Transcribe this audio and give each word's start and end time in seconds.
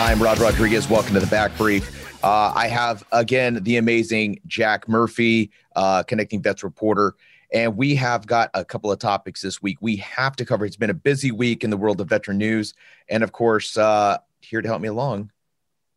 I'm 0.00 0.20
Rod 0.20 0.38
Rodriguez. 0.38 0.88
Welcome 0.88 1.12
to 1.12 1.20
the 1.20 1.26
Back 1.26 1.54
Brief. 1.58 2.24
Uh, 2.24 2.54
I 2.56 2.68
have 2.68 3.04
again 3.12 3.62
the 3.62 3.76
amazing 3.76 4.40
Jack 4.46 4.88
Murphy, 4.88 5.50
uh, 5.76 6.02
connecting 6.04 6.40
vets 6.40 6.64
reporter, 6.64 7.16
and 7.52 7.76
we 7.76 7.94
have 7.96 8.26
got 8.26 8.48
a 8.54 8.64
couple 8.64 8.90
of 8.90 8.98
topics 8.98 9.42
this 9.42 9.60
week. 9.60 9.76
We 9.82 9.96
have 9.96 10.36
to 10.36 10.46
cover. 10.46 10.64
It's 10.64 10.74
been 10.74 10.88
a 10.88 10.94
busy 10.94 11.32
week 11.32 11.64
in 11.64 11.70
the 11.70 11.76
world 11.76 12.00
of 12.00 12.08
veteran 12.08 12.38
news, 12.38 12.72
and 13.10 13.22
of 13.22 13.32
course, 13.32 13.76
uh, 13.76 14.16
here 14.40 14.62
to 14.62 14.68
help 14.68 14.80
me 14.80 14.88
along, 14.88 15.32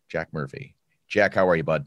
Jack 0.10 0.34
Murphy. 0.34 0.76
Jack, 1.08 1.34
how 1.34 1.48
are 1.48 1.56
you, 1.56 1.64
bud? 1.64 1.86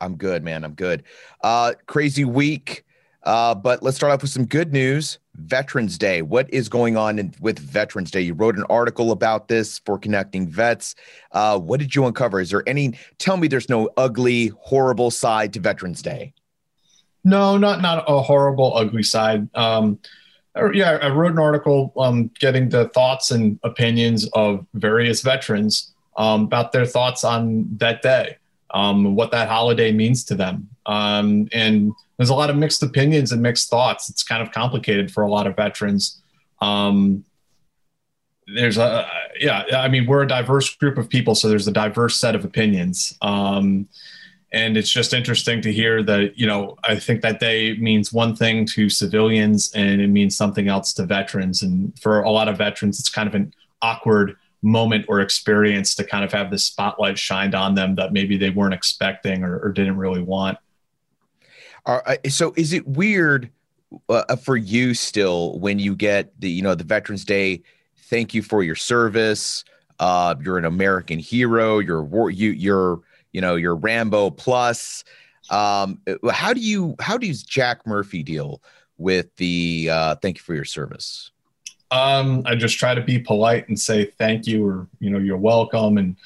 I'm 0.00 0.14
good, 0.14 0.44
man. 0.44 0.62
I'm 0.62 0.74
good. 0.74 1.02
Uh, 1.42 1.72
crazy 1.86 2.24
week. 2.24 2.84
Uh, 3.24 3.56
but 3.56 3.82
let's 3.82 3.96
start 3.96 4.12
off 4.12 4.22
with 4.22 4.30
some 4.30 4.46
good 4.46 4.72
news. 4.72 5.18
Veterans 5.36 5.98
Day. 5.98 6.22
What 6.22 6.52
is 6.52 6.68
going 6.68 6.96
on 6.96 7.18
in, 7.18 7.34
with 7.40 7.58
Veterans 7.58 8.10
Day? 8.10 8.20
You 8.20 8.34
wrote 8.34 8.56
an 8.56 8.64
article 8.70 9.10
about 9.12 9.48
this 9.48 9.80
for 9.80 9.98
Connecting 9.98 10.48
Vets. 10.48 10.94
Uh, 11.32 11.58
what 11.58 11.80
did 11.80 11.94
you 11.94 12.06
uncover? 12.06 12.40
Is 12.40 12.50
there 12.50 12.62
any? 12.68 12.94
Tell 13.18 13.36
me, 13.36 13.48
there's 13.48 13.68
no 13.68 13.90
ugly, 13.96 14.52
horrible 14.58 15.10
side 15.10 15.52
to 15.54 15.60
Veterans 15.60 16.02
Day. 16.02 16.32
No, 17.24 17.56
not 17.56 17.80
not 17.80 18.04
a 18.06 18.20
horrible, 18.20 18.76
ugly 18.76 19.02
side. 19.02 19.48
Um, 19.54 19.98
yeah, 20.72 20.98
I 21.02 21.08
wrote 21.08 21.32
an 21.32 21.38
article 21.38 21.92
um, 21.96 22.30
getting 22.38 22.68
the 22.68 22.88
thoughts 22.90 23.30
and 23.30 23.58
opinions 23.64 24.28
of 24.34 24.64
various 24.74 25.20
veterans 25.20 25.92
um, 26.16 26.44
about 26.44 26.72
their 26.72 26.86
thoughts 26.86 27.24
on 27.24 27.66
that 27.78 28.02
day, 28.02 28.36
um, 28.74 29.14
what 29.14 29.30
that 29.30 29.48
holiday 29.48 29.92
means 29.92 30.24
to 30.24 30.34
them, 30.34 30.68
um, 30.84 31.48
and 31.52 31.92
there's 32.16 32.30
a 32.30 32.34
lot 32.34 32.50
of 32.50 32.56
mixed 32.56 32.82
opinions 32.82 33.32
and 33.32 33.40
mixed 33.40 33.70
thoughts. 33.70 34.10
It's 34.10 34.22
kind 34.22 34.42
of 34.42 34.52
complicated 34.52 35.10
for 35.10 35.22
a 35.22 35.30
lot 35.30 35.46
of 35.46 35.56
veterans. 35.56 36.20
Um, 36.60 37.24
there's 38.46 38.76
a 38.76 39.08
yeah, 39.38 39.64
I 39.72 39.88
mean 39.88 40.06
we're 40.06 40.22
a 40.22 40.28
diverse 40.28 40.74
group 40.74 40.98
of 40.98 41.08
people, 41.08 41.34
so 41.34 41.48
there's 41.48 41.68
a 41.68 41.72
diverse 41.72 42.16
set 42.16 42.34
of 42.34 42.44
opinions. 42.44 43.16
Um, 43.22 43.88
and 44.52 44.76
it's 44.76 44.90
just 44.90 45.12
interesting 45.12 45.60
to 45.62 45.72
hear 45.72 46.02
that 46.02 46.38
you 46.38 46.46
know 46.46 46.76
I 46.84 46.96
think 46.96 47.22
that 47.22 47.40
day 47.40 47.76
means 47.76 48.12
one 48.12 48.36
thing 48.36 48.66
to 48.66 48.88
civilians 48.88 49.72
and 49.72 50.00
it 50.00 50.08
means 50.08 50.36
something 50.36 50.68
else 50.68 50.92
to 50.94 51.06
veterans. 51.06 51.62
And 51.62 51.98
for 51.98 52.22
a 52.22 52.30
lot 52.30 52.48
of 52.48 52.58
veterans, 52.58 53.00
it's 53.00 53.08
kind 53.08 53.28
of 53.28 53.34
an 53.34 53.52
awkward 53.82 54.36
moment 54.64 55.04
or 55.08 55.20
experience 55.20 55.94
to 55.94 56.04
kind 56.04 56.24
of 56.24 56.32
have 56.32 56.50
the 56.50 56.58
spotlight 56.58 57.18
shined 57.18 57.54
on 57.54 57.74
them 57.74 57.94
that 57.96 58.12
maybe 58.12 58.36
they 58.36 58.50
weren't 58.50 58.74
expecting 58.74 59.44
or, 59.44 59.58
or 59.58 59.72
didn't 59.72 59.98
really 59.98 60.22
want. 60.22 60.58
Are, 61.86 62.18
so 62.28 62.54
is 62.56 62.72
it 62.72 62.86
weird 62.88 63.50
uh, 64.08 64.24
uh, 64.28 64.36
for 64.36 64.56
you 64.56 64.94
still 64.94 65.58
when 65.58 65.78
you 65.78 65.94
get 65.94 66.32
the 66.40 66.50
you 66.50 66.62
know 66.62 66.74
the 66.74 66.84
Veterans 66.84 67.24
Day? 67.24 67.62
Thank 68.08 68.32
you 68.32 68.42
for 68.42 68.62
your 68.62 68.74
service. 68.74 69.64
Uh, 70.00 70.34
you're 70.42 70.58
an 70.58 70.64
American 70.64 71.18
hero. 71.18 71.78
You're 71.78 72.02
war. 72.02 72.30
You 72.30 72.50
you're 72.50 73.00
you 73.32 73.40
know 73.42 73.56
you're 73.56 73.76
Rambo 73.76 74.30
plus. 74.30 75.04
Um, 75.50 76.00
uh, 76.06 76.30
how 76.30 76.54
do 76.54 76.60
you 76.60 76.96
how 77.00 77.18
does 77.18 77.42
Jack 77.42 77.86
Murphy 77.86 78.22
deal 78.22 78.62
with 78.96 79.34
the 79.36 79.90
uh, 79.92 80.14
thank 80.16 80.38
you 80.38 80.42
for 80.42 80.54
your 80.54 80.64
service? 80.64 81.32
Um, 81.90 82.42
I 82.46 82.54
just 82.56 82.78
try 82.78 82.94
to 82.94 83.00
be 83.00 83.18
polite 83.18 83.68
and 83.68 83.78
say 83.78 84.06
thank 84.06 84.46
you 84.46 84.66
or 84.66 84.88
you 84.98 85.10
know 85.10 85.18
you're 85.18 85.36
welcome 85.36 85.98
and 85.98 86.16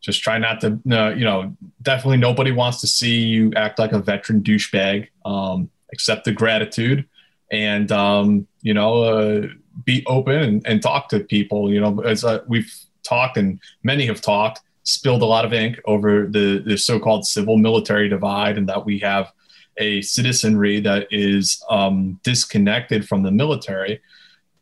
just 0.00 0.22
try 0.22 0.38
not 0.38 0.60
to, 0.60 0.78
uh, 0.90 1.10
you 1.10 1.24
know, 1.24 1.56
definitely 1.82 2.18
nobody 2.18 2.52
wants 2.52 2.80
to 2.80 2.86
see 2.86 3.18
you 3.18 3.52
act 3.56 3.78
like 3.78 3.92
a 3.92 3.98
veteran 3.98 4.42
douchebag. 4.42 5.08
Um, 5.24 5.70
accept 5.92 6.24
the 6.24 6.32
gratitude 6.32 7.06
and, 7.50 7.90
um, 7.90 8.46
you 8.62 8.74
know, 8.74 9.02
uh, 9.02 9.46
be 9.84 10.04
open 10.06 10.34
and, 10.34 10.66
and, 10.66 10.82
talk 10.82 11.08
to 11.08 11.20
people. 11.20 11.72
You 11.72 11.80
know, 11.80 12.00
as 12.00 12.24
uh, 12.24 12.42
we've 12.46 12.72
talked 13.02 13.36
and 13.36 13.58
many 13.82 14.06
have 14.06 14.20
talked, 14.20 14.60
spilled 14.82 15.22
a 15.22 15.26
lot 15.26 15.44
of 15.44 15.52
ink 15.52 15.80
over 15.86 16.26
the, 16.26 16.62
the 16.64 16.76
so 16.76 16.98
called 16.98 17.26
civil 17.26 17.56
military 17.56 18.08
divide 18.08 18.58
and 18.58 18.68
that 18.68 18.84
we 18.84 18.98
have 18.98 19.32
a 19.78 20.02
citizenry 20.02 20.80
that 20.80 21.06
is 21.10 21.62
um, 21.70 22.20
disconnected 22.22 23.06
from 23.08 23.22
the 23.22 23.30
military 23.30 24.00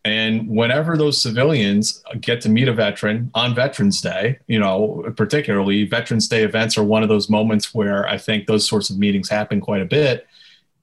and 0.06 0.48
whenever 0.48 0.96
those 0.96 1.20
civilians 1.20 2.00
get 2.20 2.40
to 2.42 2.48
meet 2.48 2.68
a 2.68 2.72
veteran 2.72 3.28
on 3.34 3.56
Veterans 3.56 4.00
Day, 4.00 4.38
you 4.46 4.60
know, 4.60 5.12
particularly 5.16 5.84
Veterans 5.84 6.28
Day 6.28 6.44
events 6.44 6.78
are 6.78 6.84
one 6.84 7.02
of 7.02 7.08
those 7.08 7.28
moments 7.28 7.74
where 7.74 8.06
I 8.06 8.16
think 8.16 8.46
those 8.46 8.68
sorts 8.68 8.88
of 8.88 8.98
meetings 8.98 9.28
happen 9.28 9.60
quite 9.60 9.82
a 9.82 9.84
bit. 9.84 10.24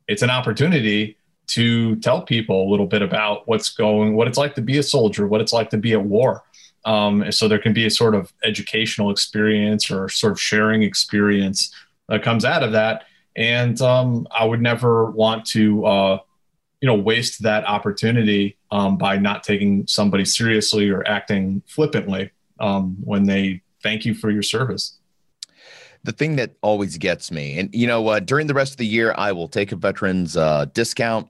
It's 0.10 0.24
an 0.24 0.30
opportunity 0.30 1.16
to 1.48 1.96
tell 2.02 2.22
people 2.22 2.68
a 2.68 2.70
little 2.70 2.86
bit 2.86 3.02
about 3.02 3.48
what's 3.48 3.70
going, 3.70 4.14
what 4.14 4.28
it's 4.28 4.38
like 4.38 4.56
to 4.56 4.62
be 4.62 4.78
a 4.78 4.84
soldier, 4.84 5.26
what 5.26 5.40
it's 5.40 5.54
like 5.54 5.70
to 5.70 5.78
be 5.78 5.94
at 5.94 6.04
war. 6.04 6.44
Um, 6.84 7.32
so 7.32 7.48
there 7.48 7.60
can 7.60 7.72
be 7.72 7.86
a 7.86 7.90
sort 7.90 8.16
of 8.16 8.34
educational 8.44 9.10
experience 9.10 9.90
or 9.90 10.10
sort 10.10 10.34
of 10.34 10.42
sharing 10.42 10.84
experience 10.84 11.74
that 12.10 12.24
comes 12.24 12.44
out 12.44 12.62
of 12.62 12.74
that. 12.74 13.06
And 13.38 13.82
um, 13.82 14.28
I 14.38 14.44
would 14.44 14.62
never 14.62 15.10
want 15.12 15.46
to, 15.46 15.86
uh, 15.86 16.20
you 16.84 16.88
know, 16.88 16.96
waste 16.96 17.42
that 17.44 17.64
opportunity 17.64 18.58
um, 18.70 18.98
by 18.98 19.18
not 19.18 19.42
taking 19.42 19.88
somebody 19.88 20.26
seriously 20.26 20.90
or 20.90 21.02
acting 21.08 21.64
flippantly 21.66 22.30
um, 22.60 22.98
when 23.02 23.24
they 23.24 23.62
thank 23.82 24.04
you 24.04 24.14
for 24.14 24.30
your 24.30 24.44
service. 24.44 25.00
The 26.04 26.12
thing 26.12 26.36
that 26.36 26.58
always 26.62 26.98
gets 26.98 27.32
me, 27.32 27.58
and 27.58 27.74
you 27.74 27.88
know, 27.88 28.06
uh, 28.10 28.20
during 28.20 28.48
the 28.48 28.54
rest 28.54 28.74
of 28.74 28.78
the 28.80 28.86
year, 28.86 29.16
I 29.18 29.32
will 29.32 29.48
take 29.48 29.72
a 29.72 29.78
veterans 29.78 30.36
uh, 30.36 30.66
discount. 30.74 31.30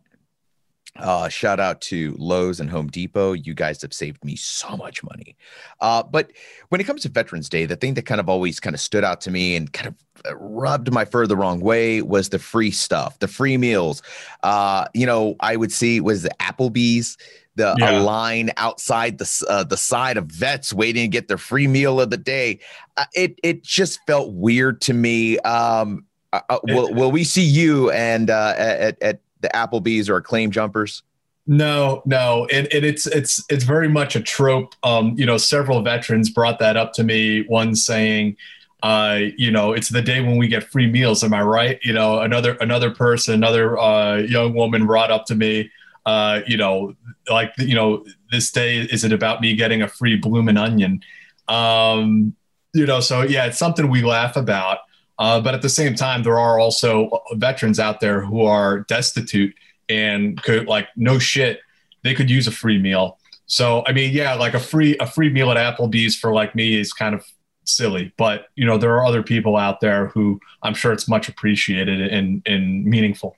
Uh, 0.96 1.28
shout 1.28 1.60
out 1.60 1.82
to 1.82 2.16
Lowe's 2.20 2.60
and 2.60 2.70
Home 2.70 2.88
Depot. 2.88 3.34
You 3.34 3.54
guys 3.56 3.82
have 3.82 3.94
saved 3.94 4.24
me 4.24 4.36
so 4.36 4.78
much 4.78 5.04
money. 5.04 5.36
Uh, 5.82 6.04
but 6.04 6.32
when 6.70 6.80
it 6.80 6.84
comes 6.84 7.02
to 7.02 7.10
Veterans 7.10 7.50
Day, 7.50 7.66
the 7.66 7.76
thing 7.76 7.96
that 7.96 8.06
kind 8.06 8.22
of 8.22 8.30
always 8.30 8.60
kind 8.60 8.76
of 8.76 8.80
stood 8.80 9.04
out 9.04 9.20
to 9.22 9.32
me 9.32 9.56
and 9.56 9.74
kind 9.74 9.88
of 9.88 9.96
uh, 10.30 10.36
rubbed 10.38 10.92
my 10.94 11.04
fur 11.04 11.26
the 11.26 11.36
wrong 11.36 11.62
way 11.62 12.04
was 12.04 12.30
the 12.30 12.38
free 12.38 12.70
stuff, 12.70 13.18
the 13.20 13.28
free 13.28 13.58
meals. 13.58 14.04
Uh, 14.44 14.86
you 14.94 15.08
know, 15.08 15.36
I 15.40 15.56
would 15.56 15.72
see 15.72 16.00
was 16.00 16.22
the 16.22 16.32
Applebee's 16.40 17.18
the 17.56 17.76
yeah. 17.78 18.00
a 18.00 18.02
line 18.02 18.52
outside 18.58 19.18
the 19.18 19.46
uh, 19.50 19.64
the 19.64 19.78
side 19.78 20.18
of 20.18 20.26
vets 20.26 20.74
waiting 20.74 21.04
to 21.04 21.08
get 21.08 21.28
their 21.28 21.38
free 21.38 21.68
meal 21.68 22.00
of 22.02 22.10
the 22.10 22.18
day. 22.18 22.60
Uh, 22.98 23.06
it 23.14 23.40
it 23.44 23.64
just 23.64 24.00
felt 24.08 24.34
weird 24.34 24.82
to 24.82 24.94
me. 24.94 25.38
Um, 25.40 26.06
uh, 26.32 26.42
uh 26.50 26.60
will 26.64 26.94
will 26.94 27.12
we 27.12 27.24
see 27.24 27.44
you 27.44 27.92
and 27.92 28.30
uh, 28.30 28.54
at 28.58 29.02
at 29.02 29.20
the 29.44 29.50
Applebee's 29.50 30.10
or 30.10 30.18
Acclaim 30.18 30.50
Jumpers? 30.50 31.04
No, 31.46 32.02
no, 32.06 32.48
and, 32.54 32.68
it's 32.72 33.06
it's 33.06 33.44
it's 33.50 33.66
very 33.66 33.90
much 33.90 34.16
a 34.16 34.22
trope. 34.22 34.76
Um, 34.82 35.14
you 35.18 35.26
know, 35.26 35.38
several 35.38 35.82
veterans 35.82 36.30
brought 36.30 36.58
that 36.60 36.78
up 36.78 36.94
to 36.94 37.04
me. 37.04 37.44
One 37.48 37.76
saying, 37.76 38.38
uh, 38.82 39.20
you 39.38 39.52
know, 39.52 39.74
it's 39.74 39.90
the 39.90 40.02
day 40.02 40.22
when 40.22 40.38
we 40.38 40.48
get 40.48 40.64
free 40.64 40.88
meals. 40.88 41.22
Am 41.22 41.34
I 41.34 41.42
right? 41.42 41.80
You 41.84 41.92
know, 41.92 42.22
another 42.22 42.54
another 42.62 42.92
person, 42.92 43.34
another 43.34 43.78
uh, 43.78 44.18
young 44.18 44.54
woman 44.54 44.86
brought 44.86 45.12
up 45.12 45.26
to 45.26 45.36
me, 45.36 45.70
uh, 46.06 46.42
you 46.48 46.56
know, 46.56 46.96
like 47.30 47.52
you 47.58 47.76
know, 47.76 48.06
this 48.32 48.50
day 48.50 48.78
is 48.78 49.04
it 49.04 49.12
about 49.12 49.42
me 49.42 49.54
getting 49.54 49.82
a 49.82 49.88
free 49.90 50.16
bloomin' 50.16 50.58
onion? 50.58 51.02
Um, 51.50 52.36
you 52.74 52.86
know, 52.86 53.02
so 53.02 53.22
yeah, 53.22 53.46
it's 53.46 53.58
something 53.58 53.90
we 53.90 54.02
laugh 54.02 54.38
about. 54.38 54.80
Uh, 55.20 55.40
but 55.40 55.54
at 55.54 55.62
the 55.62 55.70
same 55.70 55.96
time, 55.96 56.24
there 56.24 56.40
are 56.40 56.60
also 56.60 57.10
veterans 57.34 57.80
out 57.80 58.00
there 58.00 58.22
who 58.22 58.42
are 58.42 58.80
destitute 58.82 59.54
and 59.90 60.42
could 60.42 60.68
like 60.68 60.88
no 60.96 61.20
shit, 61.20 61.60
they 62.04 62.14
could 62.14 62.30
use 62.30 62.48
a 62.48 62.52
free 62.52 62.80
meal. 62.80 63.20
So 63.46 63.84
I 63.86 63.92
mean, 63.92 64.14
yeah, 64.14 64.34
like 64.34 64.54
a 64.54 64.60
free 64.60 64.98
a 65.00 65.08
free 65.08 65.30
meal 65.30 65.52
at 65.52 65.58
Applebee's 65.58 66.16
for 66.16 66.34
like 66.34 66.56
me 66.56 66.80
is 66.80 66.94
kind 66.94 67.14
of 67.14 67.26
silly, 67.66 68.14
but 68.18 68.48
you 68.56 68.66
know 68.66 68.78
there 68.78 68.94
are 68.94 69.06
other 69.06 69.24
people 69.24 69.56
out 69.56 69.80
there 69.80 70.08
who 70.08 70.40
I'm 70.64 70.74
sure 70.74 70.92
it's 70.92 71.08
much 71.08 71.30
appreciated 71.30 72.02
and 72.02 72.42
and 72.46 72.86
meaningful. 72.86 73.38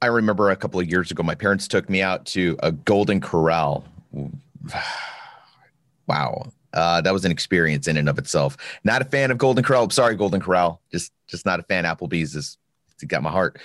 I 0.00 0.06
remember 0.06 0.50
a 0.50 0.56
couple 0.56 0.78
of 0.80 0.88
years 0.88 1.10
ago, 1.10 1.22
my 1.22 1.34
parents 1.34 1.66
took 1.66 1.88
me 1.90 2.02
out 2.02 2.24
to 2.26 2.56
a 2.62 2.70
Golden 2.70 3.20
Corral. 3.20 3.84
wow, 6.06 6.46
uh, 6.72 7.00
that 7.00 7.12
was 7.12 7.24
an 7.24 7.32
experience 7.32 7.88
in 7.88 7.96
and 7.96 8.08
of 8.08 8.18
itself. 8.18 8.56
Not 8.84 9.02
a 9.02 9.04
fan 9.04 9.30
of 9.30 9.38
Golden 9.38 9.64
Corral. 9.64 9.88
Sorry, 9.90 10.16
Golden 10.16 10.40
Corral. 10.40 10.80
Just 10.90 11.12
just 11.26 11.46
not 11.46 11.60
a 11.60 11.62
fan. 11.62 11.84
Applebee's 11.84 12.34
is 12.34 12.58
got 13.06 13.22
my 13.22 13.30
heart. 13.30 13.58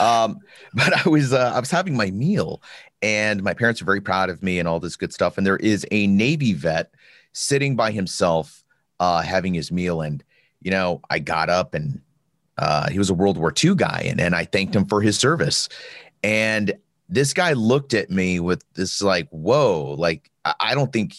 Um, 0.00 0.40
but 0.74 1.06
I 1.06 1.08
was 1.08 1.32
uh, 1.32 1.52
I 1.54 1.60
was 1.60 1.70
having 1.70 1.96
my 1.96 2.10
meal, 2.10 2.62
and 3.02 3.42
my 3.42 3.54
parents 3.54 3.80
are 3.82 3.84
very 3.84 4.00
proud 4.00 4.30
of 4.30 4.42
me 4.42 4.58
and 4.58 4.68
all 4.68 4.80
this 4.80 4.96
good 4.96 5.12
stuff. 5.12 5.38
And 5.38 5.46
there 5.46 5.56
is 5.56 5.86
a 5.90 6.06
Navy 6.06 6.52
vet 6.52 6.92
sitting 7.32 7.76
by 7.76 7.90
himself, 7.90 8.64
uh, 9.00 9.22
having 9.22 9.54
his 9.54 9.70
meal. 9.70 10.00
And 10.00 10.22
you 10.60 10.70
know, 10.70 11.00
I 11.10 11.18
got 11.18 11.50
up 11.50 11.74
and 11.74 12.00
uh, 12.56 12.90
he 12.90 12.98
was 12.98 13.10
a 13.10 13.14
World 13.14 13.38
War 13.38 13.52
II 13.52 13.76
guy, 13.76 14.04
and 14.06 14.20
and 14.20 14.34
I 14.34 14.44
thanked 14.44 14.74
him 14.74 14.86
for 14.86 15.00
his 15.00 15.18
service. 15.18 15.68
And 16.24 16.74
this 17.08 17.32
guy 17.32 17.52
looked 17.52 17.94
at 17.94 18.10
me 18.10 18.40
with 18.40 18.64
this 18.74 19.00
like, 19.00 19.28
whoa, 19.30 19.94
like 19.96 20.30
I 20.60 20.74
don't 20.74 20.92
think 20.92 21.14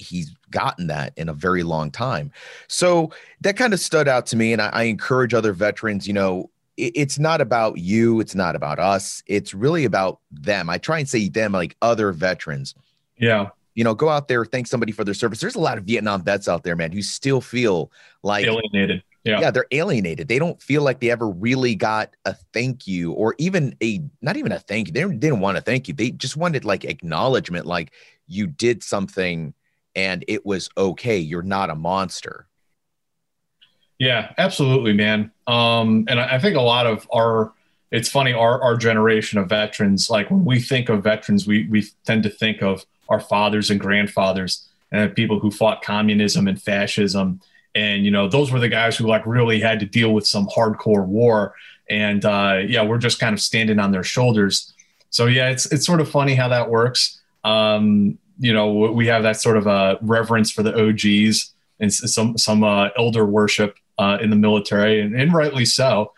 he's 0.00 0.34
gotten 0.50 0.86
that 0.88 1.12
in 1.16 1.28
a 1.28 1.34
very 1.34 1.62
long 1.62 1.90
time. 1.90 2.32
So 2.68 3.10
that 3.42 3.56
kind 3.56 3.72
of 3.72 3.80
stood 3.80 4.08
out 4.08 4.26
to 4.26 4.36
me. 4.36 4.52
And 4.52 4.60
I, 4.60 4.68
I 4.68 4.82
encourage 4.84 5.34
other 5.34 5.52
veterans, 5.52 6.06
you 6.06 6.12
know, 6.12 6.50
it's 6.80 7.18
not 7.18 7.40
about 7.40 7.78
you 7.78 8.20
it's 8.20 8.34
not 8.34 8.56
about 8.56 8.78
us 8.78 9.22
it's 9.26 9.52
really 9.52 9.84
about 9.84 10.20
them. 10.30 10.70
I 10.70 10.78
try 10.78 10.98
and 10.98 11.08
say 11.08 11.28
them 11.28 11.52
like 11.52 11.76
other 11.82 12.12
veterans. 12.12 12.74
Yeah. 13.18 13.50
You 13.74 13.84
know 13.84 13.94
go 13.94 14.08
out 14.08 14.28
there 14.28 14.44
thank 14.44 14.66
somebody 14.66 14.92
for 14.92 15.04
their 15.04 15.14
service. 15.14 15.40
There's 15.40 15.56
a 15.56 15.60
lot 15.60 15.78
of 15.78 15.84
vietnam 15.84 16.22
vets 16.22 16.48
out 16.48 16.62
there 16.62 16.76
man 16.76 16.92
who 16.92 17.02
still 17.02 17.40
feel 17.40 17.92
like 18.22 18.46
alienated. 18.46 19.02
Yeah. 19.24 19.40
Yeah 19.40 19.50
they're 19.50 19.66
alienated. 19.70 20.28
They 20.28 20.38
don't 20.38 20.60
feel 20.62 20.82
like 20.82 21.00
they 21.00 21.10
ever 21.10 21.28
really 21.28 21.74
got 21.74 22.14
a 22.24 22.34
thank 22.54 22.86
you 22.86 23.12
or 23.12 23.34
even 23.38 23.76
a 23.82 24.02
not 24.22 24.36
even 24.36 24.52
a 24.52 24.58
thank 24.58 24.88
you 24.88 24.94
they 24.94 25.02
didn't 25.02 25.40
want 25.40 25.56
to 25.58 25.62
thank 25.62 25.86
you. 25.86 25.94
They 25.94 26.10
just 26.12 26.36
wanted 26.36 26.64
like 26.64 26.84
acknowledgement 26.84 27.66
like 27.66 27.92
you 28.26 28.46
did 28.46 28.82
something 28.82 29.52
and 29.94 30.24
it 30.28 30.44
was 30.46 30.70
okay. 30.76 31.18
You're 31.18 31.42
not 31.42 31.70
a 31.70 31.74
monster. 31.74 32.46
Yeah, 34.00 34.32
absolutely, 34.38 34.94
man. 34.94 35.30
Um, 35.46 36.06
and 36.08 36.18
I, 36.18 36.38
think 36.38 36.56
a 36.56 36.62
lot 36.62 36.86
of 36.86 37.06
our 37.12 37.52
it's 37.90 38.08
funny 38.08 38.32
our 38.32 38.60
our 38.62 38.76
generation 38.76 39.38
of 39.38 39.48
veterans 39.48 40.08
like 40.08 40.30
when 40.30 40.44
we 40.44 40.60
think 40.60 40.88
of 40.88 41.02
veterans 41.02 41.46
we 41.46 41.66
we 41.68 41.84
tend 42.06 42.22
to 42.22 42.30
think 42.30 42.62
of 42.62 42.86
our 43.08 43.20
fathers 43.20 43.68
and 43.68 43.80
grandfathers 43.80 44.68
and 44.92 45.14
people 45.14 45.38
who 45.38 45.50
fought 45.50 45.82
communism 45.82 46.48
and 46.48 46.60
fascism. 46.60 47.40
And 47.74 48.04
you 48.04 48.10
know 48.10 48.26
those 48.26 48.50
were 48.50 48.58
the 48.58 48.68
guys 48.68 48.96
who 48.96 49.06
like 49.06 49.26
really 49.26 49.60
had 49.60 49.80
to 49.80 49.86
deal 49.86 50.14
with 50.14 50.26
some 50.26 50.46
hardcore 50.46 51.06
war. 51.06 51.54
And 51.90 52.24
uh, 52.24 52.60
yeah 52.66 52.82
we're 52.82 52.98
just 52.98 53.18
kind 53.18 53.34
of 53.34 53.40
standing 53.40 53.78
on 53.78 53.92
their 53.92 54.04
shoulders. 54.04 54.72
So 55.10 55.26
yeah 55.26 55.50
it's 55.50 55.70
it's 55.70 55.84
sort 55.84 56.00
of 56.00 56.08
funny 56.08 56.34
how 56.34 56.48
that 56.48 56.70
works. 56.70 57.20
Um, 57.44 58.18
you 58.40 58.52
know 58.52 58.72
we 58.72 59.06
have 59.06 59.22
that 59.22 59.40
sort 59.40 59.56
of 59.56 59.66
a 59.66 59.98
reverence 60.00 60.50
for 60.50 60.62
the 60.62 60.74
og's 60.74 61.52
and 61.78 61.92
some 61.92 62.36
some 62.36 62.64
uh, 62.64 62.88
elder 62.96 63.24
worship 63.24 63.76
uh, 63.98 64.18
in 64.20 64.30
the 64.30 64.36
military, 64.36 65.00
and, 65.00 65.18
and 65.18 65.32
rightly 65.32 65.64
so. 65.64 66.12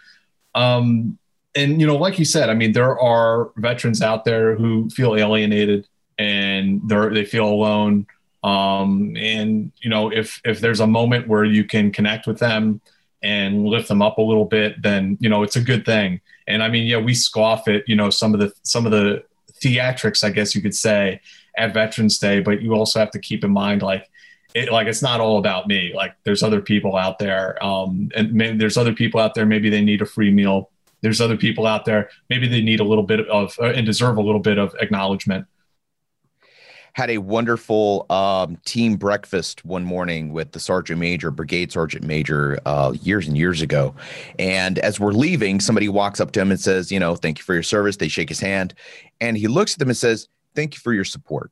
Um, 0.55 1.19
and 1.55 1.81
you 1.81 1.87
know, 1.87 1.97
like 1.97 2.19
you 2.19 2.25
said, 2.25 2.49
I 2.49 2.55
mean, 2.55 2.73
there 2.73 2.99
are 2.99 3.51
veterans 3.57 4.03
out 4.03 4.25
there 4.25 4.57
who 4.57 4.89
feel 4.91 5.17
alienated 5.17 5.87
and 6.19 6.81
they 6.89 7.09
they 7.09 7.25
feel 7.25 7.47
alone. 7.47 8.07
Um, 8.45 9.17
and 9.17 9.73
you 9.81 9.91
know, 9.91 10.11
if 10.11 10.41
if 10.45 10.61
there's 10.61 10.81
a 10.81 10.87
moment 10.87 11.29
where 11.29 11.45
you 11.45 11.65
can 11.65 11.93
connect 11.93 12.27
with 12.27 12.39
them 12.39 12.81
and 13.23 13.67
lift 13.67 13.89
them 13.89 14.03
up 14.03 14.19
a 14.19 14.23
little 14.23 14.45
bit, 14.45 14.83
then 14.83 15.17
you 15.21 15.29
know 15.29 15.43
it's 15.43 15.57
a 15.57 15.61
good 15.61 15.85
thing. 15.85 16.21
And 16.47 16.63
I 16.63 16.69
mean, 16.69 16.87
yeah, 16.87 16.99
we 16.99 17.15
scoff 17.15 17.69
at 17.69 17.89
you 17.89 17.97
know 17.97 18.11
some 18.11 18.35
of 18.35 18.41
the 18.41 18.53
some 18.63 18.87
of 18.87 18.93
the 18.93 19.25
theatrics, 19.63 20.25
I 20.25 20.31
guess 20.31 20.55
you 20.55 20.63
could 20.63 20.75
say, 20.75 21.21
at 21.57 21.75
Veterans 21.75 22.19
Day, 22.19 22.41
but 22.41 22.63
you 22.63 22.75
also 22.75 22.99
have 22.99 23.11
to 23.13 23.19
keep 23.19 23.45
in 23.45 23.51
mind 23.51 23.83
like 23.83 24.09
it, 24.55 24.71
like 24.71 24.87
it's 24.87 25.03
not 25.03 25.21
all 25.21 25.39
about 25.39 25.67
me. 25.67 25.93
Like 25.95 26.15
there's 26.25 26.43
other 26.43 26.61
people 26.61 26.97
out 26.97 27.19
there, 27.19 27.63
um, 27.65 28.11
and 28.15 28.33
maybe 28.33 28.59
there's 28.59 28.77
other 28.77 28.93
people 28.93 29.21
out 29.21 29.35
there. 29.35 29.47
Maybe 29.47 29.71
they 29.71 29.83
need 29.83 30.03
a 30.03 30.07
free 30.07 30.31
meal. 30.31 30.71
There's 31.01 31.21
other 31.21 31.37
people 31.37 31.67
out 31.67 31.85
there. 31.85 32.11
Maybe 32.31 32.49
they 32.49 32.61
need 32.61 32.81
a 32.81 32.85
little 32.85 33.05
bit 33.05 33.27
of 33.29 33.57
uh, 33.61 33.67
and 33.67 33.87
deserve 33.87 34.17
a 34.17 34.23
little 34.23 34.41
bit 34.41 34.59
of 34.59 34.75
acknowledgement. 34.81 35.47
Had 36.95 37.09
a 37.09 37.19
wonderful 37.19 38.05
um, 38.11 38.59
team 38.67 38.97
breakfast 38.97 39.65
one 39.65 39.83
morning 39.83 40.31
with 40.31 40.53
the 40.53 40.61
sergeant 40.61 41.01
major, 41.01 41.31
brigade 41.31 41.73
sergeant 41.73 42.05
major, 42.05 42.61
uh, 42.67 42.93
years 43.01 43.27
and 43.27 43.39
years 43.39 43.63
ago. 43.63 43.95
And 44.39 44.79
as 44.79 45.01
we're 45.01 45.13
leaving, 45.13 45.59
somebody 45.59 45.89
walks 45.89 46.21
up 46.21 46.33
to 46.33 46.41
him 46.41 46.51
and 46.51 46.61
says, 46.61 46.93
"You 46.93 47.01
know, 47.01 47.17
thank 47.17 47.39
you 47.39 47.45
for 47.45 47.55
your 47.55 47.63
service." 47.63 47.97
They 47.97 48.09
shake 48.09 48.29
his 48.29 48.41
hand, 48.41 48.75
and 49.23 49.39
he 49.39 49.49
looks 49.49 49.73
at 49.73 49.79
them 49.79 49.89
and 49.89 49.97
says, 49.97 50.29
"Thank 50.55 50.75
you 50.75 50.81
for 50.81 50.93
your 50.93 51.05
support." 51.05 51.51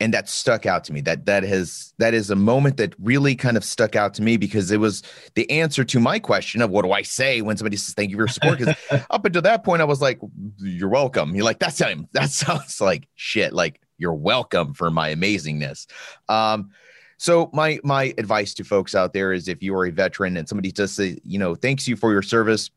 and 0.00 0.14
that 0.14 0.28
stuck 0.28 0.64
out 0.64 0.82
to 0.84 0.92
me. 0.92 1.02
That 1.02 1.26
that 1.26 1.42
has 1.42 1.92
that 1.98 2.14
is 2.14 2.30
a 2.30 2.36
moment 2.36 2.78
that 2.78 2.94
really 2.98 3.36
kind 3.36 3.56
of 3.56 3.64
stuck 3.64 3.94
out 3.94 4.14
to 4.14 4.22
me 4.22 4.38
because 4.38 4.70
it 4.70 4.78
was 4.80 5.02
the 5.34 5.48
answer 5.50 5.84
to 5.84 6.00
my 6.00 6.18
question 6.18 6.62
of 6.62 6.70
what 6.70 6.84
do 6.84 6.92
i 6.92 7.02
say 7.02 7.42
when 7.42 7.56
somebody 7.56 7.76
says 7.76 7.94
thank 7.94 8.10
you 8.10 8.16
for 8.16 8.22
your 8.22 8.28
support 8.28 8.58
because 8.58 8.74
up 9.10 9.24
until 9.24 9.42
that 9.42 9.62
point 9.62 9.82
i 9.82 9.84
was 9.84 10.00
like 10.00 10.18
you're 10.58 10.88
welcome. 10.88 11.34
You're 11.34 11.44
like 11.44 11.58
that's 11.58 11.78
him 11.78 12.08
that 12.12 12.30
sounds 12.30 12.80
like 12.80 13.06
shit. 13.14 13.52
Like 13.52 13.80
you're 13.98 14.14
welcome 14.14 14.72
for 14.74 14.90
my 14.90 15.14
amazingness. 15.14 15.86
Um 16.28 16.70
so 17.18 17.50
my 17.52 17.78
my 17.84 18.14
advice 18.16 18.54
to 18.54 18.64
folks 18.64 18.94
out 18.94 19.12
there 19.12 19.32
is 19.32 19.46
if 19.46 19.62
you 19.62 19.74
are 19.74 19.84
a 19.84 19.90
veteran 19.90 20.38
and 20.38 20.48
somebody 20.48 20.72
just 20.72 20.96
say 20.96 21.18
you 21.24 21.38
know 21.38 21.54
thanks 21.54 21.86
you 21.86 21.96
for 21.96 22.10
your 22.10 22.22
service 22.22 22.70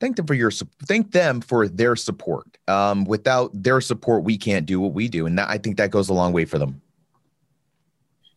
thank 0.00 0.16
them 0.16 0.26
for 0.26 0.34
your 0.34 0.50
thank 0.86 1.12
them 1.12 1.40
for 1.40 1.68
their 1.68 1.96
support. 1.96 2.58
Um, 2.66 3.04
without 3.04 3.50
their 3.52 3.80
support, 3.80 4.24
we 4.24 4.36
can't 4.36 4.66
do 4.66 4.80
what 4.80 4.92
we 4.92 5.08
do, 5.08 5.26
and 5.26 5.38
that, 5.38 5.48
I 5.48 5.58
think 5.58 5.76
that 5.76 5.90
goes 5.90 6.08
a 6.08 6.14
long 6.14 6.32
way 6.32 6.44
for 6.44 6.58
them. 6.58 6.80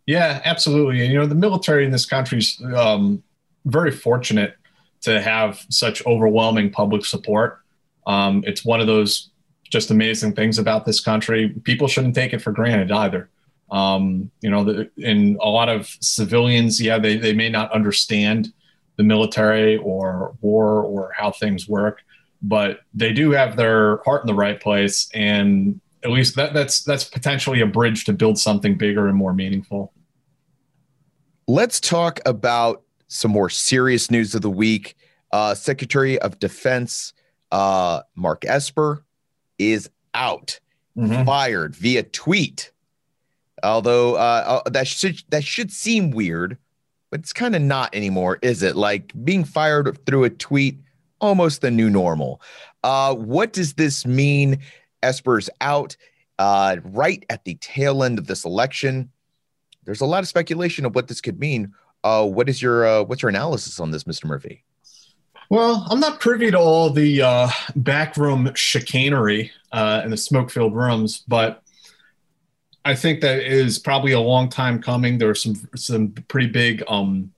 Yeah, 0.05 0.41
absolutely. 0.45 1.01
And 1.01 1.11
you 1.11 1.19
know, 1.19 1.25
the 1.25 1.35
military 1.35 1.85
in 1.85 1.91
this 1.91 2.05
country 2.05 2.39
is 2.39 2.61
um, 2.75 3.23
very 3.65 3.91
fortunate 3.91 4.55
to 5.01 5.21
have 5.21 5.65
such 5.69 6.05
overwhelming 6.05 6.71
public 6.71 7.05
support. 7.05 7.59
Um, 8.07 8.43
it's 8.45 8.65
one 8.65 8.81
of 8.81 8.87
those 8.87 9.29
just 9.69 9.89
amazing 9.89 10.33
things 10.33 10.59
about 10.59 10.85
this 10.85 10.99
country. 10.99 11.49
People 11.63 11.87
shouldn't 11.87 12.15
take 12.15 12.33
it 12.33 12.41
for 12.41 12.51
granted 12.51 12.91
either. 12.91 13.29
Um, 13.71 14.29
you 14.41 14.49
know, 14.49 14.63
the, 14.65 14.91
and 15.03 15.37
a 15.41 15.47
lot 15.47 15.69
of 15.69 15.87
civilians, 16.01 16.81
yeah, 16.81 16.99
they, 16.99 17.17
they 17.17 17.33
may 17.33 17.49
not 17.49 17.71
understand 17.71 18.51
the 18.97 19.03
military 19.03 19.77
or 19.77 20.35
war 20.41 20.83
or 20.83 21.11
how 21.15 21.31
things 21.31 21.67
work, 21.67 21.99
but 22.41 22.81
they 22.93 23.13
do 23.13 23.31
have 23.31 23.55
their 23.55 23.97
heart 23.97 24.21
in 24.21 24.27
the 24.27 24.33
right 24.33 24.59
place, 24.59 25.09
and 25.13 25.79
at 26.03 26.11
least 26.11 26.35
that, 26.35 26.53
that's 26.53 26.83
that's 26.83 27.03
potentially 27.03 27.61
a 27.61 27.65
bridge 27.65 28.05
to 28.05 28.13
build 28.13 28.37
something 28.39 28.75
bigger 28.75 29.07
and 29.07 29.17
more 29.17 29.33
meaningful. 29.33 29.93
Let's 31.47 31.79
talk 31.79 32.19
about 32.25 32.83
some 33.07 33.31
more 33.31 33.49
serious 33.49 34.09
news 34.09 34.33
of 34.35 34.41
the 34.41 34.49
week. 34.49 34.95
Uh, 35.31 35.53
Secretary 35.53 36.19
of 36.19 36.39
Defense 36.39 37.13
uh, 37.51 38.01
Mark 38.15 38.45
Esper 38.45 39.03
is 39.57 39.89
out, 40.13 40.59
mm-hmm. 40.97 41.25
fired 41.25 41.75
via 41.75 42.03
tweet. 42.03 42.71
Although 43.63 44.15
uh, 44.15 44.61
uh 44.65 44.69
that 44.71 44.87
should 44.87 45.21
that 45.29 45.43
should 45.43 45.71
seem 45.71 46.09
weird 46.11 46.57
but 47.11 47.19
it's 47.19 47.33
kind 47.33 47.55
of 47.55 47.61
not 47.61 47.93
anymore, 47.93 48.39
is 48.41 48.63
it? 48.63 48.75
Like 48.75 49.11
being 49.23 49.43
fired 49.43 50.03
through 50.05 50.23
a 50.23 50.29
tweet, 50.29 50.79
almost 51.19 51.61
the 51.61 51.69
new 51.69 51.89
normal. 51.89 52.41
Uh, 52.83 53.13
what 53.13 53.53
does 53.53 53.73
this 53.73 54.05
mean? 54.05 54.59
Esper's 55.03 55.49
out 55.59 55.95
uh, 56.39 56.77
right 56.83 57.23
at 57.29 57.43
the 57.43 57.55
tail 57.55 58.03
end 58.03 58.17
of 58.17 58.27
this 58.27 58.45
election. 58.45 59.11
There's 59.83 60.01
a 60.01 60.05
lot 60.05 60.23
of 60.23 60.27
speculation 60.27 60.85
of 60.85 60.95
what 60.95 61.07
this 61.07 61.21
could 61.21 61.39
mean. 61.39 61.73
Uh, 62.03 62.25
what 62.25 62.49
is 62.49 62.61
your 62.61 62.85
uh, 62.85 63.03
what's 63.03 63.21
your 63.21 63.29
analysis 63.29 63.79
on 63.79 63.91
this, 63.91 64.05
Mr. 64.05 64.25
Murphy? 64.25 64.63
Well, 65.49 65.85
I'm 65.89 65.99
not 65.99 66.21
privy 66.21 66.49
to 66.49 66.57
all 66.57 66.89
the 66.89 67.21
uh, 67.21 67.49
backroom 67.75 68.53
chicanery 68.55 69.51
uh, 69.73 69.99
and 70.01 70.11
the 70.11 70.17
smoke-filled 70.17 70.73
rooms, 70.73 71.25
but 71.27 71.60
I 72.83 72.95
think 72.95 73.21
that 73.21 73.39
is 73.39 73.77
probably 73.77 74.13
a 74.13 74.19
long 74.19 74.49
time 74.49 74.81
coming. 74.81 75.17
There 75.17 75.29
are 75.29 75.35
some 75.35 75.55
some 75.75 76.09
pretty 76.27 76.47
big 76.47 76.83
um, 76.87 77.31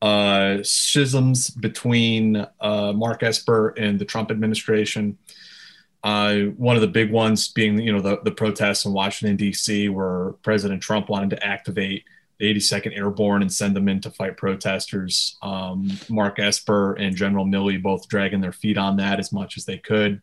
uh, 0.00 0.58
schisms 0.62 1.50
between 1.50 2.46
uh, 2.60 2.92
Mark 2.92 3.22
Esper 3.22 3.70
and 3.70 3.98
the 3.98 4.04
Trump 4.04 4.30
administration. 4.30 5.18
Uh, 6.04 6.36
one 6.56 6.76
of 6.76 6.82
the 6.82 6.88
big 6.88 7.10
ones 7.10 7.48
being, 7.48 7.80
you 7.80 7.92
know, 7.92 8.00
the, 8.00 8.20
the 8.22 8.30
protests 8.30 8.84
in 8.84 8.92
Washington 8.92 9.36
D.C., 9.36 9.88
where 9.88 10.30
President 10.44 10.80
Trump 10.80 11.08
wanted 11.08 11.30
to 11.30 11.44
activate 11.44 12.04
the 12.38 12.54
82nd 12.54 12.96
Airborne 12.96 13.42
and 13.42 13.52
send 13.52 13.74
them 13.74 13.88
in 13.88 14.00
to 14.02 14.10
fight 14.10 14.36
protesters. 14.36 15.36
Um, 15.42 15.90
Mark 16.08 16.38
Esper 16.38 16.94
and 16.94 17.16
General 17.16 17.44
Milley 17.44 17.82
both 17.82 18.08
dragging 18.08 18.40
their 18.40 18.52
feet 18.52 18.78
on 18.78 18.96
that 18.98 19.18
as 19.18 19.32
much 19.32 19.56
as 19.56 19.64
they 19.64 19.78
could. 19.78 20.22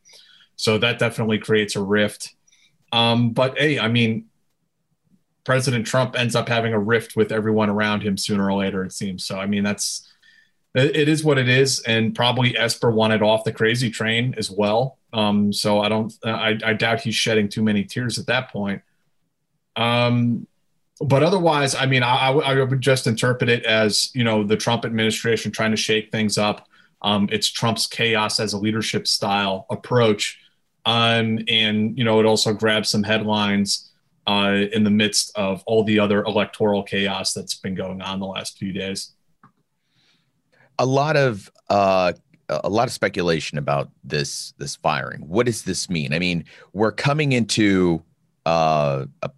So 0.55 0.77
that 0.77 0.97
definitely 0.97 1.39
creates 1.39 1.75
a 1.75 1.83
rift. 1.83 2.33
Um, 2.93 3.31
but 3.31 3.57
hey, 3.57 3.77
I 3.77 3.89
mean, 3.89 4.27
President 5.45 5.85
Trump 5.85 6.17
ends 6.17 6.35
up 6.35 6.49
having 6.49 6.73
a 6.73 6.79
rift 6.79 7.15
with 7.15 7.31
everyone 7.31 7.69
around 7.69 8.01
him 8.01 8.17
sooner 8.17 8.45
or 8.45 8.53
later, 8.53 8.83
it 8.83 8.91
seems. 8.91 9.23
So, 9.23 9.39
I 9.39 9.45
mean, 9.45 9.63
that's 9.63 10.11
it 10.73 11.07
is 11.07 11.23
what 11.23 11.37
it 11.37 11.47
is. 11.47 11.79
And 11.81 12.13
probably 12.13 12.57
Esper 12.57 12.91
wanted 12.91 13.21
off 13.21 13.45
the 13.45 13.53
crazy 13.53 13.89
train 13.89 14.35
as 14.37 14.51
well. 14.51 14.97
Um, 15.13 15.53
so 15.53 15.79
I 15.79 15.87
don't, 15.87 16.13
I, 16.25 16.59
I 16.65 16.73
doubt 16.73 16.99
he's 16.99 17.15
shedding 17.15 17.47
too 17.47 17.63
many 17.63 17.85
tears 17.85 18.19
at 18.19 18.25
that 18.27 18.51
point. 18.51 18.81
Um, 19.77 20.47
but 20.99 21.23
otherwise, 21.23 21.75
I 21.75 21.85
mean, 21.85 22.03
I, 22.03 22.31
I, 22.31 22.61
would 22.61 22.81
just 22.81 23.07
interpret 23.07 23.49
it 23.49 23.65
as 23.65 24.11
you 24.13 24.23
know 24.23 24.43
the 24.43 24.55
Trump 24.55 24.85
administration 24.85 25.51
trying 25.51 25.71
to 25.71 25.77
shake 25.77 26.09
things 26.11 26.37
up. 26.37 26.67
Um, 27.01 27.27
it's 27.31 27.49
Trump's 27.49 27.85
chaos 27.85 28.39
as 28.39 28.53
a 28.53 28.57
leadership 28.57 29.05
style 29.05 29.65
approach, 29.69 30.39
um, 30.85 31.39
and 31.49 31.97
you 31.97 32.05
know 32.05 32.21
it 32.21 32.25
also 32.25 32.53
grabs 32.53 32.89
some 32.89 33.03
headlines 33.03 33.91
uh, 34.27 34.63
in 34.73 34.83
the 34.83 34.89
midst 34.89 35.31
of 35.35 35.63
all 35.65 35.83
the 35.83 35.99
other 35.99 36.23
electoral 36.23 36.83
chaos 36.83 37.33
that's 37.33 37.55
been 37.55 37.75
going 37.75 38.01
on 38.01 38.19
the 38.19 38.25
last 38.25 38.57
few 38.57 38.73
days. 38.73 39.11
A 40.79 40.85
lot 40.85 41.15
of 41.15 41.49
uh, 41.69 42.13
a 42.49 42.69
lot 42.69 42.87
of 42.87 42.93
speculation 42.93 43.57
about 43.57 43.89
this 44.03 44.53
this 44.57 44.75
firing. 44.75 45.21
What 45.21 45.45
does 45.45 45.63
this 45.63 45.89
mean? 45.89 46.13
I 46.13 46.19
mean, 46.19 46.45
we're 46.73 46.91
coming 46.91 47.31
into 47.31 48.03
uh, 48.45 49.05
a 49.21 49.29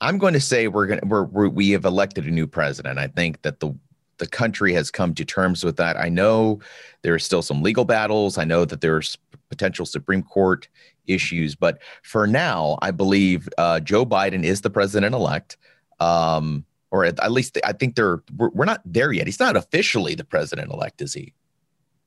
I'm 0.00 0.18
going 0.18 0.34
to 0.34 0.40
say 0.40 0.68
we're 0.68 0.86
going 0.86 1.00
to 1.00 1.06
we're, 1.06 1.24
we're, 1.24 1.48
we 1.48 1.70
have 1.70 1.84
elected 1.84 2.26
a 2.26 2.30
new 2.30 2.46
president. 2.46 2.98
I 2.98 3.06
think 3.08 3.42
that 3.42 3.60
the 3.60 3.74
the 4.18 4.26
country 4.26 4.72
has 4.74 4.90
come 4.90 5.14
to 5.14 5.24
terms 5.24 5.64
with 5.64 5.76
that. 5.76 5.96
I 5.98 6.08
know 6.08 6.60
there 7.02 7.14
are 7.14 7.18
still 7.18 7.42
some 7.42 7.62
legal 7.62 7.84
battles. 7.84 8.38
I 8.38 8.44
know 8.44 8.64
that 8.64 8.80
there's 8.80 9.18
potential 9.54 9.86
Supreme 9.86 10.22
Court 10.22 10.68
issues, 11.06 11.54
but 11.54 11.78
for 12.02 12.26
now, 12.26 12.78
I 12.82 12.90
believe 12.90 13.48
uh, 13.58 13.80
Joe 13.80 14.04
Biden 14.04 14.44
is 14.44 14.62
the 14.62 14.70
president 14.70 15.14
elect. 15.14 15.56
Um, 16.00 16.64
or 16.90 17.04
at, 17.04 17.18
at, 17.20 17.32
least 17.32 17.58
I 17.64 17.72
think 17.72 17.94
they're 17.94 18.22
we're, 18.36 18.50
we're 18.50 18.64
not 18.64 18.80
there 18.84 19.12
yet. 19.12 19.26
He's 19.26 19.40
not 19.40 19.56
officially 19.56 20.14
the 20.14 20.24
president 20.24 20.72
elect, 20.72 21.02
is 21.02 21.14
he? 21.14 21.32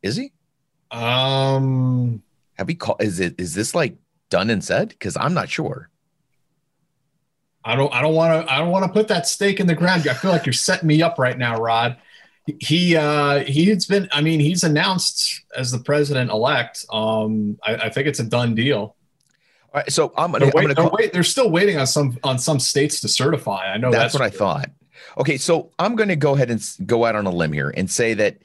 Is 0.01 0.15
he? 0.15 0.31
Um, 0.91 2.21
have 2.53 2.67
we 2.67 2.75
called? 2.75 3.01
Is 3.01 3.19
it 3.19 3.35
is 3.37 3.53
this 3.53 3.75
like 3.75 3.95
done 4.29 4.49
and 4.49 4.63
said? 4.63 4.89
Because 4.89 5.17
I'm 5.17 5.33
not 5.33 5.49
sure. 5.49 5.89
I 7.65 7.75
don't 7.75 7.93
I 7.93 8.01
don't 8.01 8.15
want 8.15 8.47
to 8.47 8.53
I 8.53 8.59
don't 8.59 8.71
want 8.71 8.85
to 8.85 8.91
put 8.91 9.09
that 9.09 9.27
stake 9.27 9.59
in 9.59 9.67
the 9.67 9.75
ground. 9.75 10.07
I 10.07 10.13
feel 10.13 10.31
like 10.31 10.45
you're 10.45 10.53
setting 10.53 10.87
me 10.87 11.01
up 11.01 11.19
right 11.19 11.37
now, 11.37 11.59
Rod. 11.59 11.97
He 12.59 12.95
uh 12.95 13.39
he's 13.43 13.85
been 13.85 14.07
I 14.11 14.21
mean 14.21 14.39
he's 14.39 14.63
announced 14.63 15.43
as 15.55 15.71
the 15.71 15.79
president 15.79 16.31
elect. 16.31 16.85
Um 16.91 17.59
I, 17.63 17.75
I 17.75 17.89
think 17.89 18.07
it's 18.07 18.19
a 18.19 18.25
done 18.25 18.55
deal. 18.55 18.95
All 19.73 19.81
right, 19.81 19.91
so 19.91 20.13
I'm 20.17 20.31
gonna, 20.31 20.45
they're, 20.45 20.53
wait, 20.55 20.69
I'm 20.69 20.73
gonna 20.73 20.89
they're, 20.89 20.97
wait, 20.97 21.13
they're 21.13 21.23
still 21.23 21.51
waiting 21.51 21.77
on 21.77 21.87
some 21.87 22.17
on 22.23 22.39
some 22.39 22.59
states 22.59 23.01
to 23.01 23.07
certify. 23.07 23.73
I 23.73 23.77
know 23.77 23.91
that's, 23.91 24.13
that's 24.13 24.13
what 24.13 24.23
I 24.23 24.29
thought. 24.29 24.69
Okay, 25.17 25.37
so 25.37 25.71
I'm 25.79 25.95
going 25.95 26.09
to 26.09 26.15
go 26.15 26.35
ahead 26.35 26.49
and 26.49 26.63
go 26.85 27.05
out 27.05 27.15
on 27.15 27.25
a 27.25 27.31
limb 27.31 27.53
here 27.53 27.73
and 27.75 27.89
say 27.89 28.13
that 28.15 28.37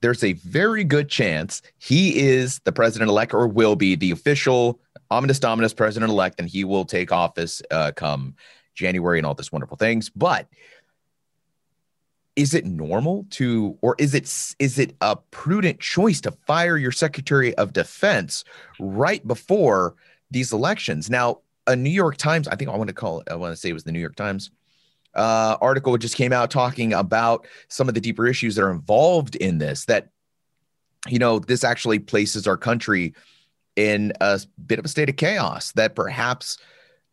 there's 0.00 0.24
a 0.24 0.32
very 0.34 0.84
good 0.84 1.08
chance 1.08 1.60
he 1.78 2.18
is 2.18 2.60
the 2.60 2.72
president 2.72 3.10
elect 3.10 3.34
or 3.34 3.46
will 3.46 3.76
be 3.76 3.94
the 3.94 4.10
official 4.10 4.80
ominous 5.10 5.38
dominus 5.38 5.74
president 5.74 6.10
elect, 6.10 6.38
and 6.38 6.48
he 6.48 6.64
will 6.64 6.84
take 6.84 7.12
office 7.12 7.62
uh, 7.70 7.92
come 7.94 8.34
January 8.74 9.18
and 9.18 9.26
all 9.26 9.34
this 9.34 9.52
wonderful 9.52 9.76
things. 9.76 10.08
But 10.08 10.46
is 12.36 12.54
it 12.54 12.64
normal 12.64 13.26
to, 13.30 13.76
or 13.82 13.96
is 13.98 14.14
it 14.14 14.24
is 14.58 14.78
it 14.78 14.94
a 15.00 15.16
prudent 15.30 15.80
choice 15.80 16.20
to 16.22 16.32
fire 16.46 16.76
your 16.76 16.92
Secretary 16.92 17.54
of 17.56 17.72
Defense 17.72 18.44
right 18.78 19.26
before 19.26 19.94
these 20.30 20.52
elections? 20.52 21.10
Now, 21.10 21.40
a 21.66 21.76
New 21.76 21.90
York 21.90 22.16
Times, 22.16 22.48
I 22.48 22.56
think 22.56 22.70
I 22.70 22.76
want 22.76 22.88
to 22.88 22.94
call 22.94 23.20
it, 23.20 23.28
I 23.30 23.34
want 23.36 23.52
to 23.52 23.56
say 23.56 23.70
it 23.70 23.74
was 23.74 23.84
the 23.84 23.92
New 23.92 24.00
York 24.00 24.16
Times 24.16 24.50
uh, 25.14 25.56
article 25.60 25.96
just 25.98 26.16
came 26.16 26.32
out 26.32 26.50
talking 26.50 26.92
about 26.92 27.46
some 27.68 27.88
of 27.88 27.94
the 27.94 28.00
deeper 28.00 28.26
issues 28.26 28.54
that 28.54 28.62
are 28.62 28.70
involved 28.70 29.36
in 29.36 29.58
this. 29.58 29.84
That 29.86 30.08
you 31.08 31.18
know, 31.18 31.38
this 31.38 31.64
actually 31.64 31.98
places 31.98 32.46
our 32.46 32.56
country 32.56 33.14
in 33.76 34.12
a 34.20 34.40
bit 34.66 34.78
of 34.78 34.84
a 34.84 34.88
state 34.88 35.08
of 35.08 35.16
chaos. 35.16 35.72
That 35.72 35.94
perhaps 35.94 36.58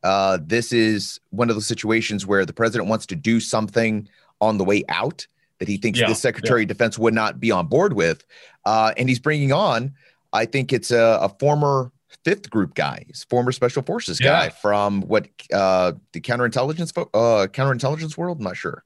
uh, 0.03 0.39
this 0.41 0.71
is 0.71 1.19
one 1.29 1.49
of 1.49 1.55
those 1.55 1.67
situations 1.67 2.25
where 2.25 2.45
the 2.45 2.53
president 2.53 2.89
wants 2.89 3.05
to 3.07 3.15
do 3.15 3.39
something 3.39 4.07
on 4.41 4.57
the 4.57 4.63
way 4.63 4.83
out 4.89 5.25
that 5.59 5.67
he 5.67 5.77
thinks 5.77 5.99
yeah, 5.99 6.07
the 6.07 6.15
Secretary 6.15 6.61
yeah. 6.61 6.65
of 6.65 6.67
Defense 6.69 6.99
would 6.99 7.13
not 7.13 7.39
be 7.39 7.51
on 7.51 7.67
board 7.67 7.93
with. 7.93 8.23
Uh, 8.65 8.93
and 8.97 9.09
he's 9.09 9.19
bringing 9.19 9.51
on, 9.51 9.93
I 10.33 10.45
think 10.45 10.73
it's 10.73 10.91
a, 10.91 11.19
a 11.21 11.29
former 11.39 11.91
fifth 12.23 12.49
group 12.49 12.75
guy, 12.75 13.05
he's 13.07 13.23
former 13.29 13.51
special 13.51 13.81
forces 13.81 14.19
yeah. 14.19 14.27
guy 14.27 14.49
from 14.49 15.01
what 15.01 15.27
uh, 15.53 15.93
the 16.11 16.21
counterintelligence 16.21 16.97
uh, 16.97 17.47
counterintelligence 17.47 18.17
world. 18.17 18.37
I'm 18.37 18.43
not 18.43 18.57
sure. 18.57 18.83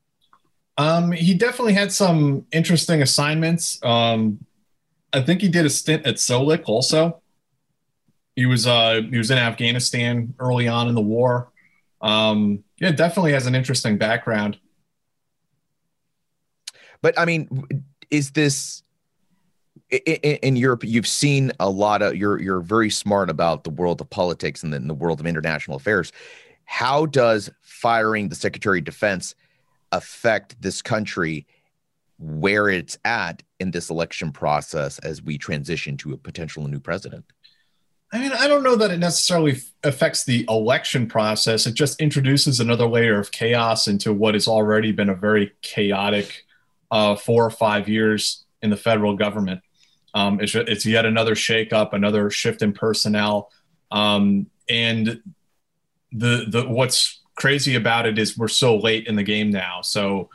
Um, 0.78 1.12
he 1.12 1.34
definitely 1.34 1.74
had 1.74 1.92
some 1.92 2.46
interesting 2.52 3.02
assignments. 3.02 3.84
Um, 3.84 4.46
I 5.14 5.22
think 5.22 5.42
he 5.42 5.50
did 5.50 5.66
a 5.66 5.70
stint 5.70 6.06
at 6.06 6.16
SOLIC 6.16 6.64
also. 6.66 7.22
He 8.36 8.46
was 8.46 8.66
uh, 8.66 9.02
he 9.10 9.18
was 9.18 9.30
in 9.30 9.38
Afghanistan 9.38 10.34
early 10.40 10.68
on 10.68 10.88
in 10.88 10.96
the 10.96 11.02
war. 11.02 11.52
Um, 12.02 12.64
yeah, 12.80 12.92
definitely 12.92 13.34
has 13.34 13.46
an 13.46 13.56
interesting 13.56 13.98
background. 13.98 14.58
But 17.02 17.18
I 17.20 17.26
mean, 17.26 17.84
is 18.10 18.32
this 18.32 18.84
in 19.90 20.56
Europe? 20.56 20.84
You've 20.84 21.08
seen 21.08 21.52
a 21.60 21.70
lot 21.70 22.02
of. 22.02 22.16
You're 22.16 22.40
you're 22.40 22.62
very 22.62 22.90
smart 22.90 23.30
about 23.30 23.64
the 23.64 23.70
world 23.70 24.02
of 24.02 24.10
politics 24.10 24.64
and 24.64 24.74
then 24.74 24.88
the 24.88 24.94
world 24.94 25.20
of 25.20 25.26
international 25.26 25.78
affairs. 25.78 26.12
How 26.66 27.06
does 27.06 27.50
firing 27.62 28.30
the 28.30 28.36
Secretary 28.36 28.80
of 28.80 28.86
Defense 28.86 29.36
affect 29.92 30.62
this 30.62 30.82
country 30.82 31.46
where 32.18 32.70
it's 32.70 32.98
at 33.04 33.44
in 33.60 33.72
this 33.72 33.90
election 33.90 34.32
process 34.32 35.00
as 35.00 35.22
we 35.22 35.38
transition 35.38 35.98
to 35.98 36.14
a 36.14 36.18
potential 36.18 36.68
new 36.68 36.80
president? 36.80 37.26
I 38.14 38.20
mean, 38.20 38.32
I 38.34 38.48
don't 38.48 38.64
know 38.64 38.76
that 38.76 38.92
it 38.92 38.98
necessarily 38.98 39.58
affects 39.84 40.26
the 40.26 40.46
election 40.50 41.08
process. 41.08 41.66
It 41.66 41.76
just 41.76 42.00
introduces 42.02 42.60
another 42.60 42.88
layer 42.88 43.18
of 43.20 43.32
chaos 43.32 43.88
into 43.88 44.14
what 44.14 44.34
has 44.34 44.48
already 44.48 44.92
been 44.92 45.10
a 45.10 45.16
very 45.16 45.54
chaotic 45.62 46.46
uh, 46.92 47.16
four 47.16 47.46
or 47.46 47.50
five 47.50 47.90
years 47.90 48.46
in 48.62 48.70
the 48.70 48.78
federal 48.78 49.16
government. 49.16 49.62
Um, 50.14 50.40
it's, 50.42 50.54
it's, 50.54 50.86
yet 50.86 51.06
another 51.06 51.36
shakeup, 51.36 51.94
another 51.94 52.30
shift 52.30 52.62
in 52.62 52.74
personnel, 52.74 53.50
um, 53.92 54.48
and 54.70 55.22
the 56.12 56.46
the 56.50 56.68
what's 56.68 57.22
crazy 57.36 57.76
about 57.76 58.06
it 58.06 58.20
is 58.20 58.38
we're 58.38 58.50
so 58.50 58.78
late 58.78 59.08
in 59.08 59.16
the 59.16 59.24
game 59.24 59.50
now. 59.50 59.82
So 59.82 60.30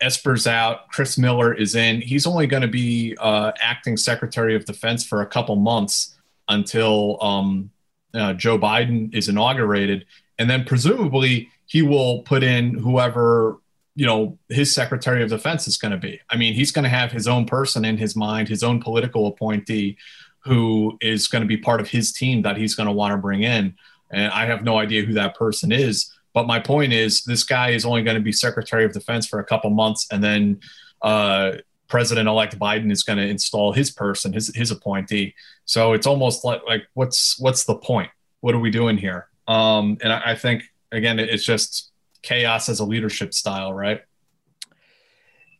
Esper's 0.00 0.46
out, 0.46 0.88
Chris 0.88 1.18
Miller 1.18 1.52
is 1.52 1.74
in. 1.74 2.00
He's 2.00 2.26
only 2.26 2.46
going 2.46 2.62
to 2.62 2.68
be 2.68 3.16
uh, 3.20 3.52
acting 3.60 3.96
Secretary 3.96 4.54
of 4.54 4.64
Defense 4.64 5.04
for 5.04 5.22
a 5.22 5.26
couple 5.26 5.56
months 5.56 6.16
until 6.48 7.22
um, 7.22 7.70
uh, 8.14 8.34
Joe 8.34 8.58
Biden 8.58 9.12
is 9.14 9.28
inaugurated, 9.28 10.06
and 10.38 10.48
then 10.48 10.64
presumably 10.64 11.48
he 11.66 11.82
will 11.82 12.22
put 12.22 12.42
in 12.42 12.74
whoever 12.74 13.58
you 13.94 14.06
know 14.06 14.38
his 14.48 14.74
Secretary 14.74 15.22
of 15.22 15.30
Defense 15.30 15.68
is 15.68 15.76
going 15.76 15.92
to 15.92 15.98
be. 15.98 16.20
I 16.30 16.36
mean, 16.36 16.54
he's 16.54 16.72
going 16.72 16.84
to 16.84 16.88
have 16.88 17.12
his 17.12 17.28
own 17.28 17.44
person 17.44 17.84
in 17.84 17.98
his 17.98 18.16
mind, 18.16 18.48
his 18.48 18.62
own 18.62 18.80
political 18.80 19.26
appointee, 19.26 19.98
who 20.40 20.96
is 21.00 21.28
going 21.28 21.42
to 21.42 21.48
be 21.48 21.56
part 21.56 21.80
of 21.80 21.88
his 21.88 22.12
team 22.12 22.42
that 22.42 22.56
he's 22.56 22.74
going 22.74 22.86
to 22.86 22.92
want 22.92 23.12
to 23.12 23.18
bring 23.18 23.42
in. 23.42 23.74
And 24.10 24.32
I 24.32 24.46
have 24.46 24.62
no 24.62 24.78
idea 24.78 25.04
who 25.04 25.14
that 25.14 25.36
person 25.36 25.72
is. 25.72 26.12
But 26.34 26.46
my 26.46 26.58
point 26.60 26.92
is, 26.92 27.22
this 27.24 27.44
guy 27.44 27.70
is 27.70 27.84
only 27.84 28.02
going 28.02 28.16
to 28.16 28.22
be 28.22 28.32
Secretary 28.32 28.84
of 28.84 28.92
Defense 28.92 29.26
for 29.26 29.38
a 29.38 29.44
couple 29.44 29.70
months, 29.70 30.06
and 30.10 30.24
then 30.24 30.60
uh, 31.02 31.52
President-elect 31.88 32.58
Biden 32.58 32.90
is 32.90 33.02
going 33.02 33.18
to 33.18 33.26
install 33.26 33.72
his 33.72 33.90
person, 33.90 34.32
his 34.32 34.54
his 34.54 34.70
appointee. 34.70 35.34
So 35.66 35.92
it's 35.92 36.06
almost 36.06 36.44
like 36.44 36.62
like 36.66 36.84
what's 36.94 37.38
what's 37.38 37.64
the 37.64 37.74
point? 37.74 38.10
What 38.40 38.54
are 38.54 38.58
we 38.58 38.70
doing 38.70 38.96
here? 38.96 39.28
Um, 39.46 39.98
and 40.02 40.12
I, 40.12 40.32
I 40.32 40.34
think 40.34 40.64
again, 40.90 41.18
it's 41.18 41.44
just 41.44 41.91
chaos 42.22 42.68
as 42.68 42.80
a 42.80 42.84
leadership 42.84 43.34
style, 43.34 43.72
right? 43.72 44.02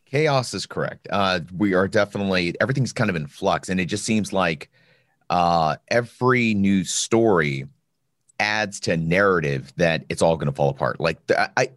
Chaos 0.05 0.53
is 0.53 0.65
correct. 0.65 1.07
Uh, 1.09 1.41
we 1.55 1.73
are 1.73 1.87
definitely 1.87 2.55
everything's 2.61 2.93
kind 2.93 3.09
of 3.09 3.15
in 3.15 3.27
flux, 3.27 3.69
and 3.69 3.79
it 3.79 3.85
just 3.85 4.05
seems 4.05 4.31
like 4.31 4.69
uh, 5.29 5.75
every 5.89 6.53
news 6.53 6.91
story 6.93 7.65
adds 8.39 8.79
to 8.81 8.97
narrative 8.97 9.73
that 9.77 10.05
it's 10.09 10.21
all 10.21 10.35
going 10.37 10.47
to 10.47 10.55
fall 10.55 10.69
apart. 10.69 10.99
Like 10.99 11.25
the, 11.27 11.49
I, 11.59 11.69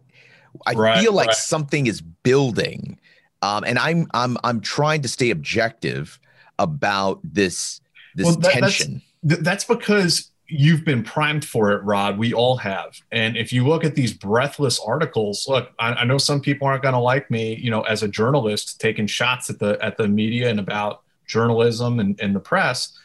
I 0.65 0.73
right, 0.73 0.99
feel 1.01 1.13
like 1.13 1.27
right. 1.27 1.35
something 1.35 1.87
is 1.87 2.01
building 2.01 2.99
um, 3.41 3.63
and 3.63 3.77
I'm 3.77 4.07
I'm 4.13 4.37
I'm 4.43 4.61
trying 4.61 5.01
to 5.03 5.07
stay 5.07 5.29
objective 5.29 6.19
about 6.57 7.19
this 7.23 7.81
this 8.15 8.25
well, 8.25 8.35
that, 8.37 8.53
tension. 8.53 9.01
That's, 9.23 9.41
that's 9.41 9.63
because 9.63 10.31
you've 10.47 10.85
been 10.85 11.03
primed 11.03 11.43
for 11.43 11.71
it, 11.71 11.83
Rod. 11.83 12.17
We 12.17 12.33
all 12.33 12.57
have. 12.57 13.01
And 13.11 13.35
if 13.35 13.51
you 13.51 13.67
look 13.67 13.83
at 13.83 13.95
these 13.95 14.13
breathless 14.13 14.79
articles, 14.79 15.45
look, 15.47 15.71
I, 15.79 15.93
I 15.93 16.05
know 16.05 16.17
some 16.17 16.41
people 16.41 16.67
aren't 16.67 16.83
going 16.83 16.93
to 16.93 16.99
like 16.99 17.29
me, 17.29 17.55
you 17.55 17.69
know, 17.69 17.81
as 17.81 18.03
a 18.03 18.07
journalist 18.07 18.79
taking 18.79 19.07
shots 19.07 19.49
at 19.49 19.59
the 19.59 19.77
at 19.81 19.97
the 19.97 20.07
media 20.07 20.49
and 20.49 20.59
about 20.59 21.03
journalism 21.27 21.99
and, 21.99 22.19
and 22.19 22.35
the 22.35 22.39
press. 22.39 22.97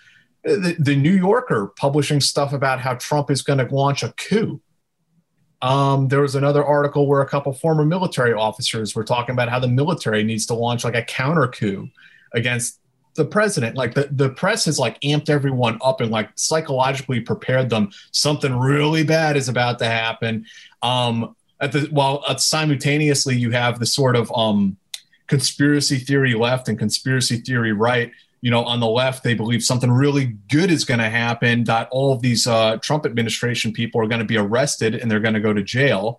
The, 0.44 0.76
the 0.78 0.96
New 0.96 1.14
Yorker 1.14 1.72
publishing 1.76 2.20
stuff 2.20 2.52
about 2.52 2.80
how 2.80 2.94
Trump 2.94 3.30
is 3.30 3.42
going 3.42 3.58
to 3.58 3.74
launch 3.74 4.02
a 4.02 4.12
coup. 4.12 4.60
Um, 5.60 6.08
there 6.08 6.20
was 6.20 6.34
another 6.34 6.64
article 6.64 7.06
where 7.06 7.20
a 7.20 7.28
couple 7.28 7.52
former 7.52 7.84
military 7.84 8.32
officers 8.32 8.96
were 8.96 9.04
talking 9.04 9.32
about 9.32 9.48
how 9.48 9.60
the 9.60 9.68
military 9.68 10.24
needs 10.24 10.46
to 10.46 10.54
launch 10.54 10.82
like 10.82 10.96
a 10.96 11.02
counter 11.02 11.46
coup 11.46 11.88
against 12.34 12.80
the 13.14 13.24
president 13.24 13.76
like 13.76 13.94
the, 13.94 14.08
the 14.10 14.30
press 14.30 14.64
has 14.64 14.78
like 14.78 15.00
amped 15.02 15.28
everyone 15.28 15.78
up 15.82 16.00
and 16.00 16.10
like 16.10 16.30
psychologically 16.34 17.20
prepared 17.20 17.70
them. 17.70 17.90
Something 18.10 18.56
really 18.56 19.04
bad 19.04 19.36
is 19.36 19.48
about 19.48 19.78
to 19.80 19.86
happen. 19.86 20.46
Um 20.82 21.36
at 21.60 21.72
the 21.72 21.88
while 21.90 22.24
uh, 22.26 22.36
simultaneously 22.36 23.36
you 23.36 23.50
have 23.50 23.78
the 23.78 23.86
sort 23.86 24.16
of 24.16 24.32
um 24.34 24.76
conspiracy 25.26 25.98
theory 25.98 26.34
left 26.34 26.68
and 26.68 26.78
conspiracy 26.78 27.36
theory 27.36 27.72
right. 27.72 28.10
You 28.40 28.50
know 28.50 28.64
on 28.64 28.80
the 28.80 28.88
left 28.88 29.22
they 29.22 29.34
believe 29.34 29.62
something 29.62 29.90
really 29.90 30.36
good 30.50 30.70
is 30.70 30.84
going 30.84 30.98
to 30.98 31.08
happen 31.08 31.64
that 31.64 31.88
all 31.92 32.12
of 32.12 32.22
these 32.22 32.46
uh, 32.46 32.78
trump 32.78 33.06
administration 33.06 33.72
people 33.72 34.00
are 34.00 34.08
going 34.08 34.18
to 34.18 34.24
be 34.24 34.36
arrested 34.36 34.96
and 34.96 35.08
they're 35.08 35.20
going 35.20 35.34
to 35.34 35.40
go 35.40 35.52
to 35.52 35.62
jail 35.62 36.18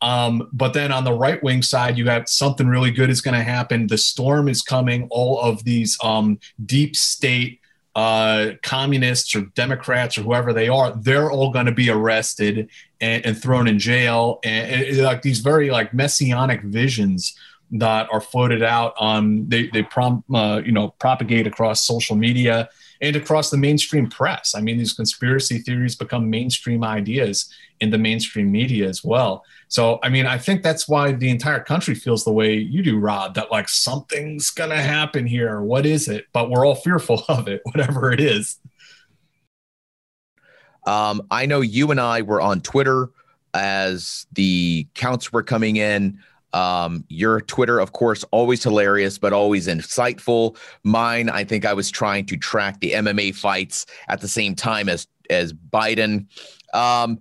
um, 0.00 0.48
but 0.52 0.74
then 0.74 0.92
on 0.92 1.04
the 1.04 1.12
right 1.12 1.42
wing 1.42 1.62
side, 1.62 1.98
you 1.98 2.06
have 2.08 2.28
something 2.28 2.68
really 2.68 2.90
good 2.90 3.10
is 3.10 3.20
going 3.20 3.34
to 3.34 3.42
happen. 3.42 3.86
The 3.86 3.98
storm 3.98 4.48
is 4.48 4.62
coming. 4.62 5.08
All 5.10 5.40
of 5.40 5.64
these 5.64 5.98
um, 6.02 6.38
deep 6.64 6.94
state 6.96 7.60
uh, 7.96 8.52
communists 8.62 9.34
or 9.34 9.42
Democrats 9.56 10.16
or 10.16 10.22
whoever 10.22 10.52
they 10.52 10.68
are, 10.68 10.92
they're 10.92 11.32
all 11.32 11.50
going 11.50 11.66
to 11.66 11.72
be 11.72 11.90
arrested 11.90 12.68
and, 13.00 13.26
and, 13.26 13.40
thrown 13.40 13.66
in 13.66 13.80
jail. 13.80 14.38
And, 14.44 14.84
and, 14.84 14.98
like 14.98 15.22
these 15.22 15.40
very 15.40 15.70
like 15.70 15.92
messianic 15.92 16.62
visions 16.62 17.36
that 17.72 18.08
are 18.12 18.20
floated 18.20 18.62
out. 18.62 18.94
Um, 19.00 19.48
they 19.48 19.66
they 19.68 19.82
prom, 19.82 20.22
uh, 20.32 20.62
you 20.64 20.70
know 20.70 20.90
propagate 21.00 21.46
across 21.48 21.84
social 21.84 22.14
media 22.14 22.68
and 23.00 23.16
across 23.16 23.50
the 23.50 23.56
mainstream 23.56 24.08
press. 24.08 24.54
I 24.54 24.60
mean, 24.60 24.78
these 24.78 24.92
conspiracy 24.92 25.58
theories 25.58 25.94
become 25.94 26.28
mainstream 26.28 26.82
ideas 26.82 27.52
in 27.80 27.90
the 27.90 27.98
mainstream 27.98 28.50
media 28.50 28.88
as 28.88 29.04
well. 29.04 29.44
So, 29.68 30.00
I 30.02 30.08
mean, 30.08 30.26
I 30.26 30.38
think 30.38 30.62
that's 30.62 30.88
why 30.88 31.12
the 31.12 31.30
entire 31.30 31.60
country 31.60 31.94
feels 31.94 32.24
the 32.24 32.32
way 32.32 32.54
you 32.54 32.82
do, 32.82 32.98
Rod, 32.98 33.34
that 33.34 33.52
like 33.52 33.68
something's 33.68 34.50
going 34.50 34.70
to 34.70 34.76
happen 34.76 35.26
here. 35.26 35.60
What 35.60 35.86
is 35.86 36.08
it? 36.08 36.26
But 36.32 36.50
we're 36.50 36.66
all 36.66 36.74
fearful 36.74 37.22
of 37.28 37.48
it, 37.48 37.60
whatever 37.64 38.10
it 38.10 38.20
is. 38.20 38.58
Um, 40.86 41.22
I 41.30 41.46
know 41.46 41.60
you 41.60 41.90
and 41.90 42.00
I 42.00 42.22
were 42.22 42.40
on 42.40 42.62
Twitter 42.62 43.10
as 43.54 44.26
the 44.32 44.86
counts 44.94 45.32
were 45.32 45.42
coming 45.42 45.76
in. 45.76 46.18
Um, 46.54 47.04
your 47.08 47.40
Twitter, 47.42 47.78
of 47.78 47.92
course, 47.92 48.24
always 48.30 48.62
hilarious, 48.62 49.18
but 49.18 49.32
always 49.32 49.66
insightful. 49.66 50.56
Mine, 50.82 51.28
I 51.28 51.44
think 51.44 51.66
I 51.66 51.74
was 51.74 51.90
trying 51.90 52.24
to 52.26 52.36
track 52.36 52.80
the 52.80 52.92
MMA 52.92 53.34
fights 53.34 53.86
at 54.08 54.20
the 54.20 54.28
same 54.28 54.54
time 54.54 54.88
as 54.88 55.06
as 55.30 55.52
Biden. 55.52 56.26
Um, 56.72 57.20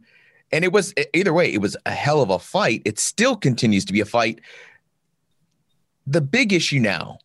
and 0.51 0.63
it 0.63 0.72
was 0.72 0.93
either 1.13 1.34
way, 1.34 1.53
it 1.53 1.60
was 1.60 1.75
a 1.86 1.91
hell 1.91 2.22
of 2.22 2.29
a 2.29 2.39
fight. 2.39 2.81
It 2.86 3.00
still 3.00 3.36
continues 3.36 3.84
to 3.86 3.93
be 3.93 4.00
a 4.00 4.05
fight. 4.05 4.39
The 6.05 6.22
big 6.22 6.53
issue 6.53 6.79
now, 6.79 7.19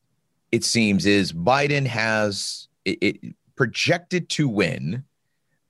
it 0.51 0.65
seems, 0.65 1.07
is 1.07 1.33
Biden 1.33 1.87
has 1.87 2.67
it, 2.85 2.99
it 3.01 3.35
projected 3.55 4.29
to 4.31 4.49
win 4.49 5.05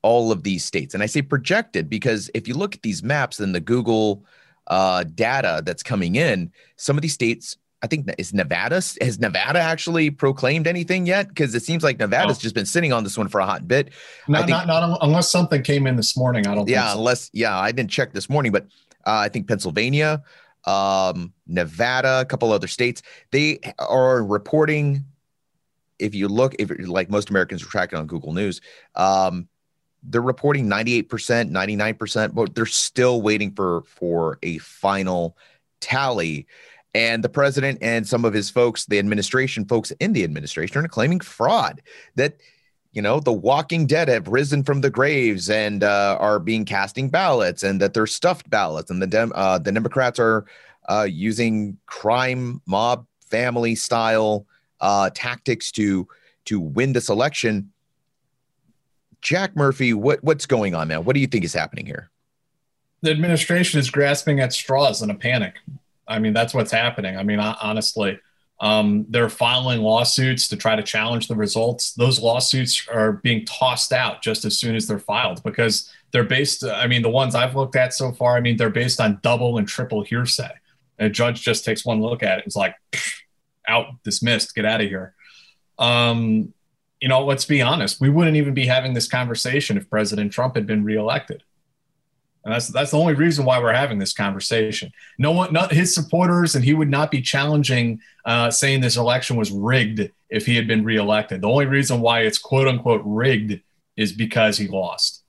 all 0.02 0.32
of 0.32 0.42
these 0.42 0.64
states. 0.64 0.94
And 0.94 1.02
I 1.02 1.06
say 1.06 1.22
projected 1.22 1.88
because 1.88 2.30
if 2.34 2.48
you 2.48 2.54
look 2.54 2.74
at 2.74 2.82
these 2.82 3.02
maps 3.02 3.36
then 3.36 3.52
the 3.52 3.60
Google 3.60 4.24
uh, 4.66 5.04
data 5.04 5.62
that's 5.64 5.82
coming 5.82 6.16
in, 6.16 6.52
some 6.76 6.96
of 6.96 7.02
these 7.02 7.12
states, 7.12 7.56
I 7.82 7.88
think 7.88 8.08
is 8.16 8.32
Nevada. 8.32 8.76
Has 8.76 9.18
Nevada 9.18 9.58
actually 9.58 10.10
proclaimed 10.10 10.66
anything 10.66 11.04
yet? 11.04 11.28
Because 11.28 11.54
it 11.54 11.64
seems 11.64 11.82
like 11.82 11.98
Nevada's 11.98 12.38
oh. 12.38 12.40
just 12.40 12.54
been 12.54 12.66
sitting 12.66 12.92
on 12.92 13.02
this 13.02 13.18
one 13.18 13.28
for 13.28 13.40
a 13.40 13.46
hot 13.46 13.66
bit. 13.66 13.90
Not, 14.28 14.46
think, 14.46 14.50
not, 14.50 14.66
not 14.66 14.98
unless 15.02 15.30
something 15.30 15.62
came 15.62 15.86
in 15.86 15.96
this 15.96 16.16
morning. 16.16 16.46
I 16.46 16.54
don't. 16.54 16.68
Yeah, 16.68 16.92
so. 16.92 16.98
unless 16.98 17.30
yeah, 17.32 17.58
I 17.58 17.72
didn't 17.72 17.90
check 17.90 18.12
this 18.12 18.30
morning, 18.30 18.52
but 18.52 18.66
uh, 19.04 19.24
I 19.24 19.28
think 19.28 19.48
Pennsylvania, 19.48 20.22
um, 20.64 21.32
Nevada, 21.48 22.20
a 22.20 22.24
couple 22.24 22.52
other 22.52 22.68
states, 22.68 23.02
they 23.32 23.58
are 23.78 24.22
reporting. 24.22 25.04
If 25.98 26.14
you 26.14 26.28
look, 26.28 26.54
if 26.58 26.70
like 26.88 27.10
most 27.10 27.30
Americans 27.30 27.62
are 27.62 27.66
tracking 27.66 27.98
on 27.98 28.06
Google 28.06 28.32
News, 28.32 28.60
um, 28.94 29.48
they're 30.02 30.20
reporting 30.20 30.66
98%, 30.66 31.06
99%, 31.50 32.34
but 32.34 32.54
they're 32.54 32.66
still 32.66 33.22
waiting 33.22 33.52
for 33.52 33.82
for 33.82 34.38
a 34.42 34.58
final 34.58 35.36
tally. 35.80 36.46
And 36.94 37.24
the 37.24 37.28
president 37.28 37.78
and 37.80 38.06
some 38.06 38.24
of 38.24 38.34
his 38.34 38.50
folks, 38.50 38.84
the 38.86 38.98
administration 38.98 39.64
folks 39.64 39.90
in 39.92 40.12
the 40.12 40.24
administration 40.24 40.84
are 40.84 40.88
claiming 40.88 41.20
fraud 41.20 41.80
that 42.16 42.36
you 42.92 43.00
know 43.00 43.20
the 43.20 43.32
walking 43.32 43.86
dead 43.86 44.08
have 44.08 44.28
risen 44.28 44.62
from 44.62 44.82
the 44.82 44.90
graves 44.90 45.50
and 45.50 45.82
uh, 45.82 46.16
are 46.20 46.38
being 46.38 46.64
casting 46.64 47.08
ballots 47.08 47.62
and 47.62 47.80
that 47.80 47.94
they're 47.94 48.06
stuffed 48.06 48.48
ballots 48.50 48.90
and 48.90 49.00
the 49.00 49.06
Dem- 49.06 49.32
uh, 49.34 49.58
the 49.58 49.72
democrats 49.72 50.18
are 50.18 50.44
uh, 50.90 51.06
using 51.08 51.78
crime 51.86 52.60
mob 52.66 53.06
family 53.30 53.74
style 53.74 54.46
uh, 54.80 55.10
tactics 55.14 55.72
to 55.72 56.06
to 56.44 56.60
win 56.60 56.92
this 56.92 57.08
election 57.08 57.71
Jack 59.22 59.56
Murphy, 59.56 59.94
what 59.94 60.22
what's 60.22 60.46
going 60.46 60.74
on, 60.74 60.88
man? 60.88 61.04
What 61.04 61.14
do 61.14 61.20
you 61.20 61.26
think 61.26 61.44
is 61.44 61.54
happening 61.54 61.86
here? 61.86 62.10
The 63.02 63.10
administration 63.10 63.80
is 63.80 63.90
grasping 63.90 64.40
at 64.40 64.52
straws 64.52 65.02
in 65.02 65.10
a 65.10 65.14
panic. 65.14 65.56
I 66.06 66.18
mean, 66.18 66.32
that's 66.32 66.52
what's 66.52 66.70
happening. 66.70 67.16
I 67.16 67.22
mean, 67.22 67.40
honestly, 67.40 68.18
um, 68.60 69.06
they're 69.08 69.28
filing 69.28 69.80
lawsuits 69.80 70.46
to 70.48 70.56
try 70.56 70.76
to 70.76 70.82
challenge 70.82 71.26
the 71.26 71.34
results. 71.34 71.94
Those 71.94 72.20
lawsuits 72.20 72.86
are 72.88 73.12
being 73.12 73.44
tossed 73.44 73.92
out 73.92 74.22
just 74.22 74.44
as 74.44 74.58
soon 74.58 74.76
as 74.76 74.86
they're 74.86 75.00
filed 75.00 75.42
because 75.42 75.90
they're 76.12 76.22
based. 76.24 76.64
I 76.64 76.86
mean, 76.86 77.02
the 77.02 77.10
ones 77.10 77.34
I've 77.34 77.56
looked 77.56 77.76
at 77.76 77.94
so 77.94 78.12
far, 78.12 78.36
I 78.36 78.40
mean, 78.40 78.56
they're 78.56 78.70
based 78.70 79.00
on 79.00 79.18
double 79.22 79.58
and 79.58 79.66
triple 79.66 80.02
hearsay. 80.02 80.50
And 80.98 81.06
a 81.06 81.10
judge 81.10 81.42
just 81.42 81.64
takes 81.64 81.84
one 81.84 82.00
look 82.00 82.22
at 82.22 82.38
it. 82.38 82.46
It's 82.46 82.56
like, 82.56 82.76
out, 83.66 83.86
dismissed, 84.04 84.54
get 84.54 84.64
out 84.64 84.80
of 84.80 84.88
here. 84.88 85.14
Um, 85.78 86.52
you 87.02 87.08
know, 87.08 87.24
let's 87.24 87.44
be 87.44 87.60
honest, 87.60 88.00
we 88.00 88.08
wouldn't 88.08 88.36
even 88.36 88.54
be 88.54 88.64
having 88.64 88.94
this 88.94 89.08
conversation 89.08 89.76
if 89.76 89.90
President 89.90 90.32
Trump 90.32 90.54
had 90.54 90.68
been 90.68 90.84
reelected. 90.84 91.42
And 92.44 92.54
that's 92.54 92.68
that's 92.68 92.92
the 92.92 92.98
only 92.98 93.14
reason 93.14 93.44
why 93.44 93.58
we're 93.58 93.72
having 93.72 93.98
this 93.98 94.12
conversation. 94.12 94.92
No 95.18 95.32
one, 95.32 95.52
not 95.52 95.72
his 95.72 95.92
supporters, 95.92 96.54
and 96.54 96.64
he 96.64 96.74
would 96.74 96.88
not 96.88 97.10
be 97.10 97.20
challenging, 97.20 98.00
uh, 98.24 98.52
saying 98.52 98.80
this 98.80 98.96
election 98.96 99.36
was 99.36 99.50
rigged 99.50 100.10
if 100.30 100.46
he 100.46 100.54
had 100.54 100.68
been 100.68 100.84
reelected. 100.84 101.40
The 101.40 101.48
only 101.48 101.66
reason 101.66 102.00
why 102.00 102.20
it's 102.20 102.38
quote 102.38 102.68
unquote 102.68 103.02
rigged 103.04 103.60
is 103.96 104.12
because 104.12 104.56
he 104.56 104.68
lost. 104.68 105.24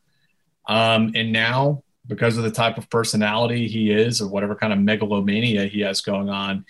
Um, 0.67 1.11
and 1.15 1.31
now, 1.31 1.83
because 2.05 2.37
of 2.37 2.43
the 2.43 2.51
type 2.51 2.77
of 2.77 2.87
personality 2.91 3.67
he 3.67 3.91
is, 3.91 4.21
or 4.21 4.27
whatever 4.27 4.55
kind 4.55 4.73
of 4.73 4.79
megalomania 4.79 5.65
he 5.65 5.81
has 5.81 6.01
going 6.01 6.29
on, 6.29 6.65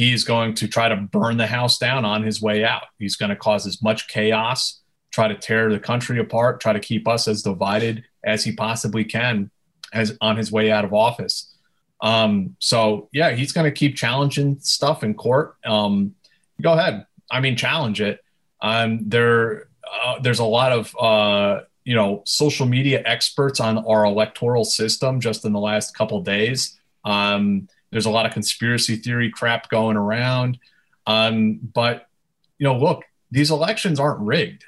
he's 0.00 0.24
going 0.24 0.54
to 0.54 0.66
try 0.66 0.88
to 0.88 0.96
burn 0.96 1.36
the 1.36 1.46
house 1.46 1.76
down 1.76 2.06
on 2.06 2.22
his 2.22 2.40
way 2.40 2.64
out. 2.64 2.84
He's 2.98 3.16
going 3.16 3.28
to 3.28 3.36
cause 3.36 3.66
as 3.66 3.82
much 3.82 4.08
chaos, 4.08 4.80
try 5.10 5.28
to 5.28 5.34
tear 5.34 5.70
the 5.70 5.78
country 5.78 6.18
apart, 6.18 6.58
try 6.58 6.72
to 6.72 6.80
keep 6.80 7.06
us 7.06 7.28
as 7.28 7.42
divided 7.42 8.04
as 8.24 8.42
he 8.42 8.52
possibly 8.52 9.04
can 9.04 9.50
as 9.92 10.16
on 10.22 10.38
his 10.38 10.50
way 10.50 10.70
out 10.70 10.86
of 10.86 10.94
office. 10.94 11.54
Um, 12.00 12.56
so 12.60 13.10
yeah, 13.12 13.32
he's 13.32 13.52
going 13.52 13.66
to 13.66 13.70
keep 13.70 13.94
challenging 13.94 14.58
stuff 14.60 15.04
in 15.04 15.12
court. 15.12 15.56
Um, 15.66 16.14
go 16.62 16.72
ahead. 16.72 17.04
I 17.30 17.40
mean, 17.40 17.54
challenge 17.54 18.00
it. 18.00 18.20
Um, 18.62 19.00
there, 19.06 19.68
uh, 20.02 20.18
there's 20.20 20.38
a 20.38 20.44
lot 20.44 20.72
of, 20.72 20.96
uh, 20.98 21.60
you 21.84 21.94
know, 21.94 22.22
social 22.24 22.64
media 22.64 23.02
experts 23.04 23.60
on 23.60 23.76
our 23.76 24.06
electoral 24.06 24.64
system 24.64 25.20
just 25.20 25.44
in 25.44 25.52
the 25.52 25.60
last 25.60 25.94
couple 25.94 26.22
days. 26.22 26.79
Um, 27.04 27.68
there's 27.90 28.06
a 28.06 28.10
lot 28.10 28.26
of 28.26 28.32
conspiracy 28.32 28.96
theory 28.96 29.30
crap 29.30 29.68
going 29.68 29.96
around. 29.96 30.58
Um, 31.06 31.58
but, 31.74 32.06
you 32.58 32.64
know, 32.64 32.76
look, 32.76 33.04
these 33.30 33.50
elections 33.50 33.98
aren't 33.98 34.20
rigged. 34.20 34.64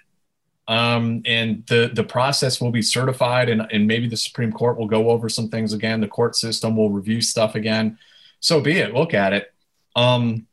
Um, 0.68 1.22
and 1.26 1.66
the, 1.66 1.90
the 1.92 2.04
process 2.04 2.60
will 2.60 2.70
be 2.70 2.82
certified, 2.82 3.48
and, 3.48 3.66
and 3.72 3.86
maybe 3.86 4.08
the 4.08 4.16
Supreme 4.16 4.52
Court 4.52 4.78
will 4.78 4.86
go 4.86 5.10
over 5.10 5.28
some 5.28 5.48
things 5.48 5.72
again. 5.72 6.00
The 6.00 6.08
court 6.08 6.36
system 6.36 6.76
will 6.76 6.90
review 6.90 7.20
stuff 7.20 7.54
again. 7.54 7.98
So 8.40 8.60
be 8.60 8.78
it. 8.78 8.94
Look 8.94 9.12
at 9.12 9.32
it. 9.32 9.52
Um, 9.96 10.46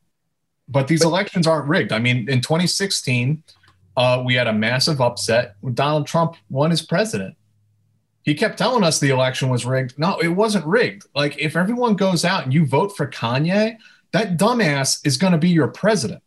but 0.68 0.88
these 0.88 1.04
elections 1.04 1.48
aren't 1.48 1.68
rigged. 1.68 1.92
I 1.92 2.00
mean, 2.00 2.30
in 2.30 2.42
2016, 2.42 3.44
uh, 3.98 4.24
we 4.26 4.36
had 4.36 4.48
a 4.48 4.54
massive 4.54 5.02
upset. 5.02 5.56
Donald 5.74 6.08
Trump 6.08 6.36
won 6.50 6.72
as 6.72 6.82
president 6.82 7.36
he 8.30 8.36
kept 8.36 8.60
telling 8.60 8.84
us 8.84 9.00
the 9.00 9.10
election 9.10 9.50
was 9.50 9.66
rigged. 9.66 9.98
No, 9.98 10.20
it 10.20 10.28
wasn't 10.28 10.64
rigged. 10.64 11.08
Like 11.16 11.40
if 11.40 11.56
everyone 11.56 11.96
goes 11.96 12.24
out 12.24 12.44
and 12.44 12.54
you 12.54 12.64
vote 12.64 12.96
for 12.96 13.08
Kanye, 13.08 13.78
that 14.12 14.38
dumbass 14.38 15.04
is 15.04 15.18
going 15.18 15.34
to 15.34 15.40
be 15.40 15.50
your 15.50 15.68
president. 15.68 16.22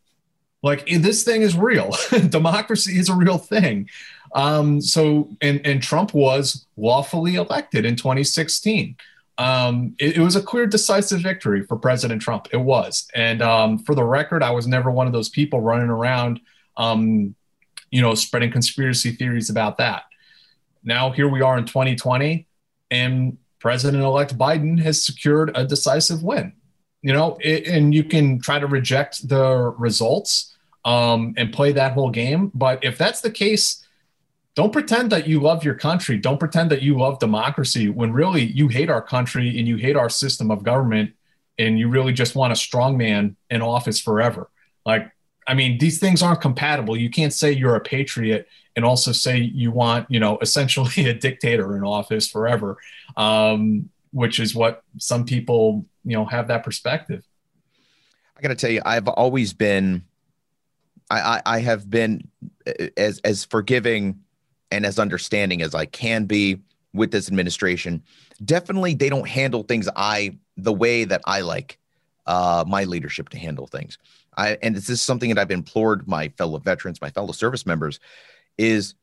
Like 0.64 0.84
this 0.86 1.22
thing 1.22 1.42
is 1.42 1.56
real. 1.56 1.94
Democracy 2.28 2.98
is 2.98 3.08
a 3.08 3.14
real 3.14 3.38
thing. 3.38 3.88
Um, 4.34 4.80
so, 4.80 5.30
and, 5.40 5.64
and 5.64 5.80
Trump 5.80 6.12
was 6.12 6.66
lawfully 6.76 7.36
elected 7.36 7.84
in 7.84 7.94
2016. 7.94 8.96
Um, 9.38 9.94
it, 10.00 10.16
it, 10.16 10.20
was 10.20 10.34
a 10.34 10.42
clear, 10.42 10.66
decisive 10.66 11.20
victory 11.20 11.62
for 11.62 11.76
President 11.76 12.20
Trump. 12.20 12.48
It 12.50 12.60
was. 12.60 13.06
And 13.14 13.42
um, 13.42 13.78
for 13.78 13.94
the 13.94 14.02
record, 14.02 14.42
I 14.42 14.50
was 14.50 14.66
never 14.66 14.90
one 14.90 15.06
of 15.06 15.12
those 15.12 15.28
people 15.28 15.60
running 15.60 15.88
around, 15.88 16.40
um, 16.76 17.36
you 17.92 18.02
know, 18.02 18.16
spreading 18.16 18.50
conspiracy 18.50 19.12
theories 19.12 19.50
about 19.50 19.78
that. 19.78 20.02
Now, 20.84 21.10
here 21.10 21.28
we 21.28 21.40
are 21.40 21.56
in 21.58 21.64
2020, 21.64 22.46
and 22.90 23.38
President 23.58 24.02
elect 24.02 24.36
Biden 24.36 24.78
has 24.80 25.04
secured 25.04 25.52
a 25.54 25.64
decisive 25.64 26.22
win. 26.22 26.52
You 27.02 27.12
know, 27.12 27.38
it, 27.40 27.66
and 27.66 27.94
you 27.94 28.04
can 28.04 28.40
try 28.40 28.58
to 28.58 28.66
reject 28.66 29.28
the 29.28 29.74
results 29.78 30.56
um, 30.84 31.34
and 31.36 31.52
play 31.52 31.72
that 31.72 31.92
whole 31.92 32.10
game. 32.10 32.50
But 32.54 32.84
if 32.84 32.98
that's 32.98 33.20
the 33.20 33.30
case, 33.30 33.84
don't 34.54 34.72
pretend 34.72 35.10
that 35.12 35.26
you 35.26 35.40
love 35.40 35.64
your 35.64 35.74
country. 35.74 36.18
Don't 36.18 36.38
pretend 36.38 36.70
that 36.70 36.82
you 36.82 36.98
love 36.98 37.18
democracy 37.18 37.88
when 37.88 38.12
really 38.12 38.42
you 38.42 38.68
hate 38.68 38.90
our 38.90 39.00
country 39.00 39.58
and 39.58 39.66
you 39.66 39.76
hate 39.76 39.96
our 39.96 40.10
system 40.10 40.50
of 40.50 40.62
government 40.62 41.12
and 41.58 41.78
you 41.78 41.88
really 41.88 42.12
just 42.12 42.34
want 42.34 42.52
a 42.52 42.56
strong 42.56 42.96
man 42.96 43.36
in 43.50 43.62
office 43.62 44.00
forever. 44.00 44.50
Like, 44.84 45.10
I 45.46 45.54
mean, 45.54 45.78
these 45.78 45.98
things 45.98 46.22
aren't 46.22 46.40
compatible. 46.40 46.96
You 46.96 47.10
can't 47.10 47.32
say 47.32 47.52
you're 47.52 47.76
a 47.76 47.80
patriot 47.80 48.46
and 48.76 48.84
also 48.84 49.12
say 49.12 49.38
you 49.38 49.70
want, 49.70 50.10
you 50.10 50.20
know, 50.20 50.38
essentially 50.40 51.06
a 51.08 51.14
dictator 51.14 51.76
in 51.76 51.84
office 51.84 52.28
forever, 52.28 52.78
um, 53.16 53.88
which 54.12 54.40
is 54.40 54.54
what 54.54 54.82
some 54.98 55.24
people, 55.24 55.84
you 56.04 56.16
know, 56.16 56.24
have 56.24 56.48
that 56.48 56.64
perspective. 56.64 57.24
I 58.36 58.40
got 58.40 58.48
to 58.48 58.54
tell 58.54 58.70
you, 58.70 58.82
I've 58.84 59.08
always 59.08 59.52
been, 59.52 60.04
I, 61.10 61.20
I, 61.20 61.42
I 61.56 61.60
have 61.60 61.88
been 61.88 62.28
uh, 62.66 62.88
as 62.96 63.18
as 63.20 63.44
forgiving 63.44 64.20
and 64.70 64.86
as 64.86 64.98
understanding 64.98 65.62
as 65.62 65.74
I 65.74 65.86
can 65.86 66.24
be 66.24 66.60
with 66.94 67.10
this 67.10 67.28
administration. 67.28 68.02
Definitely, 68.44 68.94
they 68.94 69.08
don't 69.08 69.28
handle 69.28 69.62
things 69.62 69.88
I 69.94 70.38
the 70.56 70.72
way 70.72 71.04
that 71.04 71.20
I 71.26 71.40
like 71.40 71.78
uh, 72.26 72.64
my 72.66 72.84
leadership 72.84 73.28
to 73.30 73.38
handle 73.38 73.66
things. 73.66 73.98
I, 74.36 74.56
and 74.62 74.74
this 74.74 74.88
is 74.88 75.02
something 75.02 75.28
that 75.28 75.38
I've 75.38 75.50
implored 75.50 76.08
my 76.08 76.28
fellow 76.28 76.58
veterans, 76.58 77.00
my 77.00 77.10
fellow 77.10 77.32
service 77.32 77.66
members, 77.66 78.00
is 78.58 78.94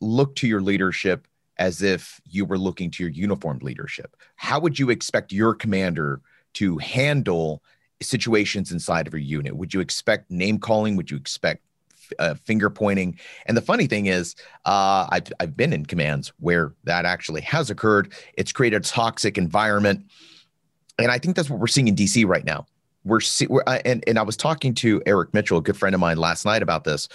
look 0.00 0.34
to 0.36 0.46
your 0.46 0.60
leadership 0.60 1.26
as 1.58 1.82
if 1.82 2.20
you 2.28 2.44
were 2.44 2.58
looking 2.58 2.90
to 2.92 3.02
your 3.02 3.10
uniformed 3.10 3.62
leadership. 3.62 4.16
How 4.36 4.60
would 4.60 4.78
you 4.78 4.90
expect 4.90 5.32
your 5.32 5.54
commander 5.54 6.20
to 6.54 6.78
handle 6.78 7.62
situations 8.00 8.70
inside 8.70 9.06
of 9.06 9.12
your 9.12 9.20
unit? 9.20 9.56
Would 9.56 9.74
you 9.74 9.80
expect 9.80 10.30
name 10.30 10.58
calling? 10.58 10.96
Would 10.96 11.10
you 11.10 11.16
expect 11.16 11.62
uh, 12.18 12.34
finger 12.34 12.70
pointing. 12.70 13.18
And 13.46 13.56
the 13.56 13.62
funny 13.62 13.86
thing 13.86 14.06
is, 14.06 14.34
uh, 14.64 15.06
I've, 15.10 15.32
I've 15.40 15.56
been 15.56 15.72
in 15.72 15.86
commands 15.86 16.32
where 16.40 16.74
that 16.84 17.04
actually 17.04 17.42
has 17.42 17.70
occurred. 17.70 18.12
It's 18.34 18.52
created 18.52 18.76
a 18.76 18.88
toxic 18.88 19.38
environment. 19.38 20.06
And 20.98 21.10
I 21.10 21.18
think 21.18 21.36
that's 21.36 21.50
what 21.50 21.60
we're 21.60 21.66
seeing 21.66 21.88
in 21.88 21.94
DC 21.94 22.26
right 22.26 22.44
now. 22.44 22.66
We're, 23.04 23.20
see, 23.20 23.46
we're 23.46 23.62
uh, 23.66 23.80
and, 23.84 24.02
and 24.06 24.18
I 24.18 24.22
was 24.22 24.36
talking 24.36 24.74
to 24.76 25.02
Eric 25.06 25.32
Mitchell, 25.32 25.58
a 25.58 25.62
good 25.62 25.76
friend 25.76 25.94
of 25.94 26.00
mine, 26.00 26.16
last 26.16 26.44
night 26.44 26.62
about 26.62 26.84
this. 26.84 27.08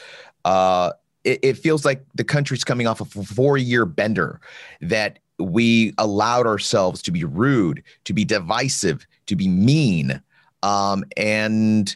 Uh, 0.46 0.92
it, 1.24 1.40
it 1.42 1.58
feels 1.58 1.86
like 1.86 2.06
the 2.16 2.24
country's 2.24 2.64
coming 2.64 2.88
off 2.88 3.02
a 3.02 3.06
four 3.06 3.58
year 3.58 3.86
bender 3.86 4.40
that 4.82 5.20
we 5.40 5.94
allowed 5.98 6.46
ourselves 6.46 7.02
to 7.04 7.12
be 7.12 7.24
rude, 7.24 7.84
to 8.06 8.14
be 8.14 8.24
divisive, 8.26 9.06
to 9.26 9.36
be 9.36 9.48
mean. 9.48 10.22
Um, 10.62 11.04
and 11.18 11.96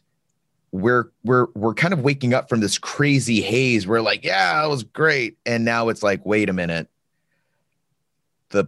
we're 0.72 1.10
we're 1.24 1.48
we're 1.56 1.74
kind 1.74 1.94
of 1.94 2.02
waking 2.02 2.34
up 2.34 2.50
from 2.50 2.60
this 2.60 2.78
crazy 2.78 3.42
haze. 3.42 3.88
We're 3.88 4.02
like, 4.02 4.24
yeah, 4.24 4.64
it 4.64 4.70
was 4.70 4.84
great, 4.84 5.38
and 5.46 5.64
now 5.64 5.90
it's 5.90 6.04
like, 6.04 6.26
wait 6.26 6.50
a 6.50 6.54
minute, 6.54 6.90
the 8.50 8.66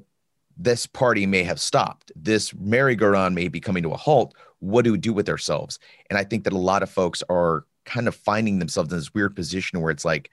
this 0.57 0.85
party 0.87 1.25
may 1.25 1.43
have 1.43 1.59
stopped. 1.59 2.11
This 2.15 2.53
merry-go-round 2.53 3.33
may 3.33 3.47
be 3.47 3.59
coming 3.61 3.83
to 3.83 3.91
a 3.91 3.97
halt. 3.97 4.33
What 4.59 4.83
do 4.83 4.91
we 4.91 4.97
do 4.97 5.13
with 5.13 5.29
ourselves? 5.29 5.79
And 6.09 6.19
I 6.19 6.25
think 6.25 6.43
that 6.43 6.51
a 6.51 6.57
lot 6.57 6.83
of 6.83 6.89
folks 6.89 7.23
are 7.29 7.65
kind 7.85 8.09
of 8.09 8.15
finding 8.15 8.59
themselves 8.59 8.91
in 8.91 8.97
this 8.97 9.13
weird 9.13 9.35
position 9.35 9.79
where 9.79 9.89
it's 9.89 10.03
like, 10.03 10.29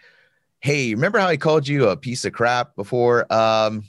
hey, 0.61 0.95
remember 0.95 1.19
how 1.19 1.29
I 1.29 1.37
called 1.37 1.69
you 1.69 1.88
a 1.88 1.97
piece 1.97 2.25
of 2.25 2.33
crap 2.33 2.75
before? 2.77 3.31
Um, 3.33 3.85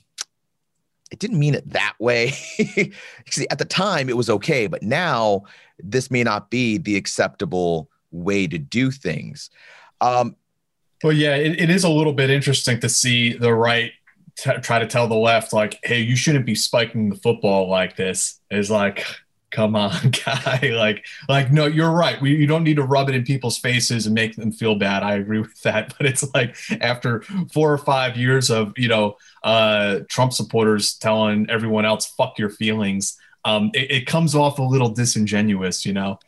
it 1.12 1.20
didn't 1.20 1.40
mean 1.40 1.56
it 1.56 1.70
that 1.72 1.94
way. 2.00 2.32
See, 3.30 3.48
at 3.50 3.60
the 3.60 3.66
time, 3.66 4.10
it 4.10 4.18
was 4.18 4.30
okay, 4.30 4.68
but 4.68 4.84
now 4.84 5.44
this 5.80 6.12
may 6.12 6.24
not 6.24 6.50
be 6.50 6.78
the 6.78 6.96
acceptable 6.96 7.90
way 8.12 8.48
to 8.48 8.58
do 8.58 8.92
things. 8.92 9.50
Um, 10.02 10.36
well, 11.04 11.14
yeah, 11.14 11.36
it, 11.36 11.62
it 11.62 11.70
is 11.70 11.84
a 11.84 11.90
little 11.90 12.14
bit 12.14 12.30
interesting 12.30 12.80
to 12.80 12.90
see 12.90 13.34
the 13.34 13.54
right 13.54 13.92
t- 14.38 14.52
try 14.62 14.80
to 14.80 14.88
tell 14.88 15.08
the 15.08 15.16
left, 15.16 15.54
like, 15.54 15.80
hey, 15.84 16.02
you 16.02 16.16
shouldn't 16.16 16.46
be 16.46 16.56
spiking 16.56 17.10
the 17.10 17.16
football 17.16 17.70
like 17.70 17.96
this. 17.96 18.40
Is 18.50 18.72
like, 18.72 19.06
come 19.52 19.76
on, 19.76 20.12
guy. 20.26 20.72
like, 20.74 21.06
like, 21.30 21.52
no, 21.52 21.66
you're 21.66 21.92
right. 21.92 22.22
We, 22.22 22.36
you 22.36 22.48
don't 22.48 22.64
need 22.64 22.76
to 22.78 22.84
rub 22.84 23.10
it 23.10 23.16
in 23.16 23.24
people's 23.24 23.58
faces 23.58 24.06
and 24.06 24.16
make 24.16 24.36
them 24.36 24.52
feel 24.52 24.76
bad. 24.76 25.04
I 25.04 25.16
agree 25.16 25.40
with 25.42 25.62
that. 25.62 25.96
But 25.98 26.08
it's 26.08 26.26
like 26.34 26.56
after 26.82 27.22
four 27.54 27.72
or 27.72 27.78
five 27.78 28.18
years 28.18 28.50
of, 28.50 28.74
you 28.78 28.88
know, 28.88 29.18
uh, 29.44 30.00
Trump 30.10 30.34
supporters 30.34 30.96
telling 30.96 31.50
everyone 31.50 31.86
else, 31.86 32.06
fuck 32.06 32.38
your 32.38 32.50
feelings 32.50 33.18
um, 33.48 33.72
it, 33.74 33.92
it 33.92 34.06
comes 34.06 34.36
off 34.36 34.60
a 34.60 34.64
little 34.64 34.90
disingenuous, 34.90 35.86
you 35.86 35.94
know. 35.94 36.20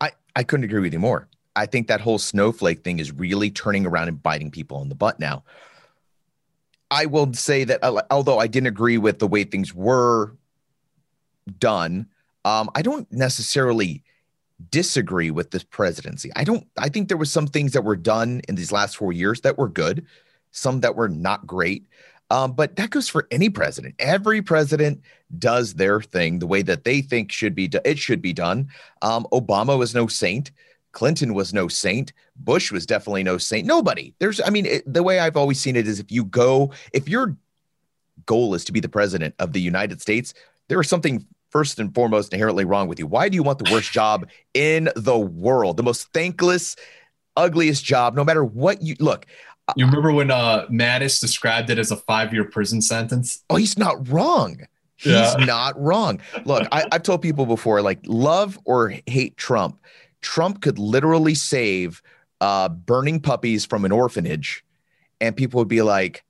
I 0.00 0.12
I 0.36 0.44
couldn't 0.44 0.64
agree 0.64 0.80
with 0.80 0.92
you 0.92 1.00
more. 1.00 1.28
I 1.56 1.66
think 1.66 1.88
that 1.88 2.00
whole 2.00 2.18
snowflake 2.18 2.84
thing 2.84 3.00
is 3.00 3.10
really 3.10 3.50
turning 3.50 3.86
around 3.86 4.06
and 4.06 4.22
biting 4.22 4.52
people 4.52 4.80
in 4.80 4.88
the 4.88 4.94
butt 4.94 5.18
now. 5.18 5.42
I 6.92 7.06
will 7.06 7.32
say 7.34 7.64
that 7.64 7.82
although 8.10 8.38
I 8.38 8.46
didn't 8.46 8.68
agree 8.68 8.98
with 8.98 9.18
the 9.18 9.26
way 9.26 9.42
things 9.42 9.74
were 9.74 10.36
done, 11.58 12.06
um, 12.44 12.70
I 12.74 12.82
don't 12.82 13.10
necessarily 13.12 14.02
disagree 14.70 15.30
with 15.30 15.50
this 15.50 15.64
presidency. 15.64 16.30
I 16.36 16.44
don't. 16.44 16.66
I 16.76 16.88
think 16.88 17.08
there 17.08 17.16
was 17.16 17.32
some 17.32 17.46
things 17.46 17.72
that 17.72 17.84
were 17.84 17.96
done 17.96 18.42
in 18.48 18.54
these 18.54 18.72
last 18.72 18.96
four 18.96 19.12
years 19.12 19.40
that 19.42 19.58
were 19.58 19.68
good, 19.68 20.06
some 20.52 20.80
that 20.80 20.96
were 20.96 21.08
not 21.08 21.46
great. 21.46 21.86
Um, 22.30 22.52
but 22.52 22.76
that 22.76 22.90
goes 22.90 23.08
for 23.08 23.26
any 23.32 23.50
president. 23.50 23.96
Every 23.98 24.40
president 24.40 25.00
does 25.38 25.74
their 25.74 26.00
thing 26.00 26.38
the 26.38 26.46
way 26.46 26.62
that 26.62 26.84
they 26.84 27.02
think 27.02 27.32
should 27.32 27.54
be. 27.54 27.68
Do- 27.68 27.80
it 27.84 27.98
should 27.98 28.22
be 28.22 28.32
done. 28.32 28.68
Um, 29.02 29.26
Obama 29.32 29.76
was 29.76 29.94
no 29.94 30.06
saint. 30.06 30.52
Clinton 30.92 31.34
was 31.34 31.52
no 31.52 31.66
saint. 31.68 32.12
Bush 32.36 32.70
was 32.70 32.86
definitely 32.86 33.24
no 33.24 33.38
saint. 33.38 33.66
Nobody. 33.66 34.14
There's. 34.18 34.40
I 34.40 34.50
mean, 34.50 34.66
it, 34.66 34.92
the 34.92 35.02
way 35.02 35.18
I've 35.18 35.36
always 35.36 35.60
seen 35.60 35.76
it 35.76 35.88
is 35.88 35.98
if 35.98 36.10
you 36.12 36.24
go, 36.24 36.72
if 36.92 37.08
your 37.08 37.36
goal 38.26 38.54
is 38.54 38.64
to 38.66 38.72
be 38.72 38.80
the 38.80 38.88
president 38.88 39.34
of 39.38 39.52
the 39.52 39.60
United 39.60 40.00
States, 40.00 40.34
there 40.68 40.80
is 40.80 40.88
something 40.88 41.26
first 41.50 41.78
and 41.78 41.94
foremost 41.94 42.32
inherently 42.32 42.64
wrong 42.64 42.88
with 42.88 42.98
you. 42.98 43.06
Why 43.06 43.28
do 43.28 43.34
you 43.34 43.42
want 43.42 43.58
the 43.58 43.70
worst 43.72 43.92
job 43.92 44.28
in 44.54 44.88
the 44.96 45.18
world, 45.18 45.76
the 45.76 45.82
most 45.82 46.12
thankless, 46.12 46.76
ugliest 47.36 47.84
job? 47.84 48.14
No 48.14 48.24
matter 48.24 48.44
what 48.44 48.82
you 48.82 48.96
look. 48.98 49.26
You 49.76 49.86
remember 49.86 50.12
when 50.12 50.30
uh, 50.30 50.66
Mattis 50.66 51.20
described 51.20 51.70
it 51.70 51.78
as 51.78 51.90
a 51.90 51.96
five 51.96 52.32
year 52.32 52.44
prison 52.44 52.82
sentence? 52.82 53.44
Oh, 53.50 53.56
he's 53.56 53.78
not 53.78 54.08
wrong. 54.08 54.56
He's 54.96 55.12
yeah. 55.12 55.34
not 55.46 55.80
wrong. 55.80 56.20
Look, 56.44 56.66
I, 56.72 56.86
I've 56.92 57.02
told 57.02 57.22
people 57.22 57.46
before, 57.46 57.80
like, 57.80 58.00
love 58.06 58.58
or 58.64 58.94
hate 59.06 59.36
Trump. 59.36 59.78
Trump 60.20 60.60
could 60.60 60.78
literally 60.78 61.34
save 61.34 62.02
uh, 62.40 62.68
burning 62.68 63.20
puppies 63.20 63.64
from 63.64 63.84
an 63.84 63.92
orphanage, 63.92 64.64
and 65.20 65.36
people 65.36 65.58
would 65.58 65.68
be 65.68 65.82
like, 65.82 66.24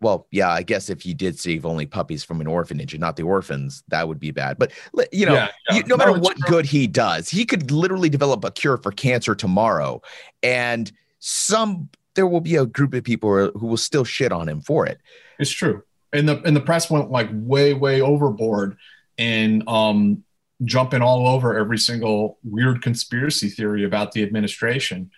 well, 0.00 0.26
yeah, 0.30 0.50
I 0.50 0.62
guess 0.62 0.90
if 0.90 1.04
you 1.04 1.14
did 1.14 1.38
save 1.38 1.66
only 1.66 1.86
puppies 1.86 2.22
from 2.22 2.40
an 2.40 2.46
orphanage 2.46 2.94
and 2.94 3.00
not 3.00 3.16
the 3.16 3.24
orphans, 3.24 3.82
that 3.88 4.06
would 4.06 4.20
be 4.20 4.30
bad. 4.30 4.58
But 4.58 4.72
you 5.12 5.26
know, 5.26 5.34
yeah, 5.34 5.48
yeah. 5.68 5.76
You, 5.76 5.82
no, 5.82 5.88
no 5.88 5.96
matter 5.96 6.18
what 6.18 6.36
true. 6.38 6.48
good 6.48 6.66
he 6.66 6.86
does, 6.86 7.28
he 7.28 7.44
could 7.44 7.70
literally 7.70 8.08
develop 8.08 8.44
a 8.44 8.50
cure 8.50 8.76
for 8.76 8.92
cancer 8.92 9.34
tomorrow, 9.34 10.00
and 10.42 10.90
some 11.18 11.88
there 12.14 12.26
will 12.26 12.40
be 12.40 12.56
a 12.56 12.66
group 12.66 12.94
of 12.94 13.04
people 13.04 13.50
who 13.54 13.66
will 13.66 13.76
still 13.76 14.04
shit 14.04 14.32
on 14.32 14.48
him 14.48 14.60
for 14.60 14.86
it. 14.86 15.00
It's 15.38 15.50
true. 15.50 15.82
And 16.12 16.28
the 16.28 16.40
and 16.42 16.54
the 16.54 16.60
press 16.60 16.90
went 16.90 17.10
like 17.10 17.28
way 17.32 17.74
way 17.74 18.00
overboard 18.00 18.76
and 19.18 19.68
um 19.68 20.24
jumping 20.64 21.02
all 21.02 21.28
over 21.28 21.56
every 21.56 21.78
single 21.78 22.38
weird 22.42 22.82
conspiracy 22.82 23.48
theory 23.48 23.84
about 23.84 24.12
the 24.12 24.22
administration. 24.22 25.10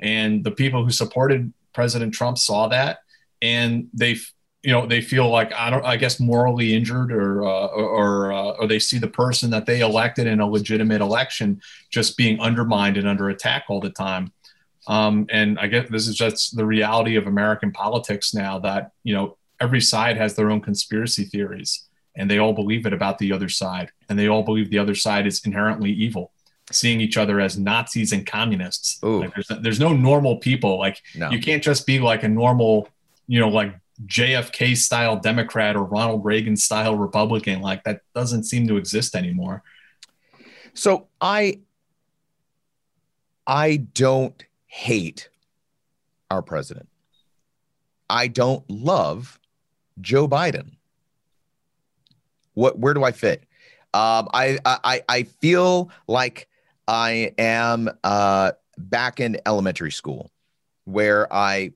And 0.00 0.42
the 0.42 0.50
people 0.50 0.84
who 0.84 0.90
supported 0.90 1.52
President 1.72 2.14
Trump 2.14 2.38
saw 2.38 2.68
that 2.68 3.00
and 3.42 3.88
they 3.92 4.16
you 4.62 4.72
know 4.72 4.86
they 4.86 5.00
feel 5.00 5.28
like 5.28 5.52
I 5.52 5.70
don't 5.70 5.84
I 5.84 5.96
guess 5.96 6.18
morally 6.18 6.74
injured 6.74 7.12
or 7.12 7.44
uh, 7.44 7.66
or 7.68 8.32
uh, 8.32 8.50
or 8.52 8.66
they 8.66 8.78
see 8.78 8.98
the 8.98 9.08
person 9.08 9.50
that 9.50 9.66
they 9.66 9.80
elected 9.80 10.26
in 10.26 10.40
a 10.40 10.48
legitimate 10.48 11.00
election 11.00 11.60
just 11.90 12.16
being 12.16 12.40
undermined 12.40 12.96
and 12.96 13.06
under 13.08 13.28
attack 13.28 13.64
all 13.68 13.80
the 13.80 13.90
time. 13.90 14.32
Um, 14.86 15.26
and 15.30 15.58
I 15.58 15.66
guess 15.66 15.88
this 15.90 16.08
is 16.08 16.16
just 16.16 16.56
the 16.56 16.64
reality 16.64 17.16
of 17.16 17.26
American 17.26 17.72
politics 17.72 18.32
now 18.32 18.58
that, 18.60 18.92
you 19.04 19.14
know, 19.14 19.36
every 19.60 19.82
side 19.82 20.16
has 20.16 20.34
their 20.34 20.50
own 20.50 20.62
conspiracy 20.62 21.24
theories 21.24 21.86
and 22.16 22.30
they 22.30 22.38
all 22.38 22.54
believe 22.54 22.86
it 22.86 22.94
about 22.94 23.18
the 23.18 23.30
other 23.30 23.50
side 23.50 23.90
and 24.08 24.18
they 24.18 24.28
all 24.28 24.42
believe 24.42 24.70
the 24.70 24.78
other 24.78 24.94
side 24.94 25.26
is 25.26 25.44
inherently 25.44 25.92
evil. 25.92 26.32
seeing 26.70 27.00
each 27.00 27.16
other 27.16 27.40
as 27.40 27.58
Nazis 27.58 28.12
and 28.12 28.26
communists. 28.26 28.98
Like 29.20 29.34
there's, 29.34 29.62
there's 29.62 29.80
no 29.80 29.92
normal 29.92 30.36
people. 30.36 30.78
Like 30.78 31.02
no. 31.14 31.30
you 31.30 31.40
can't 31.40 31.62
just 31.62 31.86
be 31.86 31.98
like 31.98 32.22
a 32.22 32.28
normal, 32.28 32.88
you 33.28 33.38
know, 33.38 33.48
like 33.48 33.78
JFK 34.06 34.76
style 34.76 35.16
Democrat 35.16 35.76
or 35.76 35.84
Ronald 35.84 36.24
Reagan 36.24 36.56
style 36.56 36.96
Republican. 36.96 37.60
Like 37.60 37.84
that 37.84 38.00
doesn't 38.14 38.44
seem 38.44 38.66
to 38.68 38.76
exist 38.76 39.14
anymore. 39.14 39.62
So 40.74 41.06
I 41.20 41.60
I 43.46 43.76
don't 43.94 44.44
hate 44.66 45.28
our 46.30 46.42
president. 46.42 46.88
I 48.10 48.28
don't 48.28 48.68
love 48.68 49.38
Joe 50.00 50.26
Biden. 50.26 50.72
What 52.54 52.78
where 52.78 52.94
do 52.94 53.04
I 53.04 53.12
fit? 53.12 53.42
Um, 53.94 54.28
I, 54.32 54.58
I 54.64 55.02
I 55.08 55.22
feel 55.22 55.90
like 56.06 56.48
I 56.86 57.32
am 57.38 57.90
uh, 58.04 58.52
back 58.76 59.20
in 59.20 59.38
elementary 59.46 59.92
school, 59.92 60.30
where 60.84 61.32
I 61.32 61.72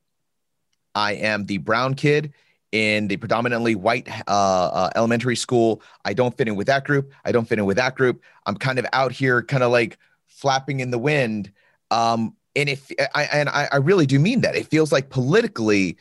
I 0.94 1.12
am 1.12 1.46
the 1.46 1.58
brown 1.58 1.94
kid 1.94 2.32
in 2.72 3.08
the 3.08 3.18
predominantly 3.18 3.74
white 3.74 4.08
uh, 4.26 4.30
uh, 4.72 4.90
elementary 4.96 5.36
school. 5.36 5.82
I 6.04 6.14
don't 6.14 6.36
fit 6.36 6.48
in 6.48 6.56
with 6.56 6.66
that 6.66 6.84
group. 6.84 7.12
I 7.24 7.32
don't 7.32 7.46
fit 7.46 7.58
in 7.58 7.66
with 7.66 7.76
that 7.76 7.94
group. 7.94 8.22
I'm 8.46 8.56
kind 8.56 8.78
of 8.78 8.86
out 8.92 9.12
here, 9.12 9.42
kind 9.42 9.62
of 9.62 9.70
like 9.70 9.98
flapping 10.26 10.80
in 10.80 10.90
the 10.90 10.98
wind. 10.98 11.52
Um, 11.90 12.34
and 12.56 12.68
if 12.68 12.90
I 13.14 13.24
and 13.24 13.48
I, 13.48 13.68
I, 13.72 13.76
really 13.76 14.06
do 14.06 14.18
mean 14.18 14.40
that, 14.42 14.54
it 14.54 14.66
feels 14.66 14.92
like 14.92 15.10
politically, 15.10 15.96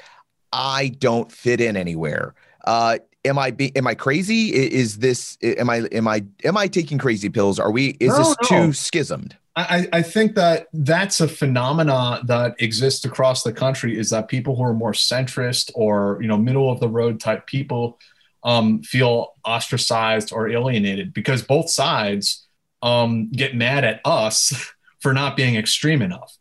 I 0.51 0.89
don't 0.99 1.31
fit 1.31 1.61
in 1.61 1.77
anywhere. 1.77 2.33
Uh, 2.65 2.97
am 3.23 3.37
I 3.37 3.51
be, 3.51 3.75
am 3.75 3.87
I 3.87 3.95
crazy? 3.95 4.53
Is 4.53 4.97
this 4.99 5.37
am 5.41 5.69
I 5.69 5.87
am 5.91 6.07
I 6.07 6.25
am 6.43 6.57
I 6.57 6.67
taking 6.67 6.97
crazy 6.97 7.29
pills? 7.29 7.59
Are 7.59 7.71
we? 7.71 7.97
Is 7.99 8.09
no, 8.09 8.17
this 8.17 8.35
no. 8.43 8.47
too 8.47 8.73
schismed? 8.73 9.37
I, 9.53 9.87
I 9.91 10.01
think 10.01 10.35
that 10.35 10.67
that's 10.71 11.19
a 11.19 11.27
phenomena 11.27 12.21
that 12.25 12.55
exists 12.59 13.03
across 13.03 13.43
the 13.43 13.51
country 13.51 13.97
is 13.97 14.09
that 14.11 14.29
people 14.29 14.55
who 14.55 14.63
are 14.63 14.73
more 14.73 14.93
centrist 14.93 15.71
or 15.75 16.19
you 16.21 16.27
know 16.27 16.37
middle 16.37 16.71
of 16.71 16.79
the 16.79 16.87
road 16.87 17.19
type 17.19 17.47
people 17.47 17.99
um, 18.43 18.81
feel 18.81 19.33
ostracized 19.43 20.31
or 20.31 20.49
alienated 20.49 21.13
because 21.13 21.41
both 21.43 21.69
sides 21.69 22.47
um, 22.81 23.29
get 23.31 23.55
mad 23.55 23.83
at 23.83 23.99
us 24.05 24.73
for 24.99 25.13
not 25.13 25.35
being 25.35 25.55
extreme 25.55 26.01
enough. 26.01 26.37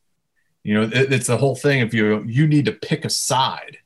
You 0.62 0.75
know, 0.75 0.83
it, 0.83 1.12
it's 1.12 1.27
the 1.27 1.37
whole 1.37 1.57
thing. 1.57 1.81
If 1.81 1.92
you 1.92 2.23
you 2.25 2.46
need 2.46 2.66
to 2.66 2.73
pick 2.73 3.05
a 3.05 3.11
side, 3.11 3.79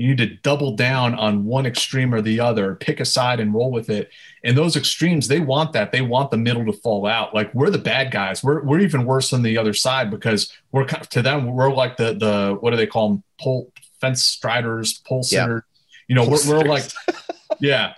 you 0.00 0.08
need 0.08 0.16
to 0.16 0.26
double 0.36 0.76
down 0.76 1.14
on 1.14 1.44
one 1.44 1.66
extreme 1.66 2.14
or 2.14 2.22
the 2.22 2.40
other, 2.40 2.74
pick 2.74 3.00
a 3.00 3.04
side 3.04 3.38
and 3.38 3.52
roll 3.52 3.70
with 3.70 3.90
it. 3.90 4.10
And 4.42 4.56
those 4.56 4.74
extremes, 4.74 5.28
they 5.28 5.40
want 5.40 5.74
that. 5.74 5.92
They 5.92 6.00
want 6.00 6.30
the 6.30 6.38
middle 6.38 6.64
to 6.64 6.72
fall 6.72 7.06
out. 7.06 7.34
Like 7.34 7.52
we're 7.54 7.68
the 7.68 7.78
bad 7.78 8.10
guys. 8.10 8.42
We're, 8.42 8.62
we're 8.64 8.80
even 8.80 9.04
worse 9.04 9.28
than 9.28 9.42
the 9.42 9.58
other 9.58 9.74
side 9.74 10.10
because 10.10 10.50
we're 10.72 10.86
to 10.86 11.20
them, 11.20 11.52
we're 11.52 11.70
like 11.70 11.98
the, 11.98 12.14
the, 12.14 12.56
what 12.60 12.70
do 12.70 12.78
they 12.78 12.86
call 12.86 13.08
them? 13.08 13.22
Pole 13.38 13.72
fence 14.00 14.22
striders, 14.22 14.98
pole 15.00 15.22
sitters. 15.22 15.62
Yeah. 15.66 16.04
You 16.08 16.14
know, 16.14 16.28
we're, 16.28 16.48
we're 16.48 16.64
like, 16.64 16.84
yeah. 17.60 17.92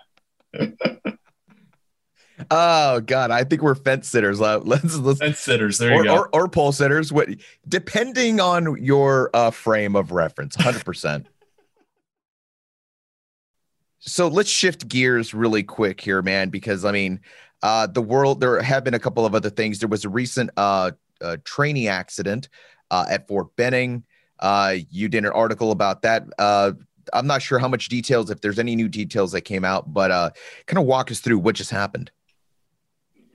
Oh 2.51 3.01
God, 3.01 3.31
I 3.31 3.45
think 3.45 3.63
we're 3.63 3.77
fence 3.77 4.09
sitters. 4.09 4.41
Let's, 4.41 4.97
let's 4.97 5.21
fence 5.21 5.39
sitters. 5.39 5.79
There 5.79 5.93
you 5.93 6.01
or, 6.01 6.05
go. 6.05 6.17
Or, 6.17 6.29
or 6.33 6.49
pole 6.49 6.73
sitters. 6.73 7.13
What, 7.13 7.29
depending 7.69 8.41
on 8.41 8.83
your 8.83 9.31
uh, 9.33 9.53
frame 9.53 9.95
of 9.95 10.11
reference, 10.11 10.57
hundred 10.57 10.85
percent 10.85 11.29
so 14.05 14.27
let's 14.27 14.51
shift 14.51 14.89
gears 14.89 15.33
really 15.33 15.63
quick 15.63 16.01
here, 16.01 16.23
man, 16.23 16.49
because 16.49 16.85
I 16.85 16.91
mean, 16.91 17.21
uh, 17.63 17.87
the 17.87 18.03
world, 18.03 18.41
there 18.41 18.61
have 18.61 18.83
been 18.83 18.95
a 18.95 18.99
couple 18.99 19.25
of 19.25 19.35
other 19.35 19.51
things. 19.51 19.79
There 19.79 19.89
was 19.89 20.05
a 20.05 20.09
recent 20.09 20.51
uh, 20.57 20.91
uh, 21.21 21.37
training 21.45 21.87
accident 21.87 22.49
uh, 22.91 23.07
at 23.09 23.29
Fort 23.29 23.55
Benning. 23.55 24.03
Uh, 24.41 24.79
you 24.91 25.09
did 25.09 25.25
an 25.25 25.31
article 25.31 25.71
about 25.71 26.03
that. 26.03 26.25
Uh, 26.37 26.73
I'm 27.13 27.29
not 27.29 27.43
sure 27.43 27.61
how 27.61 27.69
much 27.69 27.89
details, 27.89 28.31
if 28.31 28.41
there's 28.41 28.59
any 28.59 28.75
new 28.75 28.89
details 28.89 29.31
that 29.33 29.43
came 29.43 29.65
out, 29.65 29.93
but 29.95 30.11
uh, 30.11 30.31
kind 30.67 30.79
of 30.79 30.85
walk 30.85 31.13
us 31.13 31.21
through 31.21 31.39
what 31.39 31.55
just 31.55 31.71
happened. 31.71 32.11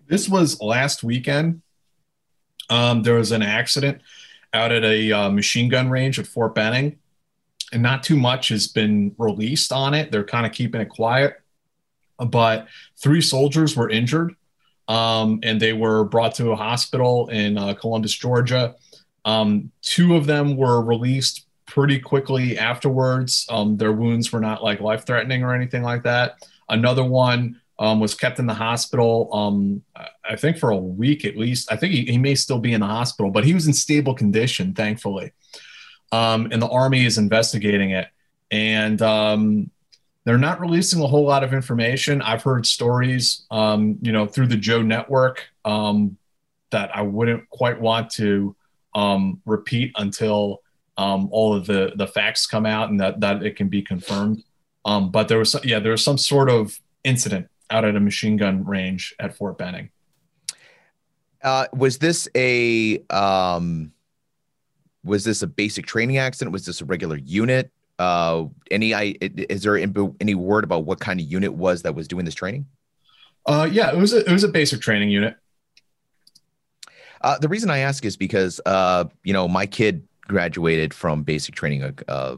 This 0.08 0.27
was 0.27 0.60
last 0.62 1.01
weekend. 1.01 1.62
Um, 2.69 3.03
there 3.03 3.15
was 3.15 3.32
an 3.32 3.41
accident 3.41 4.01
out 4.53 4.73
at 4.73 4.84
a 4.84 5.12
uh, 5.13 5.30
machine 5.30 5.69
gun 5.69 5.89
range 5.89 6.19
at 6.19 6.27
Fort 6.27 6.53
Benning 6.53 6.99
and 7.71 7.84
not 7.84 8.03
too 8.03 8.15
much 8.15 8.49
has 8.49 8.67
been 8.67 9.13
released 9.17 9.71
on 9.71 9.93
it. 9.93 10.12
They're 10.12 10.23
kind 10.23 10.45
of 10.45 10.51
keeping 10.51 10.82
it 10.82 10.89
quiet. 10.89 11.41
But 12.17 12.67
three 12.97 13.21
soldiers 13.21 13.75
were 13.75 13.89
injured, 13.89 14.36
um, 14.88 15.39
and 15.43 15.60
they 15.60 15.73
were 15.73 16.03
brought 16.03 16.34
to 16.36 16.51
a 16.51 16.56
hospital 16.56 17.27
in 17.27 17.58
uh, 17.58 17.73
Columbus, 17.75 18.13
Georgia. 18.13 18.75
Um, 19.25 19.71
two 19.82 20.15
of 20.15 20.25
them 20.25 20.58
were 20.58 20.82
released 20.82 21.45
pretty 21.67 21.99
quickly 21.99 22.58
afterwards. 22.58 23.45
Um, 23.49 23.77
their 23.77 23.91
wounds 23.91 24.32
were 24.32 24.39
not 24.39 24.63
like 24.63 24.80
life 24.80 25.06
threatening 25.06 25.43
or 25.43 25.53
anything 25.53 25.84
like 25.84 26.03
that. 26.03 26.43
Another 26.69 27.03
one 27.03 27.62
um, 27.77 27.99
was 27.99 28.15
kept 28.15 28.39
in 28.39 28.47
the 28.47 28.53
hospital, 28.53 29.30
um, 29.32 29.84
I 30.27 30.36
think 30.36 30.58
for 30.58 30.71
a 30.71 30.77
week 30.77 31.23
at 31.25 31.38
least. 31.38 31.71
I 31.71 31.75
think 31.75 31.93
he, 31.93 32.06
he, 32.06 32.17
may 32.17 32.34
still 32.34 32.58
be 32.58 32.73
in 32.73 32.82
the 32.82 32.88
hospital, 32.88 33.30
but 33.30 33.43
he 33.43 33.53
was 33.53 33.67
in 33.67 33.73
stable 33.73 34.15
condition, 34.15 34.73
thankfully 34.73 35.34
um, 36.12 36.50
and 36.52 36.62
the 36.62 36.67
Army 36.67 37.06
is 37.06 37.17
investigating 37.17 37.91
it. 37.91 38.08
And 38.52 39.02
um, 39.02 39.72
they're 40.24 40.38
not 40.38 40.60
releasing 40.60 41.02
a 41.02 41.08
whole 41.08 41.26
lot 41.26 41.43
of 41.43 41.54
information. 41.54 42.22
I've 42.22 42.43
heard 42.43 42.65
stories, 42.65 43.46
um, 43.52 43.98
you 44.02 44.12
know, 44.12 44.26
through 44.26 44.48
the 44.48 44.58
Joe 44.58 44.82
Network 44.82 45.48
um, 45.65 46.17
that 46.72 46.96
I 46.96 47.02
wouldn't 47.02 47.50
quite 47.50 47.80
want 47.80 48.10
to 48.12 48.56
um, 48.96 49.41
repeat 49.46 49.93
until 49.98 50.62
um, 50.98 51.30
all 51.32 51.54
of 51.54 51.67
the 51.67 51.91
the 51.96 52.08
facts 52.08 52.48
come 52.48 52.65
out 52.65 52.89
and 52.89 53.00
that 53.00 53.20
that 53.20 53.43
it 53.43 53.56
can 53.56 53.67
be 53.67 53.82
confirmed. 53.82 54.43
but 54.84 55.28
there 55.28 55.38
was, 55.38 55.56
yeah, 55.63 55.80
there 55.80 55.91
was 55.91 56.04
some 56.04 56.17
sort 56.17 56.50
of 56.50 56.80
incident 57.04 57.48
out 57.70 57.86
at 57.86 57.96
a 57.96 58.00
machine 58.00 58.38
gun 58.38 58.65
range 58.65 59.15
at 59.20 59.36
Fort 59.36 59.58
Benning. 59.58 59.89
Uh, 61.43 61.67
was 61.74 62.00
this 62.00 62.28
a 62.36 63.00
um, 63.10 63.93
was 65.08 65.24
this 65.24 65.41
a 65.41 65.48
basic 65.48 65.86
training 65.86 66.17
accident? 66.17 66.54
Was 66.54 66.65
this 66.65 66.82
a 66.82 66.86
regular 66.86 67.17
unit? 67.17 67.72
Uh, 68.00 68.46
any 68.70 68.93
I 68.93 69.15
is 69.22 69.63
there 69.63 69.78
any 69.78 70.36
word 70.36 70.63
about 70.63 70.86
what 70.86 71.00
kind 71.00 71.20
of 71.20 71.26
unit 71.26 71.54
was 71.54 71.82
that 71.82 71.96
was 71.96 72.08
doing 72.08 72.26
this 72.26 72.36
training? 72.36 72.67
Uh, 73.46 73.67
yeah, 73.72 73.91
it 73.91 73.98
was 73.98 74.13
a, 74.13 74.20
it 74.20 74.32
was 74.32 74.43
a 74.43 74.50
basic 74.50 74.82
training 74.82 75.10
unit. 75.10 75.36
Uh, 77.22 77.39
the 77.39 77.48
reason 77.48 77.70
I 77.72 77.80
ask 77.80 78.06
is 78.06 78.15
because 78.17 78.62
uh, 78.65 79.06
you 79.24 79.34
know 79.34 79.48
my 79.48 79.65
kid 79.65 80.08
graduated 80.22 80.93
from 80.93 81.24
basic 81.24 81.56
training 81.56 81.98
uh, 82.08 82.36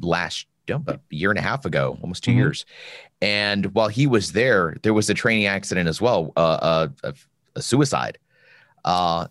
last 0.00 0.46
a 0.68 1.00
year 1.10 1.30
and 1.30 1.38
a 1.38 1.42
half 1.42 1.64
ago, 1.64 1.98
almost 2.00 2.22
2 2.22 2.30
mm-hmm. 2.30 2.38
years, 2.38 2.64
and 3.20 3.74
while 3.74 3.88
he 3.88 4.06
was 4.06 4.32
there, 4.32 4.76
there 4.82 4.94
was 4.94 5.10
a 5.10 5.14
training 5.14 5.46
accident 5.46 5.88
as 5.88 6.00
well, 6.00 6.32
uh, 6.36 6.88
a, 7.02 7.14
a, 7.56 7.62
suicide, 7.62 8.18
uh, 8.84 9.26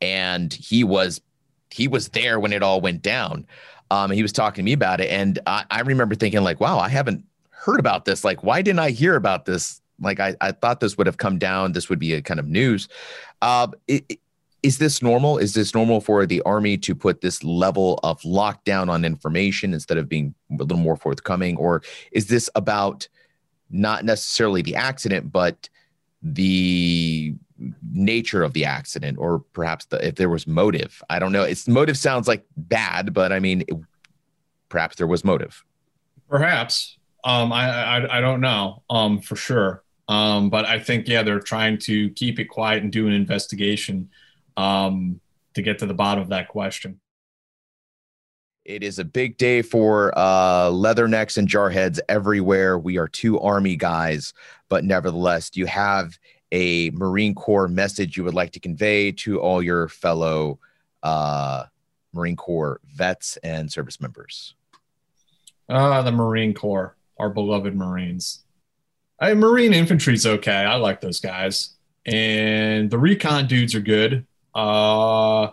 and 0.00 0.52
he 0.52 0.82
was 0.82 1.20
he 1.70 1.88
was 1.88 2.08
there 2.08 2.38
when 2.40 2.52
it 2.52 2.62
all 2.62 2.80
went 2.80 3.02
down. 3.02 3.46
Um, 3.90 4.10
he 4.10 4.22
was 4.22 4.32
talking 4.32 4.64
to 4.64 4.66
me 4.66 4.72
about 4.72 5.00
it. 5.00 5.10
And 5.10 5.38
I, 5.46 5.64
I 5.70 5.80
remember 5.80 6.14
thinking, 6.14 6.42
like, 6.42 6.60
wow, 6.60 6.78
I 6.78 6.88
haven't 6.88 7.24
heard 7.50 7.80
about 7.80 8.04
this. 8.04 8.24
Like, 8.24 8.42
why 8.42 8.62
didn't 8.62 8.78
I 8.78 8.90
hear 8.90 9.16
about 9.16 9.44
this? 9.44 9.80
Like, 10.00 10.20
I, 10.20 10.36
I 10.40 10.52
thought 10.52 10.80
this 10.80 10.96
would 10.96 11.06
have 11.06 11.18
come 11.18 11.38
down. 11.38 11.72
This 11.72 11.88
would 11.88 11.98
be 11.98 12.14
a 12.14 12.22
kind 12.22 12.40
of 12.40 12.46
news. 12.46 12.88
Uh, 13.42 13.68
it, 13.88 14.18
is 14.62 14.78
this 14.78 15.02
normal? 15.02 15.38
Is 15.38 15.54
this 15.54 15.74
normal 15.74 16.00
for 16.00 16.26
the 16.26 16.42
army 16.42 16.76
to 16.78 16.94
put 16.94 17.20
this 17.20 17.42
level 17.42 17.98
of 18.02 18.20
lockdown 18.22 18.90
on 18.90 19.04
information 19.04 19.72
instead 19.72 19.96
of 19.98 20.08
being 20.08 20.34
a 20.52 20.62
little 20.62 20.78
more 20.78 20.96
forthcoming? 20.96 21.56
Or 21.56 21.82
is 22.12 22.26
this 22.26 22.50
about 22.54 23.08
not 23.70 24.04
necessarily 24.04 24.62
the 24.62 24.76
accident, 24.76 25.32
but 25.32 25.68
the 26.22 27.34
nature 27.92 28.42
of 28.42 28.52
the 28.52 28.64
accident 28.64 29.18
or 29.18 29.40
perhaps 29.52 29.84
the, 29.86 30.06
if 30.06 30.14
there 30.14 30.28
was 30.28 30.46
motive. 30.46 31.02
I 31.10 31.18
don't 31.18 31.32
know. 31.32 31.42
It's 31.42 31.68
motive 31.68 31.98
sounds 31.98 32.26
like 32.26 32.44
bad, 32.56 33.12
but 33.12 33.32
I 33.32 33.38
mean, 33.38 33.62
it, 33.62 33.76
perhaps 34.68 34.96
there 34.96 35.06
was 35.06 35.24
motive. 35.24 35.64
Perhaps. 36.28 36.98
Um, 37.24 37.52
I, 37.52 37.68
I, 37.68 38.18
I 38.18 38.20
don't 38.20 38.40
know 38.40 38.82
um, 38.88 39.20
for 39.20 39.36
sure. 39.36 39.82
Um, 40.08 40.50
but 40.50 40.64
I 40.64 40.78
think, 40.80 41.06
yeah, 41.06 41.22
they're 41.22 41.38
trying 41.38 41.78
to 41.80 42.10
keep 42.10 42.40
it 42.40 42.46
quiet 42.46 42.82
and 42.82 42.90
do 42.90 43.06
an 43.06 43.12
investigation 43.12 44.10
um, 44.56 45.20
to 45.54 45.62
get 45.62 45.78
to 45.80 45.86
the 45.86 45.94
bottom 45.94 46.22
of 46.22 46.30
that 46.30 46.48
question. 46.48 47.00
It 48.64 48.82
is 48.82 48.98
a 48.98 49.04
big 49.04 49.36
day 49.36 49.62
for 49.62 50.12
uh, 50.16 50.68
leathernecks 50.70 51.38
and 51.38 51.48
jarheads 51.48 51.98
everywhere. 52.08 52.78
We 52.78 52.98
are 52.98 53.08
two 53.08 53.40
Army 53.40 53.76
guys, 53.76 54.32
but 54.68 54.84
nevertheless, 54.84 55.50
you 55.54 55.66
have 55.66 56.18
a 56.52 56.90
Marine 56.90 57.34
Corps 57.34 57.68
message 57.68 58.16
you 58.16 58.24
would 58.24 58.34
like 58.34 58.52
to 58.52 58.60
convey 58.60 59.12
to 59.12 59.40
all 59.40 59.62
your 59.62 59.88
fellow 59.88 60.58
uh, 61.02 61.64
Marine 62.12 62.36
Corps 62.36 62.80
vets 62.94 63.36
and 63.38 63.70
service 63.70 64.00
members? 64.00 64.54
Ah, 65.68 66.02
the 66.02 66.12
Marine 66.12 66.52
Corps, 66.54 66.96
our 67.18 67.30
beloved 67.30 67.74
Marines. 67.74 68.44
I, 69.20 69.34
Marine 69.34 69.72
infantry's 69.72 70.26
okay. 70.26 70.52
I 70.52 70.76
like 70.76 71.00
those 71.00 71.20
guys. 71.20 71.76
and 72.06 72.90
the 72.90 72.98
recon 72.98 73.46
dudes 73.46 73.74
are 73.74 73.80
good. 73.80 74.26
Uh, 74.54 75.48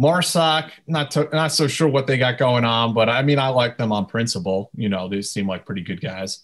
MARSOC, 0.00 0.70
not 0.88 1.10
to, 1.12 1.28
not 1.32 1.52
so 1.52 1.68
sure 1.68 1.86
what 1.86 2.06
they 2.06 2.18
got 2.18 2.38
going 2.38 2.64
on, 2.64 2.94
but 2.94 3.08
I 3.08 3.22
mean, 3.22 3.38
I 3.38 3.48
like 3.48 3.76
them 3.78 3.92
on 3.92 4.06
principle. 4.06 4.70
You 4.74 4.88
know, 4.88 5.08
they 5.08 5.22
seem 5.22 5.46
like 5.46 5.66
pretty 5.66 5.82
good 5.82 6.00
guys. 6.00 6.40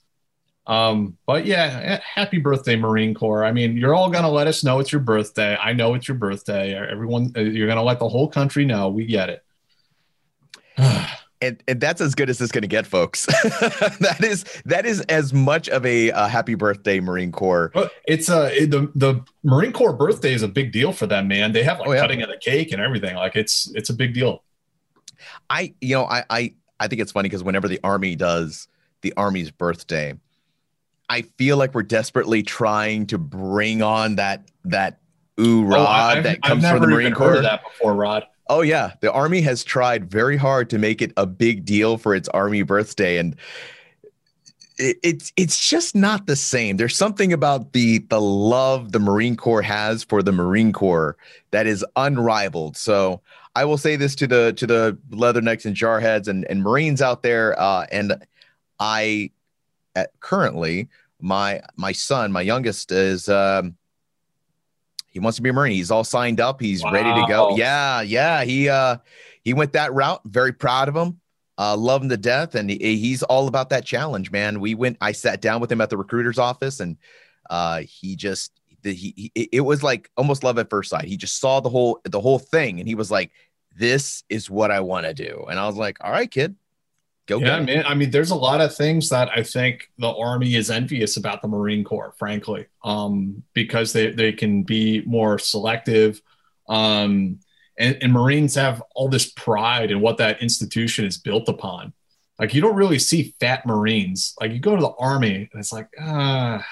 Um, 0.71 1.19
but 1.27 1.47
yeah, 1.47 1.99
happy 2.03 2.39
birthday, 2.39 2.77
Marine 2.77 3.13
Corps. 3.13 3.45
I 3.45 3.51
mean, 3.51 3.77
you're 3.77 3.93
all 3.93 4.09
gonna 4.09 4.31
let 4.31 4.47
us 4.47 4.63
know 4.63 4.79
it's 4.79 4.93
your 4.93 5.01
birthday. 5.01 5.57
I 5.57 5.73
know 5.73 5.95
it's 5.95 6.07
your 6.07 6.17
birthday. 6.17 6.75
Everyone, 6.75 7.33
uh, 7.37 7.41
you're 7.41 7.67
gonna 7.67 7.83
let 7.83 7.99
the 7.99 8.09
whole 8.09 8.29
country 8.29 8.65
know. 8.65 8.89
We 8.89 9.05
get 9.05 9.31
it. 9.31 9.45
and 11.41 11.63
and 11.67 11.81
that's 11.81 12.01
as 12.01 12.15
good 12.15 12.31
as 12.31 12.41
it's 12.41 12.53
going 12.53 12.63
to 12.63 12.69
get, 12.69 12.87
folks. 12.87 13.27
that 14.01 14.19
is 14.23 14.45
that 14.65 14.87
is 14.87 15.01
as 15.03 15.33
much 15.33 15.69
of 15.69 15.85
a 15.85 16.13
uh, 16.13 16.29
happy 16.29 16.55
birthday, 16.55 17.01
Marine 17.01 17.33
Corps. 17.33 17.73
It's 18.07 18.29
a 18.29 18.43
uh, 18.43 18.51
it, 18.53 18.71
the 18.71 18.93
the 18.95 19.25
Marine 19.43 19.73
Corps 19.73 19.93
birthday 19.93 20.35
is 20.35 20.43
a 20.43 20.49
big 20.49 20.73
deal 20.73 20.93
for 20.93 21.07
them, 21.07 21.29
man. 21.29 21.53
They 21.53 21.63
have 21.63 21.81
like 21.81 21.89
oh, 21.89 21.93
yeah. 21.93 22.01
cutting 22.01 22.23
of 22.23 22.29
the 22.29 22.37
cake 22.37 22.73
and 22.73 22.81
everything. 22.81 23.17
Like 23.17 23.37
it's 23.37 23.71
it's 23.75 23.91
a 23.91 23.95
big 23.95 24.15
deal. 24.15 24.45
I 25.49 25.75
you 25.81 25.97
know 25.97 26.05
I 26.05 26.25
I 26.31 26.55
I 26.79 26.89
think 26.89 27.01
it's 27.01 27.13
funny 27.13 27.29
because 27.29 27.43
whenever 27.43 27.69
the 27.69 27.81
Army 27.83 28.17
does 28.17 28.69
the 29.01 29.13
Army's 29.17 29.51
birthday, 29.51 30.15
I 31.11 31.23
feel 31.23 31.57
like 31.57 31.75
we're 31.75 31.83
desperately 31.83 32.45
trying 32.45 33.07
to 33.09 33.19
bring 33.19 33.83
on 33.83 34.15
that 34.15 34.49
that 34.65 35.01
ooh 35.41 35.65
oh, 35.65 35.67
rod 35.67 36.19
oh, 36.19 36.23
that 36.23 36.43
comes 36.43 36.67
from 36.67 36.81
the 36.81 36.87
Marine 36.87 37.13
Corps. 37.13 37.43
that 37.43 37.65
before, 37.65 37.95
Rod. 37.95 38.27
Oh 38.49 38.63
yeah, 38.63 38.93
the 39.01 39.13
army 39.13 39.41
has 39.41 39.65
tried 39.65 40.09
very 40.09 40.37
hard 40.37 40.71
to 40.71 40.79
make 40.79 41.03
it 41.03 41.13
a 41.17 41.27
big 41.27 41.65
deal 41.65 41.99
for 41.99 42.15
its 42.15 42.29
army 42.29 42.63
birthday, 42.63 43.19
and 43.19 43.35
it, 44.79 44.99
it's 45.03 45.33
it's 45.37 45.69
just 45.69 45.97
not 45.97 46.27
the 46.27 46.37
same. 46.37 46.77
There's 46.77 46.97
something 46.97 47.33
about 47.33 47.73
the 47.73 47.99
the 48.09 48.21
love 48.21 48.93
the 48.93 49.01
Marine 49.01 49.37
Corps 49.37 49.63
has 49.63 50.05
for 50.05 50.23
the 50.23 50.33
Marine 50.33 50.73
Corps 50.73 51.17
that 51.51 51.67
is 51.67 51.85
unrivaled. 51.97 52.77
So 52.77 53.21
I 53.57 53.65
will 53.65 53.79
say 53.79 53.97
this 53.97 54.15
to 54.17 54.29
the 54.29 54.53
to 54.53 54.65
the 54.65 54.99
leathernecks 55.11 55.65
and 55.65 55.75
jarheads 55.75 56.29
and 56.29 56.45
and 56.49 56.63
Marines 56.63 57.03
out 57.03 57.25
there, 57.25 57.61
uh, 57.61 57.87
and 57.91 58.15
I 58.79 59.33
at 59.95 60.11
currently 60.21 60.89
my 61.21 61.61
my 61.77 61.93
son, 61.93 62.33
my 62.33 62.43
youngest, 62.43 62.93
is 62.93 63.29
um, 63.29 63.77
he 65.09 65.19
wants 65.21 65.37
to 65.37 65.43
be 65.43 65.51
a 65.51 65.53
Marine. 65.53 65.73
He's 65.73 65.91
all 65.91 66.05
signed 66.05 66.41
up. 66.41 66.61
He's 66.61 66.83
wow. 66.83 66.93
ready 66.93 67.21
to 67.21 67.27
go. 67.29 67.57
Yeah, 67.57 68.01
yeah. 68.01 68.45
He 68.45 68.69
uh 68.69 68.97
he 69.43 69.55
went 69.55 69.73
that 69.73 69.93
route. 69.93 70.21
Very 70.25 70.53
proud 70.53 70.89
of 70.89 70.97
him. 70.97 71.21
Uh, 71.59 71.77
love 71.77 72.03
him 72.03 72.09
to 72.09 72.17
death, 72.17 72.55
and 72.55 72.71
he, 72.71 72.79
he's 72.97 73.23
all 73.25 73.47
about 73.47 73.69
that 73.69 73.85
challenge, 73.85 74.31
man. 74.31 74.61
We 74.61 74.75
went. 74.75 74.97
I 75.01 75.13
sat 75.13 75.43
down 75.43 75.61
with 75.61 75.71
him 75.71 75.81
at 75.81 75.91
the 75.91 75.99
recruiter's 75.99 76.39
office, 76.39 76.81
and 76.81 76.97
uh, 77.51 77.83
he 77.87 78.17
just 78.17 78.53
the, 78.83 78.95
he, 78.95 79.31
he 79.35 79.49
it 79.53 79.61
was 79.61 79.83
like 79.83 80.11
almost 80.17 80.43
love 80.43 80.59
at 80.59 80.71
first 80.71 80.91
sight. 80.91 81.05
He 81.05 81.17
just 81.19 81.39
saw 81.39 81.61
the 81.61 81.69
whole 81.69 82.01
the 82.05 82.21
whole 82.21 82.39
thing, 82.39 82.79
and 82.79 82.89
he 82.89 82.95
was 82.95 83.11
like, 83.11 83.31
"This 83.77 84.25
is 84.31 84.49
what 84.49 84.71
I 84.71 84.81
want 84.81 85.05
to 85.05 85.13
do." 85.13 85.45
And 85.51 85.59
I 85.59 85.67
was 85.67 85.77
like, 85.77 85.99
"All 86.03 86.11
right, 86.11 86.31
kid, 86.31 86.57
Go 87.27 87.39
yeah, 87.39 87.61
man. 87.61 87.85
I 87.87 87.95
mean, 87.95 88.11
there's 88.11 88.33
a 88.33 88.37
lot 88.37 88.61
of 88.61 88.75
things 88.75 89.09
that 89.11 89.31
I 89.35 89.43
think 89.45 89.89
the 89.99 90.11
Army 90.11 90.57
is 90.57 90.71
envious 90.71 91.17
about 91.17 91.43
the 91.43 91.49
Marine 91.49 91.85
Corps, 91.85 92.13
frankly, 92.19 92.67
um, 92.83 93.45
because 93.55 93.93
they, 93.93 94.11
they 94.11 94.33
can 94.33 94.65
be 94.65 95.03
more 95.07 95.39
selective. 95.39 96.21
Um, 96.69 97.39
and, 97.79 97.97
and 98.03 98.13
Marines 98.13 98.57
have 98.57 98.83
all 98.95 99.09
this 99.09 99.31
pride 99.31 99.91
in 99.91 100.01
what 100.01 100.19
that 100.19 100.43
institution 100.43 101.05
is 101.05 101.19
built 101.19 101.49
upon. 101.49 101.93
Like, 102.39 102.55
you 102.55 102.61
don't 102.61 102.75
really 102.75 102.99
see 102.99 103.35
fat 103.39 103.65
Marines. 103.65 104.35
Like, 104.41 104.53
you 104.53 104.59
go 104.59 104.75
to 104.75 104.83
the 104.83 104.95
Army, 104.99 105.49
and 105.53 105.61
it's 105.61 105.73
like, 105.73 105.89
ah, 106.01 106.65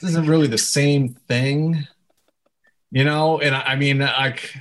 this 0.00 0.10
isn't 0.10 0.28
really 0.28 0.46
the 0.46 0.56
same 0.56 1.14
thing, 1.28 1.86
you 2.90 3.04
know? 3.04 3.40
And 3.40 3.54
I, 3.54 3.60
I 3.60 3.76
mean, 3.76 3.98
like, 3.98 4.56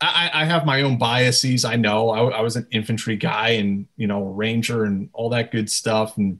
I, 0.00 0.30
I, 0.32 0.44
have 0.44 0.64
my 0.64 0.82
own 0.82 0.96
biases. 0.96 1.64
I 1.64 1.74
know 1.76 2.10
I, 2.10 2.38
I, 2.38 2.40
was 2.40 2.54
an 2.54 2.68
infantry 2.70 3.16
guy 3.16 3.50
and 3.50 3.86
you 3.96 4.06
know 4.06 4.22
ranger 4.22 4.84
and 4.84 5.10
all 5.12 5.30
that 5.30 5.50
good 5.50 5.68
stuff. 5.68 6.16
And 6.16 6.38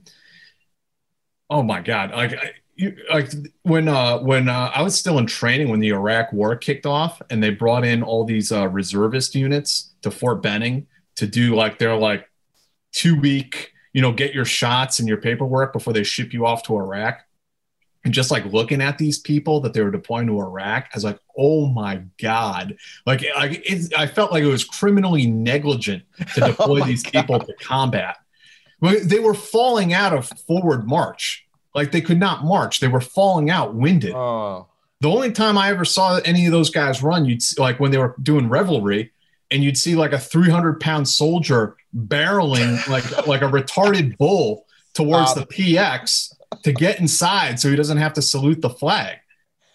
oh 1.49 1.61
my 1.61 1.81
god, 1.81 2.11
like 2.11 2.33
I, 2.33 2.53
you, 2.75 2.95
like 3.11 3.31
when 3.63 3.89
uh, 3.89 4.19
when 4.19 4.47
uh, 4.47 4.71
I 4.73 4.81
was 4.81 4.97
still 4.97 5.17
in 5.17 5.27
training 5.27 5.67
when 5.67 5.81
the 5.81 5.89
Iraq 5.89 6.31
War 6.31 6.55
kicked 6.55 6.85
off 6.85 7.21
and 7.29 7.43
they 7.43 7.49
brought 7.49 7.83
in 7.83 8.01
all 8.01 8.23
these 8.23 8.51
uh, 8.51 8.67
reservist 8.69 9.35
units 9.35 9.91
to 10.03 10.11
Fort 10.11 10.41
Benning 10.41 10.87
to 11.17 11.27
do 11.27 11.53
like 11.55 11.79
their 11.79 11.97
like 11.97 12.29
two 12.93 13.19
week 13.19 13.73
you 13.91 14.01
know 14.01 14.13
get 14.13 14.33
your 14.33 14.45
shots 14.45 14.99
and 14.99 15.07
your 15.07 15.17
paperwork 15.17 15.73
before 15.73 15.91
they 15.91 16.03
ship 16.03 16.31
you 16.31 16.45
off 16.45 16.63
to 16.63 16.77
Iraq 16.77 17.25
and 18.05 18.13
just 18.13 18.31
like 18.31 18.45
looking 18.45 18.81
at 18.81 18.97
these 18.97 19.19
people 19.19 19.59
that 19.61 19.73
they 19.73 19.81
were 19.81 19.91
deploying 19.91 20.27
to 20.27 20.39
Iraq, 20.39 20.85
I 20.85 20.89
was 20.95 21.03
like, 21.03 21.19
oh 21.37 21.67
my 21.67 22.03
god! 22.21 22.77
Like, 23.05 23.23
like 23.35 23.61
it, 23.65 23.93
I 23.97 24.07
felt 24.07 24.31
like 24.31 24.43
it 24.43 24.47
was 24.47 24.63
criminally 24.63 25.27
negligent 25.27 26.03
to 26.35 26.43
oh 26.43 26.47
deploy 26.47 26.81
oh 26.81 26.85
these 26.85 27.03
god. 27.03 27.11
people 27.11 27.39
to 27.39 27.53
combat. 27.55 28.17
They 28.81 29.19
were 29.19 29.33
falling 29.33 29.93
out 29.93 30.13
of 30.13 30.29
forward 30.47 30.87
march, 30.87 31.45
like 31.75 31.91
they 31.91 32.01
could 32.01 32.19
not 32.19 32.45
march. 32.45 32.79
They 32.79 32.87
were 32.87 33.01
falling 33.01 33.49
out, 33.49 33.75
winded. 33.75 34.13
Oh. 34.13 34.67
The 35.01 35.09
only 35.09 35.31
time 35.31 35.57
I 35.57 35.69
ever 35.69 35.85
saw 35.85 36.17
any 36.25 36.45
of 36.45 36.51
those 36.51 36.69
guys 36.69 37.01
run, 37.03 37.25
you'd 37.25 37.41
see, 37.41 37.61
like 37.61 37.79
when 37.79 37.91
they 37.91 37.97
were 37.97 38.15
doing 38.21 38.49
revelry, 38.49 39.11
and 39.51 39.63
you'd 39.63 39.77
see 39.77 39.95
like 39.95 40.13
a 40.13 40.19
300 40.19 40.79
pound 40.79 41.07
soldier 41.07 41.75
barreling 41.95 42.87
like 42.87 43.27
like 43.27 43.41
a 43.41 43.45
retarded 43.45 44.17
bull 44.17 44.65
towards 45.03 45.33
the 45.33 45.45
PX 45.45 46.33
to 46.63 46.73
get 46.73 46.99
inside 46.99 47.59
so 47.59 47.69
he 47.69 47.75
doesn't 47.75 47.97
have 47.97 48.13
to 48.13 48.21
salute 48.21 48.61
the 48.61 48.69
flag. 48.69 49.17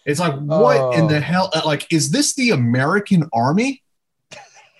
It's 0.04 0.20
like, 0.20 0.38
what 0.38 0.76
oh. 0.76 0.92
in 0.92 1.06
the 1.06 1.16
oh. 1.16 1.20
hell? 1.20 1.50
Uh, 1.54 1.62
like, 1.64 1.90
is 1.90 2.10
this 2.10 2.34
the 2.34 2.50
American 2.50 3.28
Army? 3.32 3.82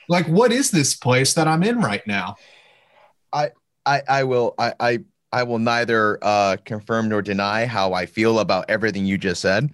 like, 0.09 0.27
what 0.27 0.53
is 0.53 0.71
this 0.71 0.95
place 0.95 1.35
that 1.35 1.49
I'm 1.49 1.63
in 1.63 1.81
right 1.81 2.07
now? 2.07 2.37
I 3.33 3.51
I 3.87 4.03
I 4.07 4.25
will 4.25 4.55
I 4.59 4.75
I 4.79 4.99
I 5.33 5.43
will 5.45 5.59
neither 5.59 6.19
uh, 6.23 6.57
confirm 6.65 7.09
nor 7.09 7.23
deny 7.23 7.65
how 7.67 7.95
I 7.95 8.07
feel 8.07 8.39
about 8.39 8.67
everything 8.69 9.07
you 9.07 9.19
just 9.19 9.41
said. 9.41 9.71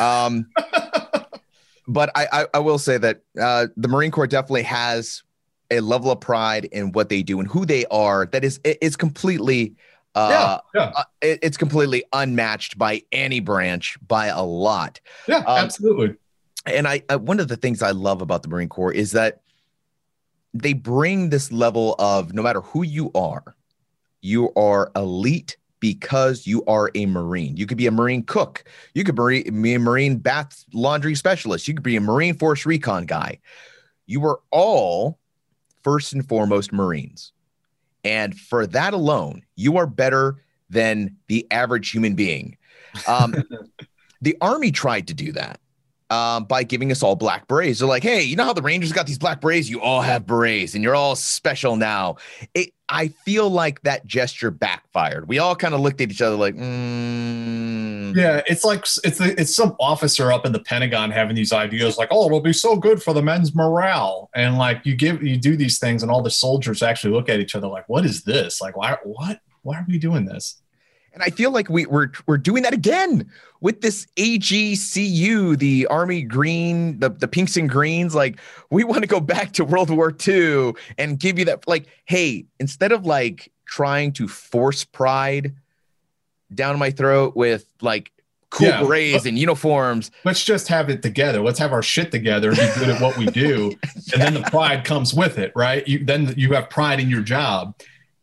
Um, 0.00 0.46
but 1.88 2.10
I, 2.14 2.26
I, 2.32 2.46
I 2.54 2.58
will 2.60 2.78
say 2.78 2.96
that 2.96 3.20
uh, 3.38 3.66
the 3.76 3.88
Marine 3.88 4.10
Corps 4.10 4.26
definitely 4.26 4.62
has 4.62 5.22
a 5.70 5.80
level 5.80 6.10
of 6.10 6.20
pride 6.20 6.66
in 6.66 6.92
what 6.92 7.08
they 7.08 7.22
do 7.22 7.40
and 7.40 7.48
who 7.48 7.66
they 7.66 7.84
are 7.86 8.26
that 8.26 8.44
is 8.44 8.60
is 8.64 8.96
completely 8.96 9.74
uh, 10.16 10.60
yeah, 10.74 10.80
yeah. 10.80 10.92
Uh, 10.96 11.04
it, 11.20 11.38
it's 11.42 11.56
completely 11.56 12.02
unmatched 12.12 12.78
by 12.78 13.02
any 13.12 13.38
branch 13.38 13.98
by 14.06 14.28
a 14.28 14.42
lot. 14.42 14.98
Yeah, 15.28 15.38
um, 15.38 15.58
absolutely. 15.58 16.14
And 16.64 16.88
I, 16.88 17.02
I, 17.10 17.16
one 17.16 17.38
of 17.38 17.48
the 17.48 17.56
things 17.56 17.82
I 17.82 17.90
love 17.90 18.22
about 18.22 18.42
the 18.42 18.48
Marine 18.48 18.70
Corps 18.70 18.92
is 18.92 19.12
that 19.12 19.42
they 20.54 20.72
bring 20.72 21.28
this 21.28 21.52
level 21.52 21.94
of 21.98 22.32
no 22.32 22.42
matter 22.42 22.62
who 22.62 22.82
you 22.82 23.10
are, 23.14 23.54
you 24.22 24.52
are 24.54 24.90
elite 24.96 25.58
because 25.80 26.46
you 26.46 26.64
are 26.64 26.90
a 26.94 27.04
Marine. 27.04 27.58
You 27.58 27.66
could 27.66 27.76
be 27.76 27.86
a 27.86 27.92
Marine 27.92 28.22
cook. 28.22 28.64
You 28.94 29.04
could 29.04 29.14
be 29.14 29.74
a 29.74 29.78
Marine 29.78 30.16
bath 30.16 30.64
laundry 30.72 31.14
specialist. 31.14 31.68
You 31.68 31.74
could 31.74 31.82
be 31.82 31.96
a 31.96 32.00
Marine 32.00 32.34
Force 32.34 32.64
recon 32.64 33.04
guy. 33.04 33.38
You 34.06 34.24
are 34.24 34.40
all 34.50 35.18
first 35.84 36.14
and 36.14 36.26
foremost 36.26 36.72
Marines. 36.72 37.32
And 38.06 38.38
for 38.38 38.68
that 38.68 38.94
alone, 38.94 39.42
you 39.56 39.78
are 39.78 39.86
better 39.86 40.36
than 40.70 41.16
the 41.26 41.44
average 41.50 41.90
human 41.90 42.14
being. 42.14 42.56
Um, 43.08 43.34
the 44.22 44.36
Army 44.40 44.70
tried 44.70 45.08
to 45.08 45.14
do 45.14 45.32
that 45.32 45.58
um, 46.08 46.44
by 46.44 46.62
giving 46.62 46.92
us 46.92 47.02
all 47.02 47.16
black 47.16 47.48
berets. 47.48 47.80
They're 47.80 47.88
like, 47.88 48.04
hey, 48.04 48.22
you 48.22 48.36
know 48.36 48.44
how 48.44 48.52
the 48.52 48.62
Rangers 48.62 48.92
got 48.92 49.08
these 49.08 49.18
black 49.18 49.40
berets? 49.40 49.68
You 49.68 49.80
all 49.80 50.02
have 50.02 50.24
berets 50.24 50.74
and 50.74 50.84
you're 50.84 50.94
all 50.94 51.16
special 51.16 51.74
now. 51.74 52.16
It, 52.54 52.70
I 52.88 53.08
feel 53.08 53.50
like 53.50 53.82
that 53.82 54.06
gesture 54.06 54.50
backfired. 54.50 55.26
We 55.28 55.38
all 55.38 55.56
kind 55.56 55.74
of 55.74 55.80
looked 55.80 56.00
at 56.00 56.10
each 56.10 56.22
other 56.22 56.36
like, 56.36 56.54
mm. 56.54 58.14
yeah, 58.14 58.42
it's 58.46 58.64
like 58.64 58.86
it's 59.02 59.20
it's 59.20 59.54
some 59.54 59.74
officer 59.80 60.30
up 60.32 60.46
in 60.46 60.52
the 60.52 60.60
Pentagon 60.60 61.10
having 61.10 61.34
these 61.34 61.52
ideas 61.52 61.98
like, 61.98 62.08
oh, 62.12 62.26
it'll 62.26 62.40
be 62.40 62.52
so 62.52 62.76
good 62.76 63.02
for 63.02 63.12
the 63.12 63.22
men's 63.22 63.54
morale, 63.54 64.30
and 64.34 64.56
like 64.56 64.84
you 64.84 64.94
give 64.94 65.22
you 65.22 65.36
do 65.36 65.56
these 65.56 65.78
things, 65.78 66.02
and 66.02 66.12
all 66.12 66.22
the 66.22 66.30
soldiers 66.30 66.82
actually 66.82 67.12
look 67.12 67.28
at 67.28 67.40
each 67.40 67.56
other 67.56 67.66
like, 67.66 67.88
what 67.88 68.04
is 68.04 68.22
this? 68.22 68.60
Like, 68.60 68.76
why 68.76 68.96
what 69.02 69.40
why 69.62 69.78
are 69.78 69.86
we 69.88 69.98
doing 69.98 70.24
this? 70.24 70.62
And 71.16 71.24
I 71.24 71.30
feel 71.30 71.50
like 71.50 71.70
we, 71.70 71.86
we're 71.86 72.10
we're 72.26 72.36
doing 72.36 72.62
that 72.64 72.74
again 72.74 73.30
with 73.62 73.80
this 73.80 74.06
AGCU, 74.16 75.58
the 75.58 75.86
Army 75.86 76.20
Green, 76.20 77.00
the, 77.00 77.08
the 77.08 77.26
pinks 77.26 77.56
and 77.56 77.70
greens. 77.70 78.14
Like 78.14 78.38
we 78.68 78.84
want 78.84 79.00
to 79.00 79.06
go 79.06 79.18
back 79.18 79.52
to 79.54 79.64
World 79.64 79.88
War 79.88 80.14
II 80.28 80.74
and 80.98 81.18
give 81.18 81.38
you 81.38 81.46
that. 81.46 81.66
Like, 81.66 81.86
hey, 82.04 82.44
instead 82.60 82.92
of 82.92 83.06
like 83.06 83.50
trying 83.64 84.12
to 84.12 84.28
force 84.28 84.84
pride 84.84 85.54
down 86.54 86.78
my 86.78 86.90
throat 86.90 87.34
with 87.34 87.64
like 87.80 88.12
cool 88.50 88.68
yeah, 88.68 88.82
berets 88.82 89.24
and 89.24 89.38
uniforms. 89.38 90.10
Let's 90.24 90.44
just 90.44 90.68
have 90.68 90.90
it 90.90 91.00
together. 91.00 91.40
Let's 91.40 91.58
have 91.58 91.72
our 91.72 91.82
shit 91.82 92.10
together 92.10 92.50
and 92.50 92.58
be 92.58 92.68
good 92.78 92.90
at 92.90 93.00
what 93.00 93.16
we 93.16 93.24
do. 93.26 93.72
yeah. 93.72 93.90
And 94.12 94.22
then 94.22 94.34
the 94.34 94.48
pride 94.50 94.84
comes 94.84 95.12
with 95.14 95.38
it, 95.38 95.52
right? 95.56 95.86
You 95.88 96.04
then 96.04 96.34
you 96.36 96.52
have 96.52 96.68
pride 96.68 97.00
in 97.00 97.08
your 97.08 97.22
job. 97.22 97.74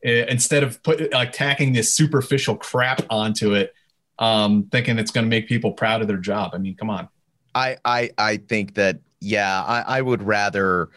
Instead 0.03 0.63
of 0.63 0.83
put 0.83 1.11
like 1.13 1.31
tacking 1.31 1.73
this 1.73 1.93
superficial 1.93 2.57
crap 2.57 3.01
onto 3.09 3.53
it 3.53 3.73
um, 4.19 4.67
thinking 4.71 4.99
it's 4.99 5.11
going 5.11 5.25
to 5.25 5.29
make 5.29 5.47
people 5.47 5.71
proud 5.71 6.01
of 6.01 6.07
their 6.07 6.17
job. 6.17 6.51
I 6.53 6.57
mean, 6.57 6.75
come 6.75 6.89
on. 6.89 7.09
I 7.55 7.77
I 7.85 8.11
I 8.17 8.37
think 8.37 8.75
that 8.75 8.99
yeah, 9.19 9.63
I, 9.63 9.81
I 9.81 10.01
would 10.01 10.23
rather 10.23 10.89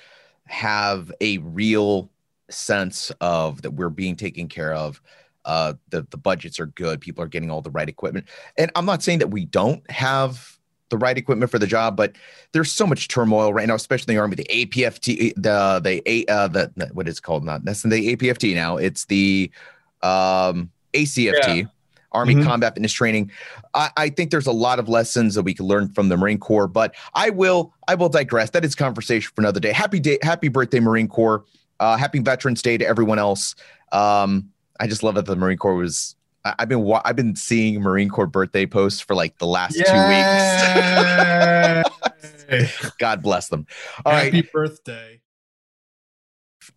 have 0.47 1.13
a 1.21 1.39
real 1.39 2.11
sense 2.51 3.11
of 3.21 3.63
that 3.63 3.73
we're 3.73 3.91
being 3.91 4.17
taken 4.17 4.49
care 4.49 4.73
of. 4.73 5.01
Uh, 5.45 5.75
the 5.91 6.07
the 6.11 6.17
budgets 6.17 6.59
are 6.59 6.67
good. 6.67 7.01
People 7.01 7.23
are 7.23 7.29
getting 7.29 7.51
all 7.51 7.63
the 7.63 7.71
right 7.71 7.89
equipment, 7.89 8.27
and 8.57 8.71
I'm 8.75 8.87
not 8.87 9.03
saying 9.03 9.21
that 9.21 9.29
we 9.29 9.45
don't 9.45 9.89
have 9.91 10.56
the 10.89 10.99
right 10.99 11.17
equipment 11.17 11.51
for 11.51 11.59
the 11.59 11.67
job, 11.67 11.97
but 11.97 12.13
there's 12.53 12.71
so 12.73 12.87
much 12.87 13.09
turmoil 13.09 13.53
right 13.53 13.67
now, 13.67 13.75
especially 13.75 14.13
in 14.13 14.17
the 14.17 14.21
army. 14.21 14.37
The 14.37 14.45
APFT, 14.45 15.35
the 15.35 15.81
the 15.83 16.29
uh, 16.29 16.49
the 16.49 16.91
what 16.93 17.09
is 17.09 17.21
called 17.21 17.45
not 17.45 17.65
that's 17.65 17.83
the 17.83 18.17
APFT 18.17 18.55
now. 18.55 18.77
It's 18.77 19.05
the 19.07 19.51
um, 20.03 20.71
ACFT. 20.95 21.57
Yeah. 21.57 21.63
Army 22.13 22.35
mm-hmm. 22.35 22.45
Combat 22.45 22.73
Fitness 22.73 22.95
Training. 22.95 23.31
I, 23.75 23.91
I, 23.97 24.09
think 24.09 24.31
there's 24.31 24.47
a 24.47 24.53
lot 24.53 24.79
of 24.79 24.89
lessons 24.89 25.35
that 25.35 25.43
we 25.43 25.53
can 25.53 25.67
learn 25.67 25.89
from 25.91 26.09
the 26.09 26.17
Marine 26.17 26.39
Corps, 26.39 26.67
but 26.67 26.95
I 27.15 27.29
will 27.29 27.75
I 27.89 27.95
will 27.95 28.09
digress. 28.09 28.51
That 28.51 28.65
is 28.65 28.75
conversation 28.75 29.31
for 29.35 29.43
another 29.43 29.61
day. 29.61 29.71
Happy 29.73 30.01
day, 30.01 30.19
happy 30.23 30.49
birthday, 30.49 30.81
Marine 30.81 31.09
Corps. 31.09 31.45
Uh, 31.79 31.97
happy 31.99 32.21
Veterans 32.21 32.63
Day 32.63 32.79
to 32.79 32.87
everyone 32.87 33.19
else. 33.19 33.55
Um, 33.93 34.51
I 34.81 34.87
just 34.87 35.03
love 35.03 35.17
that 35.17 35.27
the 35.27 35.37
Marine 35.37 35.59
Corps 35.59 35.75
was. 35.75 36.16
I, 36.47 36.55
have 36.63 36.69
been 36.69 36.93
I've 37.05 37.17
been 37.17 37.35
seeing 37.37 37.81
Marine 37.81 38.09
Corps 38.09 38.27
birthday 38.27 38.67
posts 38.67 39.01
for 39.01 39.15
like 39.15 39.39
the 39.39 39.47
last 39.47 39.75
two 39.75 39.81
weeks. 42.51 42.93
God 42.99 43.23
bless 43.23 43.49
them. 43.49 43.67
All 44.05 44.13
happy 44.13 44.43
right. 44.43 44.53
birthday. 44.53 45.21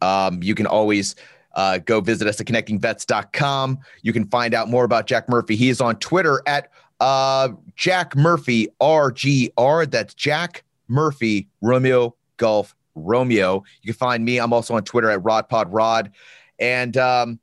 Um, 0.02 0.42
you 0.42 0.56
can 0.56 0.66
always 0.66 1.16
uh, 1.56 1.80
go 1.80 2.02
visit 2.02 2.28
us 2.28 2.40
at 2.40 2.48
connectingvets.com. 2.48 3.80
You 4.02 4.14
can 4.14 4.26
find 4.30 4.54
out 4.54 4.70
more 4.70 4.84
about 4.84 5.08
Jack 5.08 5.30
Murphy. 5.30 5.56
He 5.56 5.70
is 5.70 5.82
on 5.82 5.98
Twitter 5.98 6.42
at 6.46 6.72
uh, 7.00 7.50
Jack 7.76 8.16
Murphy 8.16 8.70
RGR. 8.82 9.90
That's 9.90 10.14
Jack 10.14 10.64
Murphy 10.88 11.48
Romeo 11.62 12.16
Golf 12.38 12.76
Romeo. 12.96 13.64
You 13.82 13.94
can 13.94 13.98
find 13.98 14.26
me. 14.26 14.40
I'm 14.40 14.54
also 14.54 14.76
on 14.76 14.84
Twitter 14.84 15.10
at 15.10 15.22
RodPodRod. 15.22 16.12
And 16.60 16.98
um, 16.98 17.40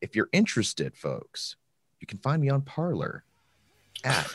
if 0.00 0.14
you're 0.16 0.28
interested, 0.32 0.96
folks, 0.96 1.56
you 2.02 2.06
can 2.06 2.18
find 2.18 2.42
me 2.42 2.50
on 2.50 2.60
Parler 2.62 3.22
at 4.02 4.28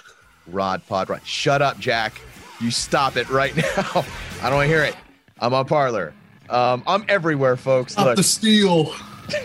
Rod 0.47 0.81
Pod 0.87 1.09
Rod. 1.09 1.21
Shut 1.25 1.61
up, 1.61 1.77
Jack. 1.77 2.19
You 2.61 2.71
stop 2.71 3.17
it 3.17 3.29
right 3.29 3.53
now. 3.77 4.05
I 4.41 4.49
don't 4.49 4.55
want 4.55 4.69
to 4.69 4.73
hear 4.73 4.83
it. 4.85 4.95
I'm 5.39 5.53
on 5.53 5.65
Parler. 5.65 6.13
Um, 6.49 6.81
I'm 6.87 7.03
everywhere, 7.09 7.57
folks. 7.57 7.91
Stop 7.91 8.05
Look. 8.05 8.15
the 8.15 8.23
steal. 8.23 8.95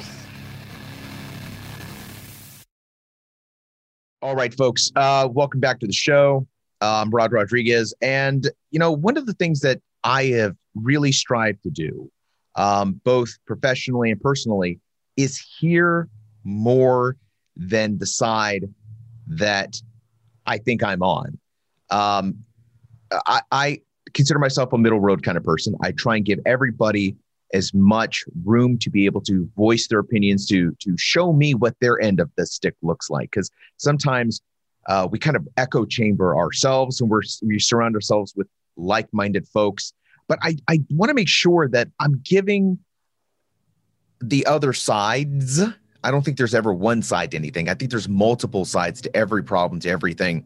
All 4.22 4.36
right, 4.36 4.54
folks. 4.54 4.92
Uh, 4.94 5.28
welcome 5.28 5.58
back 5.58 5.80
to 5.80 5.86
the 5.88 5.92
show. 5.92 6.46
I'm 6.80 7.10
Rod 7.10 7.32
Rodriguez. 7.32 7.92
And, 8.00 8.48
you 8.70 8.78
know, 8.78 8.92
one 8.92 9.16
of 9.16 9.26
the 9.26 9.34
things 9.34 9.60
that 9.60 9.80
I 10.04 10.26
have 10.26 10.56
really 10.76 11.10
strived 11.10 11.64
to 11.64 11.70
do, 11.70 12.08
um, 12.54 13.00
both 13.02 13.30
professionally 13.46 14.12
and 14.12 14.20
personally, 14.20 14.78
is 15.16 15.44
hear 15.58 16.08
more 16.44 17.16
than 17.57 17.98
the 17.98 18.07
side 18.07 18.64
that 19.26 19.80
I 20.46 20.59
think 20.59 20.82
I'm 20.82 21.03
on. 21.03 21.38
Um, 21.90 22.38
I, 23.26 23.42
I 23.50 23.80
consider 24.14 24.38
myself 24.38 24.72
a 24.72 24.78
middle 24.78 25.00
road 25.00 25.22
kind 25.22 25.36
of 25.36 25.44
person. 25.44 25.74
I 25.82 25.92
try 25.92 26.16
and 26.16 26.24
give 26.24 26.40
everybody 26.46 27.16
as 27.53 27.74
much 27.74 28.24
room 28.44 28.78
to 28.78 28.90
be 28.90 29.05
able 29.05 29.20
to 29.20 29.48
voice 29.57 29.86
their 29.88 29.98
opinions 29.98 30.46
to 30.46 30.74
to 30.80 30.96
show 30.96 31.32
me 31.32 31.55
what 31.55 31.74
their 31.80 32.00
end 32.00 32.20
of 32.20 32.30
the 32.36 32.46
stick 32.46 32.74
looks 32.82 33.11
like 33.11 33.30
because 33.30 33.50
sometimes 33.76 34.40
uh, 34.88 35.07
we 35.11 35.18
kind 35.18 35.36
of 35.36 35.46
echo 35.57 35.84
chamber 35.84 36.36
ourselves 36.36 37.00
and 37.00 37.11
we're 37.11 37.22
we 37.42 37.59
surround 37.59 37.94
ourselves 37.94 38.32
with 38.34 38.48
like-minded 38.76 39.46
folks 39.48 39.92
but 40.28 40.38
i 40.42 40.57
i 40.68 40.80
want 40.90 41.11
to 41.11 41.14
make 41.14 41.28
sure 41.28 41.68
that 41.68 41.88
i'm 42.00 42.20
giving 42.24 42.78
the 44.20 44.46
other 44.46 44.72
sides 44.72 45.62
i 46.05 46.11
don't 46.11 46.24
think 46.24 46.36
there's 46.36 46.55
ever 46.55 46.72
one 46.72 47.03
side 47.03 47.30
to 47.30 47.36
anything 47.36 47.68
i 47.68 47.74
think 47.74 47.90
there's 47.90 48.09
multiple 48.09 48.64
sides 48.64 49.00
to 49.00 49.14
every 49.16 49.42
problem 49.42 49.80
to 49.80 49.88
everything 49.88 50.44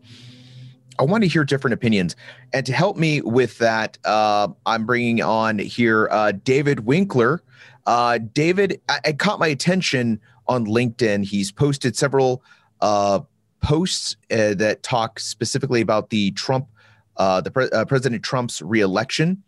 I 0.98 1.04
want 1.04 1.24
to 1.24 1.28
hear 1.28 1.44
different 1.44 1.74
opinions. 1.74 2.16
And 2.52 2.64
to 2.66 2.72
help 2.72 2.96
me 2.96 3.20
with 3.20 3.58
that, 3.58 3.98
uh, 4.04 4.48
I'm 4.64 4.86
bringing 4.86 5.22
on 5.22 5.58
here 5.58 6.08
uh, 6.10 6.32
David 6.32 6.80
Winkler. 6.80 7.42
Uh, 7.86 8.18
David, 8.18 8.80
I, 8.88 9.12
caught 9.12 9.38
my 9.38 9.46
attention 9.46 10.20
on 10.48 10.66
LinkedIn. 10.66 11.24
He's 11.24 11.52
posted 11.52 11.96
several 11.96 12.42
uh, 12.80 13.20
posts 13.60 14.16
uh, 14.30 14.54
that 14.54 14.82
talk 14.82 15.20
specifically 15.20 15.80
about 15.80 16.10
the 16.10 16.32
Trump, 16.32 16.68
uh, 17.16 17.40
the 17.40 17.50
pre- 17.50 17.68
President 17.86 18.22
Trump's 18.22 18.60
reelection, 18.62 19.42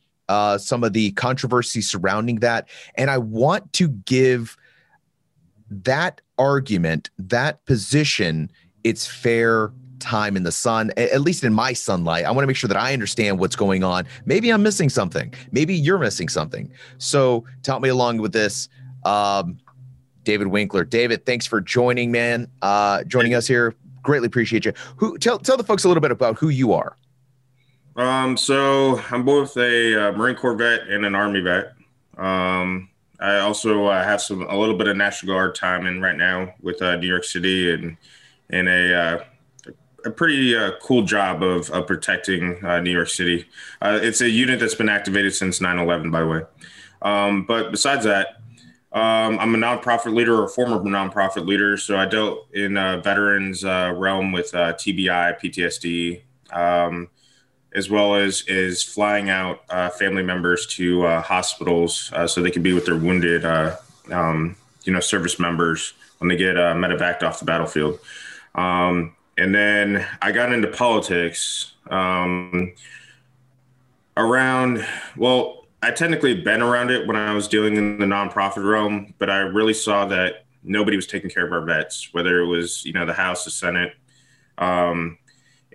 some 0.58 0.84
of 0.84 0.92
the 0.92 1.10
controversy 1.12 1.80
surrounding 1.80 2.36
that. 2.36 2.68
And 2.94 3.10
I 3.10 3.18
want 3.18 3.72
to 3.74 3.88
give 3.88 4.56
that 5.70 6.20
argument, 6.38 7.10
that 7.18 7.64
position, 7.66 8.50
its 8.84 9.06
fair 9.06 9.72
time 9.98 10.36
in 10.36 10.44
the 10.44 10.52
sun, 10.52 10.92
at 10.96 11.20
least 11.20 11.44
in 11.44 11.52
my 11.52 11.72
sunlight. 11.72 12.24
I 12.24 12.30
want 12.30 12.44
to 12.44 12.46
make 12.46 12.56
sure 12.56 12.68
that 12.68 12.76
I 12.76 12.92
understand 12.92 13.38
what's 13.38 13.56
going 13.56 13.82
on. 13.82 14.06
Maybe 14.24 14.50
I'm 14.50 14.62
missing 14.62 14.88
something. 14.88 15.34
Maybe 15.50 15.74
you're 15.74 15.98
missing 15.98 16.28
something. 16.28 16.70
So 16.98 17.44
help 17.66 17.82
me 17.82 17.88
along 17.88 18.18
with 18.18 18.32
this, 18.32 18.68
um, 19.04 19.58
David 20.24 20.48
Winkler. 20.48 20.84
David, 20.84 21.24
thanks 21.26 21.46
for 21.46 21.60
joining, 21.60 22.12
man. 22.12 22.48
Uh, 22.62 23.02
joining 23.04 23.34
us 23.34 23.46
here. 23.46 23.74
Greatly 24.02 24.26
appreciate 24.26 24.64
you. 24.64 24.72
Who 24.96 25.18
tell 25.18 25.38
tell 25.38 25.56
the 25.56 25.64
folks 25.64 25.84
a 25.84 25.88
little 25.88 26.00
bit 26.00 26.10
about 26.10 26.38
who 26.38 26.48
you 26.48 26.72
are. 26.72 26.96
Um, 27.96 28.36
so 28.36 29.00
I'm 29.10 29.24
both 29.24 29.56
a 29.56 30.08
uh, 30.08 30.12
Marine 30.12 30.36
Corps 30.36 30.54
vet 30.54 30.82
and 30.82 31.04
an 31.04 31.14
Army 31.14 31.40
vet. 31.40 31.72
Um, 32.16 32.87
I 33.20 33.38
also 33.38 33.86
uh, 33.86 34.04
have 34.04 34.20
some 34.20 34.42
a 34.42 34.56
little 34.56 34.76
bit 34.76 34.86
of 34.86 34.96
National 34.96 35.34
Guard 35.34 35.54
time 35.54 35.86
in 35.86 36.00
right 36.00 36.16
now 36.16 36.54
with 36.62 36.80
uh, 36.80 36.96
New 36.96 37.08
York 37.08 37.24
City 37.24 37.72
and 37.72 37.96
in 38.50 38.68
a 38.68 38.94
uh, 38.94 39.24
a 40.04 40.10
pretty 40.10 40.56
uh, 40.56 40.72
cool 40.80 41.02
job 41.02 41.42
of, 41.42 41.68
of 41.70 41.86
protecting 41.86 42.64
uh, 42.64 42.78
New 42.80 42.92
York 42.92 43.08
City. 43.08 43.46
It's 43.82 44.20
a 44.20 44.28
unit 44.30 44.60
that's 44.60 44.76
been 44.76 44.88
activated 44.88 45.34
since 45.34 45.60
9 45.60 45.78
11, 45.78 46.10
by 46.12 46.20
the 46.20 46.26
way. 46.26 46.42
Um, 47.02 47.44
but 47.44 47.72
besides 47.72 48.04
that, 48.04 48.40
um, 48.92 49.38
I'm 49.40 49.54
a 49.56 49.58
nonprofit 49.58 50.14
leader 50.14 50.36
or 50.36 50.44
a 50.44 50.48
former 50.48 50.78
nonprofit 50.78 51.46
leader. 51.46 51.76
So 51.76 51.98
I 51.98 52.06
dealt 52.06 52.46
in 52.54 52.74
veterans 52.74 53.64
realm 53.64 54.30
with 54.30 54.52
TBI, 54.52 55.40
PTSD, 55.40 56.22
um, 56.52 57.08
as 57.78 57.88
well 57.88 58.14
as 58.14 58.42
is 58.48 58.82
flying 58.82 59.30
out 59.30 59.62
uh, 59.70 59.88
family 59.88 60.22
members 60.22 60.66
to 60.66 61.06
hospitals 61.20 62.12
so 62.26 62.42
they 62.42 62.50
can 62.50 62.62
be 62.62 62.72
with 62.72 62.84
their 62.84 62.96
wounded, 62.96 63.44
um, 64.12 64.56
you 64.84 64.92
know, 64.92 65.00
service 65.00 65.38
members 65.38 65.94
when 66.18 66.28
they 66.28 66.36
get 66.36 66.56
medevaced 66.56 67.22
off 67.22 67.38
the 67.38 67.44
battlefield. 67.44 67.98
Um, 68.54 69.14
and 69.36 69.54
then 69.54 70.04
I 70.20 70.32
got 70.32 70.52
into 70.52 70.68
politics 70.68 71.72
um, 71.90 72.72
around, 74.16 74.84
well, 75.16 75.66
I 75.80 75.92
technically 75.92 76.34
been 76.34 76.60
around 76.60 76.90
it 76.90 77.06
when 77.06 77.16
I 77.16 77.32
was 77.32 77.46
dealing 77.46 77.76
in 77.76 77.98
the 77.98 78.06
nonprofit 78.06 78.68
realm, 78.68 79.14
but 79.18 79.30
I 79.30 79.38
really 79.38 79.74
saw 79.74 80.06
that 80.06 80.44
nobody 80.64 80.96
was 80.96 81.06
taking 81.06 81.30
care 81.30 81.46
of 81.46 81.52
our 81.52 81.64
vets, 81.64 82.12
whether 82.12 82.40
it 82.40 82.46
was, 82.46 82.84
you 82.84 82.92
know, 82.92 83.06
the 83.06 83.12
House, 83.12 83.44
the 83.44 83.52
Senate. 83.52 83.94
Um, 84.58 85.18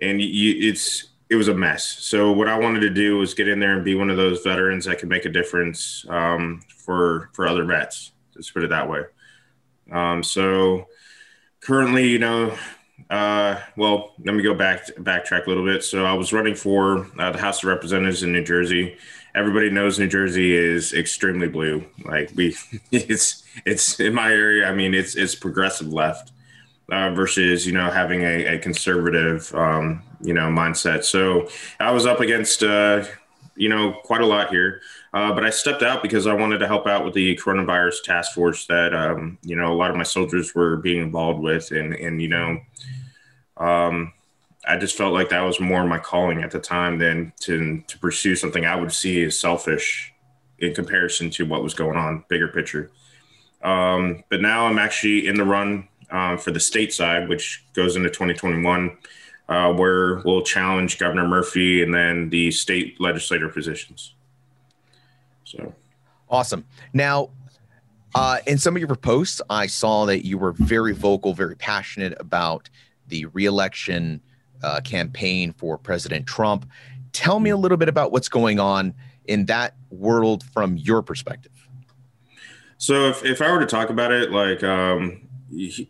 and 0.00 0.20
you, 0.20 0.68
it's, 0.68 1.06
it 1.30 1.36
was 1.36 1.48
a 1.48 1.54
mess. 1.54 1.86
So 1.86 2.32
what 2.32 2.48
I 2.48 2.58
wanted 2.58 2.80
to 2.80 2.90
do 2.90 3.18
was 3.18 3.34
get 3.34 3.48
in 3.48 3.58
there 3.58 3.74
and 3.74 3.84
be 3.84 3.94
one 3.94 4.10
of 4.10 4.16
those 4.16 4.42
veterans 4.42 4.84
that 4.84 4.98
could 4.98 5.08
make 5.08 5.24
a 5.24 5.30
difference 5.30 6.04
um, 6.08 6.60
for, 6.68 7.30
for 7.32 7.46
other 7.46 7.64
vets. 7.64 8.12
Let's 8.34 8.50
put 8.50 8.64
it 8.64 8.70
that 8.70 8.88
way. 8.88 9.02
Um, 9.90 10.22
so 10.22 10.86
currently, 11.60 12.08
you 12.08 12.18
know, 12.18 12.56
uh, 13.10 13.60
well, 13.76 14.14
let 14.24 14.34
me 14.34 14.42
go 14.42 14.54
back 14.54 14.86
backtrack 14.98 15.46
a 15.46 15.48
little 15.48 15.64
bit. 15.64 15.82
So 15.82 16.04
I 16.04 16.14
was 16.14 16.32
running 16.32 16.54
for 16.54 17.06
uh, 17.18 17.30
the 17.32 17.38
House 17.38 17.62
of 17.62 17.68
Representatives 17.68 18.22
in 18.22 18.32
New 18.32 18.44
Jersey. 18.44 18.96
Everybody 19.34 19.70
knows 19.70 19.98
New 19.98 20.06
Jersey 20.06 20.54
is 20.54 20.92
extremely 20.92 21.48
blue. 21.48 21.84
Like 22.04 22.30
we, 22.34 22.56
it's 22.92 23.42
it's 23.66 23.98
in 24.00 24.14
my 24.14 24.30
area. 24.30 24.68
I 24.68 24.74
mean, 24.74 24.94
it's 24.94 25.16
it's 25.16 25.34
progressive 25.34 25.92
left 25.92 26.32
uh, 26.90 27.10
versus 27.10 27.66
you 27.66 27.72
know 27.72 27.90
having 27.90 28.22
a, 28.22 28.56
a 28.56 28.58
conservative 28.58 29.52
um, 29.54 30.02
you 30.24 30.34
know 30.34 30.48
mindset. 30.48 31.04
So 31.04 31.48
I 31.78 31.92
was 31.92 32.06
up 32.06 32.20
against 32.20 32.62
uh, 32.62 33.04
you 33.54 33.68
know 33.68 33.92
quite 34.04 34.20
a 34.20 34.26
lot 34.26 34.50
here. 34.50 34.80
Uh, 35.12 35.32
but 35.32 35.44
I 35.44 35.50
stepped 35.50 35.82
out 35.84 36.02
because 36.02 36.26
I 36.26 36.34
wanted 36.34 36.58
to 36.58 36.66
help 36.66 36.88
out 36.88 37.04
with 37.04 37.14
the 37.14 37.36
coronavirus 37.36 38.02
task 38.02 38.32
force 38.34 38.66
that 38.66 38.92
um, 38.92 39.38
you 39.42 39.54
know 39.54 39.72
a 39.72 39.76
lot 39.76 39.90
of 39.90 39.96
my 39.96 40.02
soldiers 40.02 40.54
were 40.54 40.76
being 40.78 41.02
involved 41.02 41.40
with, 41.40 41.70
and 41.70 41.94
and 41.94 42.20
you 42.20 42.28
know, 42.28 42.58
um, 43.56 44.12
I 44.66 44.76
just 44.76 44.96
felt 44.96 45.12
like 45.12 45.28
that 45.28 45.42
was 45.42 45.60
more 45.60 45.86
my 45.86 45.98
calling 45.98 46.42
at 46.42 46.50
the 46.50 46.58
time 46.58 46.98
than 46.98 47.32
to 47.42 47.80
to 47.86 47.98
pursue 47.98 48.34
something 48.34 48.64
I 48.64 48.74
would 48.74 48.92
see 48.92 49.22
as 49.24 49.38
selfish 49.38 50.12
in 50.58 50.74
comparison 50.74 51.30
to 51.30 51.46
what 51.46 51.62
was 51.62 51.74
going 51.74 51.96
on, 51.96 52.24
bigger 52.28 52.48
picture. 52.48 52.90
Um, 53.62 54.24
but 54.28 54.40
now 54.40 54.66
I'm 54.66 54.78
actually 54.78 55.26
in 55.26 55.36
the 55.36 55.44
run 55.44 55.88
um, 56.10 56.38
for 56.38 56.50
the 56.50 56.60
state 56.60 56.92
side, 56.92 57.28
which 57.28 57.64
goes 57.72 57.96
into 57.96 58.08
2021, 58.08 58.96
uh, 59.48 59.72
where 59.72 60.22
we'll 60.24 60.42
challenge 60.42 60.98
Governor 60.98 61.28
Murphy 61.28 61.82
and 61.82 61.94
then 61.94 62.30
the 62.30 62.50
state 62.50 63.00
legislator 63.00 63.48
positions. 63.48 64.14
So 65.44 65.74
awesome. 66.30 66.64
Now, 66.92 67.30
uh, 68.14 68.38
in 68.46 68.58
some 68.58 68.76
of 68.76 68.80
your 68.80 68.94
posts, 68.94 69.42
I 69.50 69.66
saw 69.66 70.06
that 70.06 70.24
you 70.24 70.38
were 70.38 70.52
very 70.52 70.92
vocal, 70.92 71.34
very 71.34 71.56
passionate 71.56 72.14
about 72.20 72.70
the 73.08 73.26
reelection 73.26 74.20
uh, 74.62 74.80
campaign 74.80 75.52
for 75.52 75.76
President 75.76 76.26
Trump. 76.26 76.66
Tell 77.12 77.40
me 77.40 77.50
a 77.50 77.56
little 77.56 77.76
bit 77.76 77.88
about 77.88 78.12
what's 78.12 78.28
going 78.28 78.58
on 78.58 78.94
in 79.26 79.46
that 79.46 79.74
world 79.90 80.44
from 80.52 80.76
your 80.76 81.02
perspective. 81.02 81.52
So, 82.78 83.08
if, 83.08 83.24
if 83.24 83.42
I 83.42 83.50
were 83.50 83.60
to 83.60 83.66
talk 83.66 83.90
about 83.90 84.12
it, 84.12 84.30
like, 84.30 84.62
um, 84.62 85.28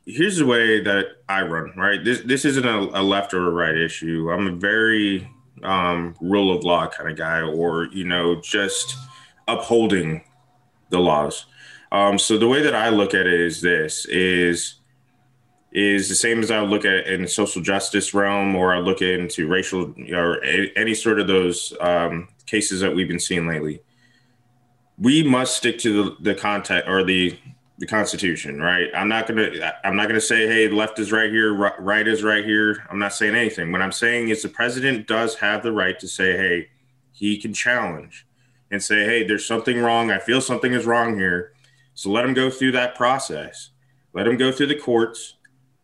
here's 0.06 0.36
the 0.36 0.46
way 0.46 0.80
that 0.82 1.06
I 1.28 1.42
run, 1.42 1.72
right? 1.76 2.04
This, 2.04 2.20
this 2.20 2.44
isn't 2.44 2.66
a, 2.66 2.78
a 3.00 3.02
left 3.02 3.34
or 3.34 3.46
a 3.46 3.50
right 3.50 3.76
issue. 3.76 4.30
I'm 4.30 4.46
a 4.46 4.52
very 4.56 5.28
um, 5.62 6.14
rule 6.20 6.56
of 6.56 6.64
law 6.64 6.88
kind 6.88 7.10
of 7.10 7.16
guy, 7.16 7.40
or, 7.40 7.86
you 7.86 8.04
know, 8.04 8.40
just 8.40 8.96
upholding 9.48 10.24
the 10.90 10.98
laws. 10.98 11.46
Um, 11.92 12.18
so 12.18 12.38
the 12.38 12.48
way 12.48 12.62
that 12.62 12.74
I 12.74 12.88
look 12.88 13.14
at 13.14 13.26
it 13.26 13.40
is 13.40 13.60
this 13.60 14.06
is 14.06 14.76
is 15.72 16.08
the 16.08 16.14
same 16.14 16.38
as 16.40 16.52
I 16.52 16.60
look 16.60 16.84
at 16.84 17.08
in 17.08 17.22
the 17.22 17.28
social 17.28 17.60
justice 17.60 18.14
realm, 18.14 18.54
or 18.54 18.72
I 18.72 18.78
look 18.78 19.02
into 19.02 19.48
racial 19.48 19.92
or 20.12 20.42
any 20.44 20.94
sort 20.94 21.18
of 21.18 21.26
those 21.26 21.72
um, 21.80 22.28
cases 22.46 22.80
that 22.80 22.94
we've 22.94 23.08
been 23.08 23.18
seeing 23.18 23.48
lately. 23.48 23.82
We 24.98 25.24
must 25.24 25.56
stick 25.56 25.78
to 25.80 26.04
the, 26.04 26.16
the 26.20 26.34
content 26.36 26.84
or 26.88 27.02
the 27.02 27.36
the 27.78 27.86
Constitution, 27.86 28.60
right? 28.60 28.88
I'm 28.94 29.08
not 29.08 29.26
gonna 29.26 29.72
I'm 29.84 29.96
not 29.96 30.08
gonna 30.08 30.20
say, 30.20 30.46
hey, 30.46 30.68
left 30.68 30.98
is 30.98 31.10
right 31.12 31.30
here, 31.30 31.52
right 31.52 32.06
is 32.06 32.22
right 32.22 32.44
here. 32.44 32.86
I'm 32.90 32.98
not 32.98 33.14
saying 33.14 33.34
anything. 33.34 33.72
What 33.72 33.82
I'm 33.82 33.92
saying 33.92 34.28
is 34.28 34.42
the 34.42 34.48
president 34.48 35.06
does 35.06 35.34
have 35.36 35.62
the 35.62 35.72
right 35.72 35.98
to 35.98 36.08
say, 36.08 36.36
hey, 36.36 36.68
he 37.12 37.36
can 37.36 37.52
challenge 37.52 38.26
and 38.70 38.82
say, 38.82 39.04
hey, 39.04 39.26
there's 39.26 39.46
something 39.46 39.78
wrong. 39.80 40.10
I 40.10 40.18
feel 40.18 40.40
something 40.40 40.72
is 40.72 40.86
wrong 40.86 41.16
here 41.16 41.54
so 41.94 42.10
let 42.10 42.24
him 42.24 42.34
go 42.34 42.50
through 42.50 42.72
that 42.72 42.96
process. 42.96 43.70
Let 44.12 44.26
him 44.26 44.36
go 44.36 44.52
through 44.52 44.66
the 44.66 44.78
courts. 44.78 45.36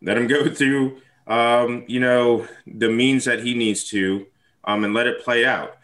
Let 0.02 0.18
him 0.18 0.26
go 0.28 0.52
through, 0.52 1.00
um, 1.26 1.84
you 1.86 2.00
know, 2.00 2.46
the 2.66 2.90
means 2.90 3.24
that 3.24 3.42
he 3.42 3.54
needs 3.54 3.84
to, 3.90 4.26
um, 4.64 4.84
and 4.84 4.92
let 4.92 5.06
it 5.06 5.24
play 5.24 5.46
out. 5.46 5.76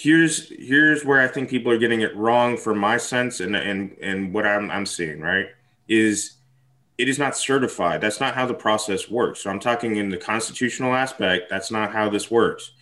Here's 0.00 0.50
here's 0.50 1.04
where 1.04 1.20
I 1.20 1.26
think 1.26 1.50
people 1.50 1.72
are 1.72 1.78
getting 1.78 2.02
it 2.02 2.14
wrong, 2.14 2.56
from 2.56 2.78
my 2.78 2.98
sense, 2.98 3.40
and 3.40 3.56
and 3.56 3.96
and 4.00 4.32
what 4.32 4.46
I'm 4.46 4.70
I'm 4.70 4.86
seeing. 4.86 5.20
Right 5.20 5.46
is 5.88 6.34
it 6.98 7.08
is 7.08 7.18
not 7.18 7.36
certified. 7.36 8.00
That's 8.00 8.20
not 8.20 8.34
how 8.34 8.46
the 8.46 8.54
process 8.54 9.08
works. 9.08 9.40
So 9.40 9.50
I'm 9.50 9.60
talking 9.60 9.96
in 9.96 10.10
the 10.10 10.16
constitutional 10.16 10.94
aspect. 10.94 11.48
That's 11.48 11.70
not 11.70 11.92
how 11.92 12.10
this 12.10 12.30
works. 12.30 12.72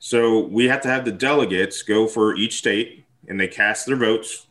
So 0.00 0.46
we 0.46 0.66
have 0.66 0.80
to 0.82 0.88
have 0.88 1.04
the 1.04 1.12
delegates 1.12 1.82
go 1.82 2.06
for 2.06 2.36
each 2.36 2.58
state, 2.58 3.04
and 3.28 3.40
they 3.40 3.48
cast 3.48 3.86
their 3.86 3.96
votes 3.96 4.48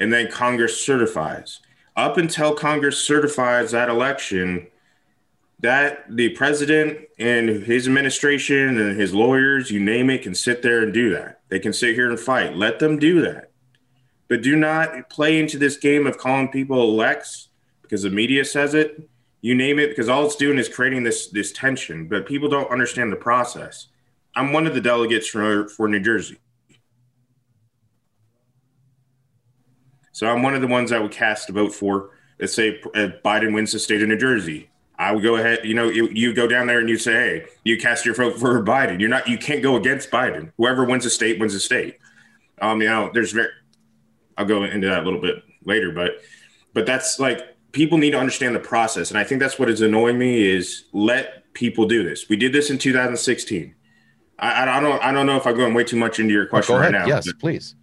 and 0.00 0.12
then 0.12 0.28
Congress 0.30 0.82
certifies. 0.82 1.60
Up 1.94 2.16
until 2.16 2.54
Congress 2.54 2.98
certifies 2.98 3.70
that 3.70 3.90
election, 3.90 4.66
that 5.60 6.04
the 6.08 6.30
president 6.30 6.98
and 7.18 7.48
his 7.48 7.86
administration 7.86 8.78
and 8.78 8.98
his 8.98 9.12
lawyers, 9.12 9.70
you 9.70 9.78
name 9.80 10.08
it, 10.08 10.22
can 10.22 10.34
sit 10.34 10.62
there 10.62 10.82
and 10.82 10.92
do 10.92 11.10
that. 11.10 11.40
They 11.48 11.58
can 11.58 11.72
sit 11.72 11.94
here 11.94 12.08
and 12.08 12.18
fight. 12.18 12.56
Let 12.56 12.78
them 12.78 12.98
do 12.98 13.20
that. 13.22 13.50
But 14.28 14.42
do 14.42 14.56
not 14.56 15.10
play 15.10 15.38
into 15.38 15.58
this 15.58 15.76
game 15.76 16.06
of 16.06 16.16
calling 16.16 16.48
people 16.48 16.82
elects 16.82 17.48
because 17.82 18.02
the 18.02 18.10
media 18.10 18.44
says 18.44 18.74
it. 18.74 19.08
You 19.42 19.54
name 19.54 19.78
it, 19.78 19.88
because 19.88 20.08
all 20.08 20.24
it's 20.24 20.36
doing 20.36 20.58
is 20.58 20.68
creating 20.68 21.02
this 21.02 21.28
this 21.28 21.50
tension. 21.52 22.08
But 22.08 22.26
people 22.26 22.48
don't 22.48 22.70
understand 22.70 23.10
the 23.10 23.16
process. 23.16 23.88
I'm 24.34 24.52
one 24.52 24.66
of 24.66 24.74
the 24.74 24.80
delegates 24.80 25.26
for 25.26 25.68
for 25.68 25.88
New 25.88 26.00
Jersey. 26.00 26.38
So 30.12 30.26
I'm 30.26 30.42
one 30.42 30.54
of 30.54 30.60
the 30.60 30.68
ones 30.68 30.92
I 30.92 30.98
would 30.98 31.12
cast 31.12 31.48
a 31.48 31.52
vote 31.52 31.74
for. 31.74 32.10
Let's 32.38 32.54
say 32.54 32.80
uh, 32.94 33.08
Biden 33.24 33.54
wins 33.54 33.72
the 33.72 33.78
state 33.78 34.02
of 34.02 34.08
New 34.08 34.16
Jersey. 34.16 34.69
I 35.00 35.12
would 35.12 35.22
go 35.22 35.36
ahead, 35.36 35.60
you 35.64 35.72
know, 35.72 35.88
you, 35.88 36.08
you 36.08 36.34
go 36.34 36.46
down 36.46 36.66
there 36.66 36.78
and 36.78 36.86
you 36.86 36.98
say, 36.98 37.12
hey, 37.12 37.46
you 37.64 37.78
cast 37.78 38.04
your 38.04 38.14
vote 38.14 38.38
for 38.38 38.62
Biden. 38.62 39.00
You're 39.00 39.08
not, 39.08 39.26
you 39.26 39.38
can't 39.38 39.62
go 39.62 39.76
against 39.76 40.10
Biden. 40.10 40.52
Whoever 40.58 40.84
wins 40.84 41.06
a 41.06 41.10
state 41.10 41.40
wins 41.40 41.54
a 41.54 41.60
state. 41.60 41.96
Um, 42.60 42.82
you 42.82 42.88
know, 42.88 43.10
there's 43.14 43.32
very, 43.32 43.48
I'll 44.36 44.44
go 44.44 44.62
into 44.62 44.88
that 44.88 45.02
a 45.02 45.04
little 45.04 45.20
bit 45.20 45.42
later, 45.64 45.90
but, 45.90 46.20
but 46.74 46.84
that's 46.84 47.18
like 47.18 47.40
people 47.72 47.96
need 47.96 48.10
to 48.10 48.18
understand 48.18 48.54
the 48.54 48.60
process, 48.60 49.10
and 49.10 49.18
I 49.18 49.24
think 49.24 49.40
that's 49.40 49.58
what 49.58 49.70
is 49.70 49.80
annoying 49.80 50.18
me 50.18 50.46
is 50.46 50.84
let 50.92 51.50
people 51.54 51.86
do 51.86 52.04
this. 52.04 52.28
We 52.28 52.36
did 52.36 52.52
this 52.52 52.68
in 52.68 52.76
2016. 52.76 53.74
I, 54.38 54.68
I 54.68 54.80
don't, 54.80 55.02
I 55.02 55.12
don't 55.12 55.24
know 55.24 55.36
if 55.36 55.46
I'm 55.46 55.56
going 55.56 55.72
way 55.72 55.84
too 55.84 55.96
much 55.96 56.18
into 56.18 56.34
your 56.34 56.44
question 56.44 56.76
right 56.76 56.92
now. 56.92 57.06
Yes, 57.06 57.26
please. 57.40 57.74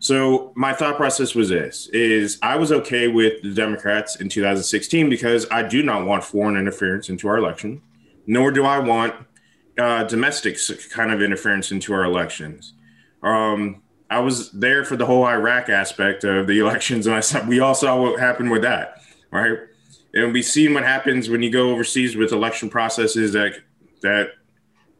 So 0.00 0.52
my 0.54 0.72
thought 0.72 0.96
process 0.96 1.34
was 1.34 1.48
this 1.48 1.88
is 1.88 2.38
I 2.42 2.56
was 2.56 2.70
okay 2.70 3.08
with 3.08 3.42
the 3.42 3.52
Democrats 3.52 4.16
in 4.16 4.28
2016 4.28 5.10
because 5.10 5.46
I 5.50 5.62
do 5.62 5.82
not 5.82 6.06
want 6.06 6.22
foreign 6.22 6.56
interference 6.56 7.08
into 7.08 7.28
our 7.28 7.36
election, 7.36 7.82
nor 8.26 8.52
do 8.52 8.64
I 8.64 8.78
want 8.78 9.14
uh, 9.78 10.04
domestic 10.04 10.58
kind 10.90 11.12
of 11.12 11.20
interference 11.20 11.72
into 11.72 11.92
our 11.92 12.04
elections. 12.04 12.74
Um, 13.22 13.82
I 14.10 14.20
was 14.20 14.50
there 14.52 14.84
for 14.84 14.96
the 14.96 15.04
whole 15.04 15.26
Iraq 15.26 15.68
aspect 15.68 16.24
of 16.24 16.46
the 16.46 16.58
elections, 16.64 17.06
and 17.06 17.14
I 17.16 17.20
saw, 17.20 17.44
we 17.44 17.60
all 17.60 17.74
saw 17.74 18.00
what 18.00 18.20
happened 18.20 18.50
with 18.50 18.62
that, 18.62 19.02
right? 19.30 19.58
And 20.14 20.32
we've 20.32 20.44
seen 20.44 20.74
what 20.74 20.84
happens 20.84 21.28
when 21.28 21.42
you 21.42 21.50
go 21.50 21.70
overseas 21.70 22.16
with 22.16 22.32
election 22.32 22.70
processes 22.70 23.32
that 23.32 23.56
that 24.02 24.30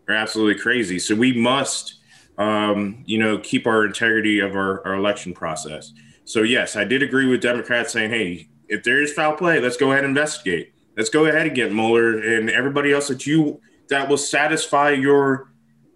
are 0.08 0.14
absolutely 0.14 0.60
crazy. 0.60 0.98
So 0.98 1.14
we 1.14 1.32
must 1.32 1.97
um, 2.38 3.02
you 3.04 3.18
know, 3.18 3.38
keep 3.38 3.66
our 3.66 3.84
integrity 3.84 4.38
of 4.38 4.54
our, 4.54 4.86
our 4.86 4.94
election 4.94 5.34
process. 5.34 5.92
So 6.24 6.42
yes, 6.42 6.76
I 6.76 6.84
did 6.84 7.02
agree 7.02 7.26
with 7.26 7.42
Democrats 7.42 7.92
saying, 7.92 8.10
hey, 8.10 8.48
if 8.68 8.84
there 8.84 9.02
is 9.02 9.12
foul 9.12 9.34
play, 9.34 9.60
let's 9.60 9.76
go 9.76 9.90
ahead 9.90 10.04
and 10.04 10.16
investigate. 10.16 10.72
Let's 10.96 11.10
go 11.10 11.26
ahead 11.26 11.46
and 11.46 11.54
get 11.54 11.72
Mueller 11.72 12.18
and 12.18 12.50
everybody 12.50 12.92
else 12.92 13.08
that 13.08 13.26
you 13.26 13.60
that 13.88 14.08
will 14.08 14.18
satisfy 14.18 14.90
your 14.90 15.52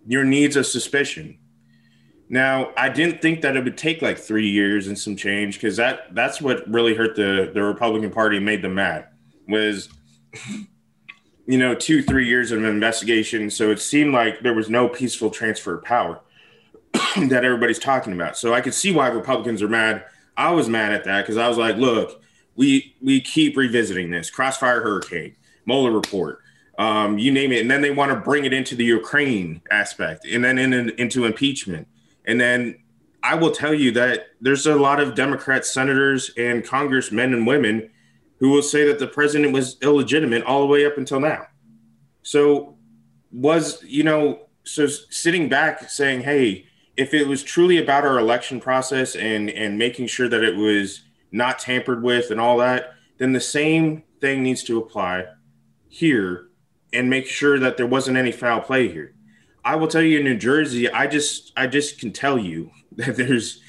your 0.07 0.25
needs 0.25 0.57
of 0.57 0.67
suspicion. 0.67 1.39
Now, 2.29 2.73
I 2.79 2.89
didn't 2.89 3.21
think 3.21 3.43
that 3.43 3.57
it 3.57 3.65
would 3.65 3.77
take 3.77 4.01
like 4.01 4.19
three 4.19 4.49
years 4.49 4.87
and 4.87 4.99
some 4.99 5.17
change 5.17 5.57
because 5.57 5.77
that 5.77 6.15
that's 6.15 6.41
what 6.41 6.67
really 6.69 6.95
hurt 6.95 7.15
the 7.15 7.51
the 7.53 7.63
Republican 7.63 8.11
Party 8.11 8.39
made 8.39 8.63
them 8.63 8.75
mad 8.75 9.09
was 9.49 9.91
you 11.47 11.59
know 11.59 11.75
two 11.75 12.03
three 12.03 12.27
years 12.27 12.51
of 12.51 12.65
investigation. 12.65 13.51
So 13.51 13.71
it 13.71 13.81
seemed 13.81 14.15
like 14.15 14.41
there 14.41 14.55
was 14.55 14.71
no 14.71 14.89
peaceful 14.89 15.31
transfer 15.31 15.75
of 15.75 15.85
power. 15.85 16.21
that 17.29 17.45
everybody's 17.45 17.79
talking 17.79 18.13
about. 18.13 18.37
So 18.37 18.55
I 18.55 18.61
could 18.61 18.75
see 18.75 18.93
why 18.93 19.09
Republicans 19.09 19.63
are 19.63 19.69
mad. 19.69 20.05
I 20.37 20.51
was 20.51 20.69
mad 20.69 20.93
at 20.93 21.05
that 21.05 21.23
because 21.23 21.37
I 21.37 21.49
was 21.49 21.59
like, 21.59 21.77
look, 21.77 22.23
we 22.57 22.95
we 23.01 23.21
keep 23.21 23.57
revisiting 23.57 24.11
this 24.11 24.31
Crossfire 24.31 24.83
Hurricane, 24.83 25.37
Mueller 25.67 25.91
report, 25.91 26.41
um, 26.79 27.19
you 27.19 27.33
name 27.33 27.53
it, 27.53 27.61
and 27.61 27.71
then 27.71 27.83
they 27.83 27.91
want 27.91 28.13
to 28.13 28.17
bring 28.17 28.45
it 28.45 28.53
into 28.53 28.75
the 28.75 28.85
Ukraine 28.85 29.63
aspect, 29.71 30.27
and 30.27 30.45
then 30.45 30.59
in, 30.59 30.73
in, 30.73 30.91
into 30.91 31.25
impeachment, 31.25 31.87
and 32.27 32.41
then 32.41 32.79
I 33.23 33.35
will 33.37 33.53
tell 33.53 33.73
you 33.73 33.93
that 33.93 34.27
there's 34.41 34.67
a 34.67 34.75
lot 34.75 35.01
of 35.01 35.15
Democrat 35.15 35.65
senators 35.65 36.31
and 36.37 36.65
congressmen 36.65 37.33
and 37.33 37.47
women 37.47 37.91
who 38.39 38.51
will 38.51 38.63
say 38.63 38.85
that 38.87 38.99
the 38.99 39.07
president 39.07 39.53
was 39.53 39.77
illegitimate 39.83 40.43
all 40.43 40.61
the 40.61 40.67
way 40.67 40.85
up 40.85 40.99
until 40.99 41.21
now. 41.21 41.47
So 42.23 42.77
was 43.31 43.83
you 43.85 44.03
know 44.03 44.47
so 44.65 44.87
sitting 44.87 45.49
back 45.49 45.89
saying, 45.89 46.23
hey 46.23 46.67
if 46.97 47.15
it 47.15 47.27
was 47.27 47.43
truly 47.43 47.79
about 47.79 48.05
our 48.05 48.19
election 48.19 48.61
process 48.61 49.17
and 49.17 49.51
and 49.51 49.79
making 49.79 50.07
sure 50.07 50.29
that 50.29 50.43
it 50.43 50.57
was 50.57 51.03
not 51.31 51.59
tampered 51.59 52.03
with 52.03 52.31
and 52.31 52.41
all 52.41 52.59
that, 52.59 52.95
then 53.19 53.33
the 53.33 53.41
same 53.41 54.03
thing 54.21 54.43
needs 54.43 54.63
to 54.65 54.79
apply 54.79 55.27
here 55.89 56.49
and 56.93 57.09
make 57.09 57.27
sure 57.27 57.59
that 57.59 57.77
there 57.77 57.87
wasn't 57.87 58.17
any 58.17 58.33
foul 58.33 58.61
play 58.61 58.89
here. 58.89 59.15
I 59.65 59.77
will 59.77 59.89
tell 59.89 60.03
you 60.03 60.19
in 60.19 60.25
New 60.25 60.37
Jersey, 60.37 60.91
I 60.91 61.07
just 61.07 61.53
I 61.57 61.67
just 61.67 61.99
can 61.99 62.13
tell 62.13 62.39
you 62.39 62.71
that 62.97 63.17
there's 63.17 63.61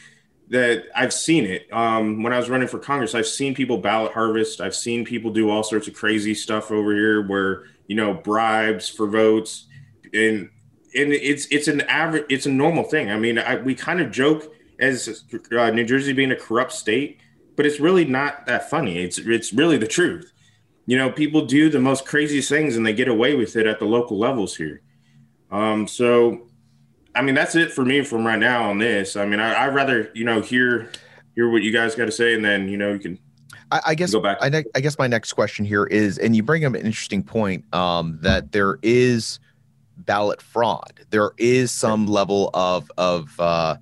that 0.49 0.85
I've 0.95 1.13
seen 1.13 1.45
it. 1.45 1.67
Um, 1.71 2.21
when 2.21 2.33
I 2.33 2.37
was 2.37 2.49
running 2.49 2.67
for 2.67 2.77
Congress, 2.77 3.15
I've 3.15 3.27
seen 3.27 3.55
people 3.55 3.77
ballot 3.77 4.13
harvest. 4.13 4.61
I've 4.61 4.75
seen 4.75 5.05
people 5.05 5.31
do 5.31 5.49
all 5.49 5.63
sorts 5.63 5.87
of 5.87 5.95
crazy 5.95 6.35
stuff 6.35 6.71
over 6.71 6.93
here 6.93 7.25
where, 7.25 7.63
you 7.87 7.95
know, 7.95 8.13
bribes 8.13 8.87
for 8.87 9.07
votes. 9.07 9.65
And 10.13 10.49
and 10.95 11.13
it's 11.13 11.45
it's 11.47 11.67
an 11.67 11.81
average 11.81 12.25
it's 12.29 12.45
a 12.45 12.51
normal 12.51 12.83
thing. 12.83 13.11
I 13.11 13.17
mean, 13.17 13.37
I, 13.37 13.57
we 13.57 13.75
kind 13.75 13.99
of 14.01 14.11
joke 14.11 14.53
as 14.79 15.23
uh, 15.51 15.69
New 15.71 15.85
Jersey 15.85 16.13
being 16.13 16.31
a 16.31 16.35
corrupt 16.35 16.71
state, 16.71 17.19
but 17.55 17.65
it's 17.65 17.79
really 17.79 18.05
not 18.05 18.45
that 18.45 18.69
funny. 18.69 18.99
It's 18.99 19.17
it's 19.17 19.53
really 19.53 19.77
the 19.77 19.87
truth. 19.87 20.31
You 20.85 20.97
know, 20.97 21.09
people 21.09 21.45
do 21.45 21.69
the 21.69 21.79
most 21.79 22.05
craziest 22.05 22.49
things 22.49 22.75
and 22.75 22.85
they 22.85 22.93
get 22.93 23.07
away 23.07 23.35
with 23.35 23.55
it 23.55 23.65
at 23.65 23.79
the 23.79 23.85
local 23.85 24.17
levels 24.17 24.55
here. 24.55 24.81
Um, 25.49 25.87
so, 25.87 26.49
I 27.15 27.21
mean, 27.21 27.35
that's 27.35 27.55
it 27.55 27.71
for 27.71 27.85
me 27.85 28.03
from 28.03 28.25
right 28.25 28.39
now 28.39 28.69
on 28.69 28.79
this. 28.79 29.15
I 29.15 29.25
mean, 29.25 29.39
I, 29.39 29.65
I'd 29.65 29.73
rather 29.73 30.11
you 30.13 30.25
know 30.25 30.41
hear 30.41 30.91
hear 31.35 31.49
what 31.49 31.61
you 31.61 31.71
guys 31.71 31.95
got 31.95 32.05
to 32.05 32.11
say, 32.11 32.33
and 32.33 32.43
then 32.43 32.67
you 32.67 32.77
know 32.77 32.93
you 32.93 32.99
can 32.99 33.19
I, 33.73 33.81
I 33.87 33.95
guess. 33.95 34.11
Go 34.11 34.19
back. 34.19 34.37
I, 34.41 34.63
I, 34.75 34.79
guess 34.79 34.97
my 34.99 35.07
next 35.07 35.33
question 35.33 35.65
here 35.65 35.85
is, 35.85 36.19
and 36.19 36.35
you 36.35 36.43
bring 36.43 36.63
up 36.63 36.75
an 36.75 36.85
interesting 36.85 37.23
point 37.23 37.65
um, 37.73 38.19
that 38.21 38.51
there 38.51 38.77
is 38.83 39.39
ballot 40.05 40.41
fraud. 40.41 41.01
There 41.09 41.31
is 41.37 41.71
some 41.71 42.07
level 42.07 42.49
of 42.53 42.91
of 42.97 43.39
uh, 43.39 43.77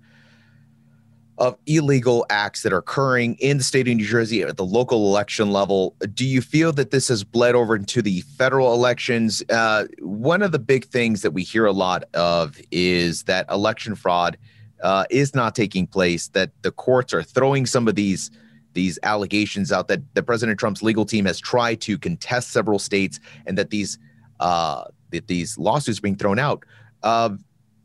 of 1.41 1.57
illegal 1.65 2.23
acts 2.29 2.61
that 2.61 2.71
are 2.71 2.77
occurring 2.77 3.35
in 3.39 3.57
the 3.57 3.63
state 3.63 3.87
of 3.87 3.95
New 3.95 4.05
Jersey 4.05 4.43
at 4.43 4.57
the 4.57 4.65
local 4.65 5.07
election 5.07 5.51
level. 5.51 5.95
Do 6.13 6.23
you 6.23 6.39
feel 6.39 6.71
that 6.73 6.91
this 6.91 7.07
has 7.07 7.23
bled 7.23 7.55
over 7.55 7.75
into 7.75 8.03
the 8.03 8.21
federal 8.21 8.75
elections? 8.75 9.41
Uh, 9.49 9.85
one 9.99 10.43
of 10.43 10.51
the 10.51 10.59
big 10.59 10.85
things 10.85 11.23
that 11.23 11.31
we 11.31 11.41
hear 11.41 11.65
a 11.65 11.71
lot 11.71 12.03
of 12.13 12.59
is 12.69 13.23
that 13.23 13.49
election 13.49 13.95
fraud 13.95 14.37
uh, 14.83 15.05
is 15.09 15.33
not 15.33 15.55
taking 15.55 15.87
place. 15.87 16.27
That 16.27 16.51
the 16.61 16.71
courts 16.71 17.11
are 17.11 17.23
throwing 17.23 17.65
some 17.65 17.87
of 17.87 17.95
these 17.95 18.29
these 18.73 18.99
allegations 19.03 19.71
out 19.71 19.87
that 19.87 20.01
the 20.13 20.23
President 20.23 20.59
Trump's 20.59 20.81
legal 20.83 21.05
team 21.05 21.25
has 21.25 21.39
tried 21.39 21.81
to 21.81 21.97
contest 21.97 22.51
several 22.51 22.79
states, 22.79 23.19
and 23.47 23.57
that 23.57 23.71
these 23.71 23.97
uh, 24.39 24.85
that 25.11 25.27
these 25.27 25.57
lawsuits 25.57 25.99
being 25.99 26.15
thrown 26.15 26.39
out. 26.39 26.63
Uh, 27.03 27.31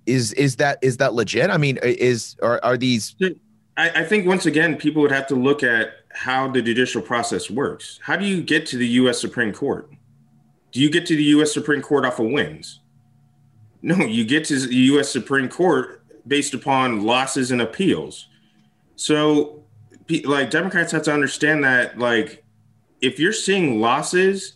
is 0.07 0.33
is 0.35 0.57
that 0.57 0.79
is 0.83 0.97
that 0.99 1.14
legit? 1.14 1.51
I 1.51 1.57
mean, 1.57 1.79
is 1.83 2.37
are, 2.43 2.61
are 2.62 2.77
these 2.77 3.16
I, 3.77 3.91
I 3.91 4.05
think 4.05 4.27
once 4.27 4.47
again, 4.47 4.77
people 4.77 5.03
would 5.03 5.11
have 5.11 5.27
to 5.29 5.35
look 5.35 5.62
at 5.62 5.91
how 6.12 6.49
the 6.51 6.62
judicial 6.62 7.03
process 7.03 7.51
works. 7.51 8.01
How 8.03 8.16
do 8.16 8.24
you 8.24 8.43
get 8.43 8.66
to 8.66 8.79
the 8.79 8.87
U.S. 8.89 9.20
Supreme 9.20 9.53
Court? 9.53 9.91
Do 10.72 10.81
you 10.81 10.91
get 10.91 11.07
to 11.07 11.16
the 11.16 11.22
U.S. 11.24 11.53
Supreme 11.53 11.83
Court 11.83 12.05
off 12.05 12.18
of 12.18 12.27
wins? 12.27 12.81
No, 13.83 13.97
you 13.97 14.24
get 14.24 14.45
to 14.47 14.59
the 14.59 14.74
U.S. 14.74 15.11
Supreme 15.11 15.49
Court 15.49 16.03
based 16.27 16.55
upon 16.55 17.05
losses 17.05 17.51
and 17.51 17.61
appeals. 17.61 18.29
So, 18.97 19.64
like, 20.24 20.51
Democrats 20.51 20.93
have 20.93 21.03
to 21.03 21.12
understand 21.12 21.62
that, 21.64 21.99
like, 21.99 22.45
if 23.01 23.20
you're 23.20 23.33
seeing 23.33 23.81
losses, 23.81 24.55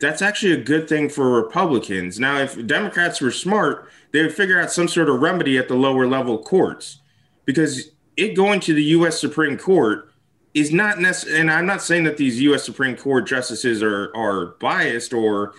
that's 0.00 0.22
actually 0.22 0.52
a 0.52 0.62
good 0.62 0.88
thing 0.88 1.08
for 1.08 1.30
Republicans. 1.30 2.20
Now, 2.20 2.38
if 2.38 2.66
Democrats 2.66 3.20
were 3.20 3.30
smart, 3.30 3.90
they 4.12 4.22
would 4.22 4.34
figure 4.34 4.60
out 4.60 4.70
some 4.70 4.88
sort 4.88 5.08
of 5.08 5.20
remedy 5.20 5.58
at 5.58 5.68
the 5.68 5.74
lower 5.74 6.06
level 6.06 6.38
courts 6.38 7.00
because 7.44 7.90
it 8.16 8.34
going 8.34 8.60
to 8.60 8.74
the 8.74 8.82
U.S. 8.84 9.20
Supreme 9.20 9.58
Court 9.58 10.12
is 10.54 10.72
not 10.72 11.00
necessary. 11.00 11.40
And 11.40 11.50
I'm 11.50 11.66
not 11.66 11.82
saying 11.82 12.04
that 12.04 12.16
these 12.16 12.40
U.S. 12.42 12.64
Supreme 12.64 12.96
Court 12.96 13.26
justices 13.26 13.82
are 13.82 14.14
are 14.14 14.56
biased 14.60 15.12
or 15.12 15.54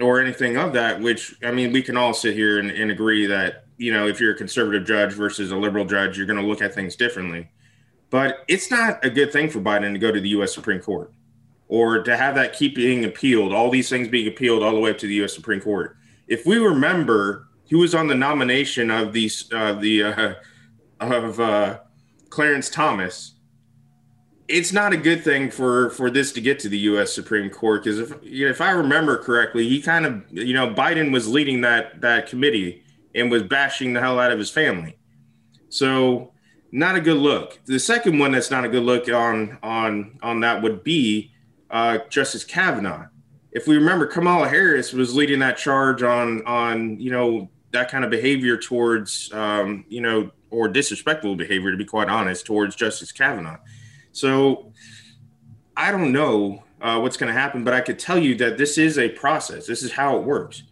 or 0.00 0.20
anything 0.20 0.56
of 0.56 0.72
that. 0.72 1.00
Which 1.00 1.34
I 1.44 1.50
mean, 1.50 1.72
we 1.72 1.82
can 1.82 1.96
all 1.96 2.14
sit 2.14 2.34
here 2.34 2.58
and, 2.58 2.70
and 2.70 2.90
agree 2.90 3.26
that 3.26 3.66
you 3.76 3.92
know 3.92 4.06
if 4.06 4.18
you're 4.18 4.32
a 4.32 4.36
conservative 4.36 4.86
judge 4.86 5.12
versus 5.12 5.50
a 5.50 5.56
liberal 5.56 5.84
judge, 5.84 6.16
you're 6.16 6.26
going 6.26 6.40
to 6.40 6.46
look 6.46 6.62
at 6.62 6.74
things 6.74 6.96
differently. 6.96 7.50
But 8.10 8.44
it's 8.48 8.70
not 8.70 9.04
a 9.04 9.10
good 9.10 9.32
thing 9.32 9.50
for 9.50 9.60
Biden 9.60 9.92
to 9.92 9.98
go 9.98 10.12
to 10.12 10.20
the 10.20 10.28
U.S. 10.30 10.54
Supreme 10.54 10.80
Court 10.80 11.12
or 11.68 12.02
to 12.02 12.16
have 12.16 12.34
that 12.34 12.52
keep 12.52 12.74
being 12.74 13.04
appealed, 13.04 13.52
all 13.52 13.70
these 13.70 13.88
things 13.88 14.08
being 14.08 14.28
appealed 14.28 14.62
all 14.62 14.72
the 14.72 14.80
way 14.80 14.90
up 14.90 14.98
to 14.98 15.06
the 15.06 15.14
U.S. 15.14 15.34
Supreme 15.34 15.60
Court. 15.60 15.96
If 16.28 16.46
we 16.46 16.58
remember, 16.58 17.48
he 17.64 17.74
was 17.74 17.94
on 17.94 18.06
the 18.06 18.14
nomination 18.14 18.90
of 18.90 19.12
these 19.12 19.50
uh, 19.52 19.74
the 19.74 20.02
uh, 20.02 20.34
of 21.00 21.40
uh, 21.40 21.80
Clarence 22.30 22.68
Thomas, 22.68 23.34
it's 24.48 24.72
not 24.72 24.92
a 24.92 24.96
good 24.96 25.24
thing 25.24 25.50
for 25.50 25.90
for 25.90 26.10
this 26.10 26.32
to 26.32 26.40
get 26.40 26.58
to 26.60 26.68
the 26.68 26.78
U.S. 26.78 27.12
Supreme 27.12 27.48
Court 27.50 27.82
because 27.82 27.98
if 27.98 28.12
you 28.22 28.44
know, 28.44 28.50
if 28.50 28.60
I 28.60 28.70
remember 28.70 29.16
correctly, 29.16 29.68
he 29.68 29.80
kind 29.80 30.04
of 30.04 30.22
you 30.30 30.52
know 30.54 30.72
Biden 30.72 31.12
was 31.12 31.28
leading 31.28 31.62
that 31.62 32.00
that 32.02 32.28
committee 32.28 32.82
and 33.14 33.30
was 33.30 33.42
bashing 33.44 33.92
the 33.92 34.00
hell 34.00 34.18
out 34.18 34.32
of 34.32 34.38
his 34.38 34.50
family, 34.50 34.98
so 35.68 36.32
not 36.72 36.96
a 36.96 37.00
good 37.00 37.16
look. 37.16 37.60
The 37.64 37.78
second 37.78 38.18
one 38.18 38.32
that's 38.32 38.50
not 38.50 38.64
a 38.64 38.68
good 38.68 38.82
look 38.82 39.08
on 39.08 39.58
on 39.62 40.18
on 40.22 40.40
that 40.40 40.62
would 40.62 40.84
be 40.84 41.32
uh, 41.70 41.98
Justice 42.08 42.44
Kavanaugh. 42.44 43.06
If 43.52 43.66
we 43.66 43.76
remember, 43.76 44.06
Kamala 44.06 44.48
Harris 44.48 44.92
was 44.92 45.14
leading 45.14 45.38
that 45.40 45.56
charge 45.56 46.02
on 46.02 46.44
on 46.46 46.98
you 46.98 47.10
know 47.10 47.50
that 47.72 47.90
kind 47.90 48.04
of 48.04 48.10
behavior 48.10 48.56
towards 48.56 49.32
um, 49.32 49.84
you 49.88 50.00
know 50.00 50.30
or 50.50 50.68
disrespectful 50.68 51.34
behavior, 51.36 51.70
to 51.70 51.76
be 51.76 51.84
quite 51.84 52.08
honest, 52.08 52.46
towards 52.46 52.76
Justice 52.76 53.12
Kavanaugh. 53.12 53.58
So 54.12 54.72
I 55.76 55.90
don't 55.90 56.12
know 56.12 56.62
uh, 56.80 57.00
what's 57.00 57.16
going 57.16 57.32
to 57.32 57.38
happen, 57.38 57.64
but 57.64 57.74
I 57.74 57.80
could 57.80 57.98
tell 57.98 58.18
you 58.18 58.36
that 58.36 58.56
this 58.56 58.78
is 58.78 58.98
a 58.98 59.08
process. 59.08 59.66
This 59.66 59.82
is 59.82 59.92
how 59.92 60.16
it 60.16 60.22
works. 60.22 60.62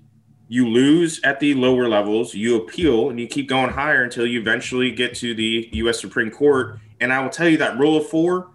You 0.48 0.68
lose 0.68 1.20
at 1.24 1.40
the 1.40 1.54
lower 1.54 1.88
levels, 1.88 2.34
you 2.34 2.56
appeal, 2.56 3.10
and 3.10 3.18
you 3.18 3.26
keep 3.26 3.48
going 3.48 3.70
higher 3.70 4.04
until 4.04 4.26
you 4.26 4.40
eventually 4.40 4.90
get 4.90 5.14
to 5.16 5.34
the 5.34 5.68
U.S. 5.72 6.00
Supreme 6.00 6.30
Court. 6.30 6.78
And 7.00 7.12
I 7.12 7.20
will 7.20 7.30
tell 7.30 7.48
you 7.48 7.56
that 7.56 7.78
rule 7.78 7.96
of 7.96 8.06
four, 8.06 8.50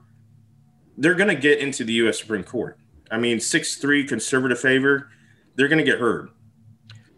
they're 0.97 1.15
going 1.15 1.29
to 1.29 1.35
get 1.35 1.59
into 1.59 1.83
the 1.83 1.93
U.S. 1.93 2.19
Supreme 2.19 2.43
Court. 2.43 2.77
I 3.09 3.17
mean, 3.17 3.39
6 3.39 3.75
3 3.77 4.05
conservative 4.05 4.59
favor, 4.59 5.09
they're 5.55 5.67
going 5.67 5.83
to 5.83 5.89
get 5.89 5.99
heard. 5.99 6.29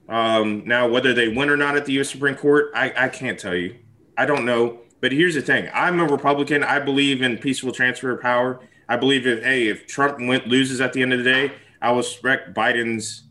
Um, 0.07 0.63
now, 0.65 0.87
whether 0.87 1.13
they 1.13 1.29
win 1.29 1.49
or 1.49 1.57
not 1.57 1.77
at 1.77 1.85
the 1.85 1.93
U.S. 1.93 2.09
Supreme 2.09 2.35
Court, 2.35 2.71
I, 2.73 2.93
I 2.97 3.09
can't 3.09 3.39
tell 3.39 3.55
you. 3.55 3.75
I 4.17 4.25
don't 4.25 4.45
know. 4.45 4.79
But 5.01 5.11
here's 5.11 5.35
the 5.35 5.41
thing: 5.41 5.69
I'm 5.73 5.99
a 5.99 6.05
Republican. 6.05 6.63
I 6.63 6.79
believe 6.79 7.21
in 7.21 7.37
peaceful 7.37 7.71
transfer 7.71 8.11
of 8.11 8.21
power. 8.21 8.59
I 8.89 8.97
believe 8.97 9.25
if 9.27 9.43
hey, 9.43 9.67
if 9.67 9.87
Trump 9.87 10.19
went 10.19 10.47
loses 10.47 10.81
at 10.81 10.93
the 10.93 11.01
end 11.01 11.13
of 11.13 11.19
the 11.19 11.25
day, 11.25 11.51
I 11.81 11.91
will 11.91 11.99
respect 11.99 12.53
Biden's, 12.53 13.23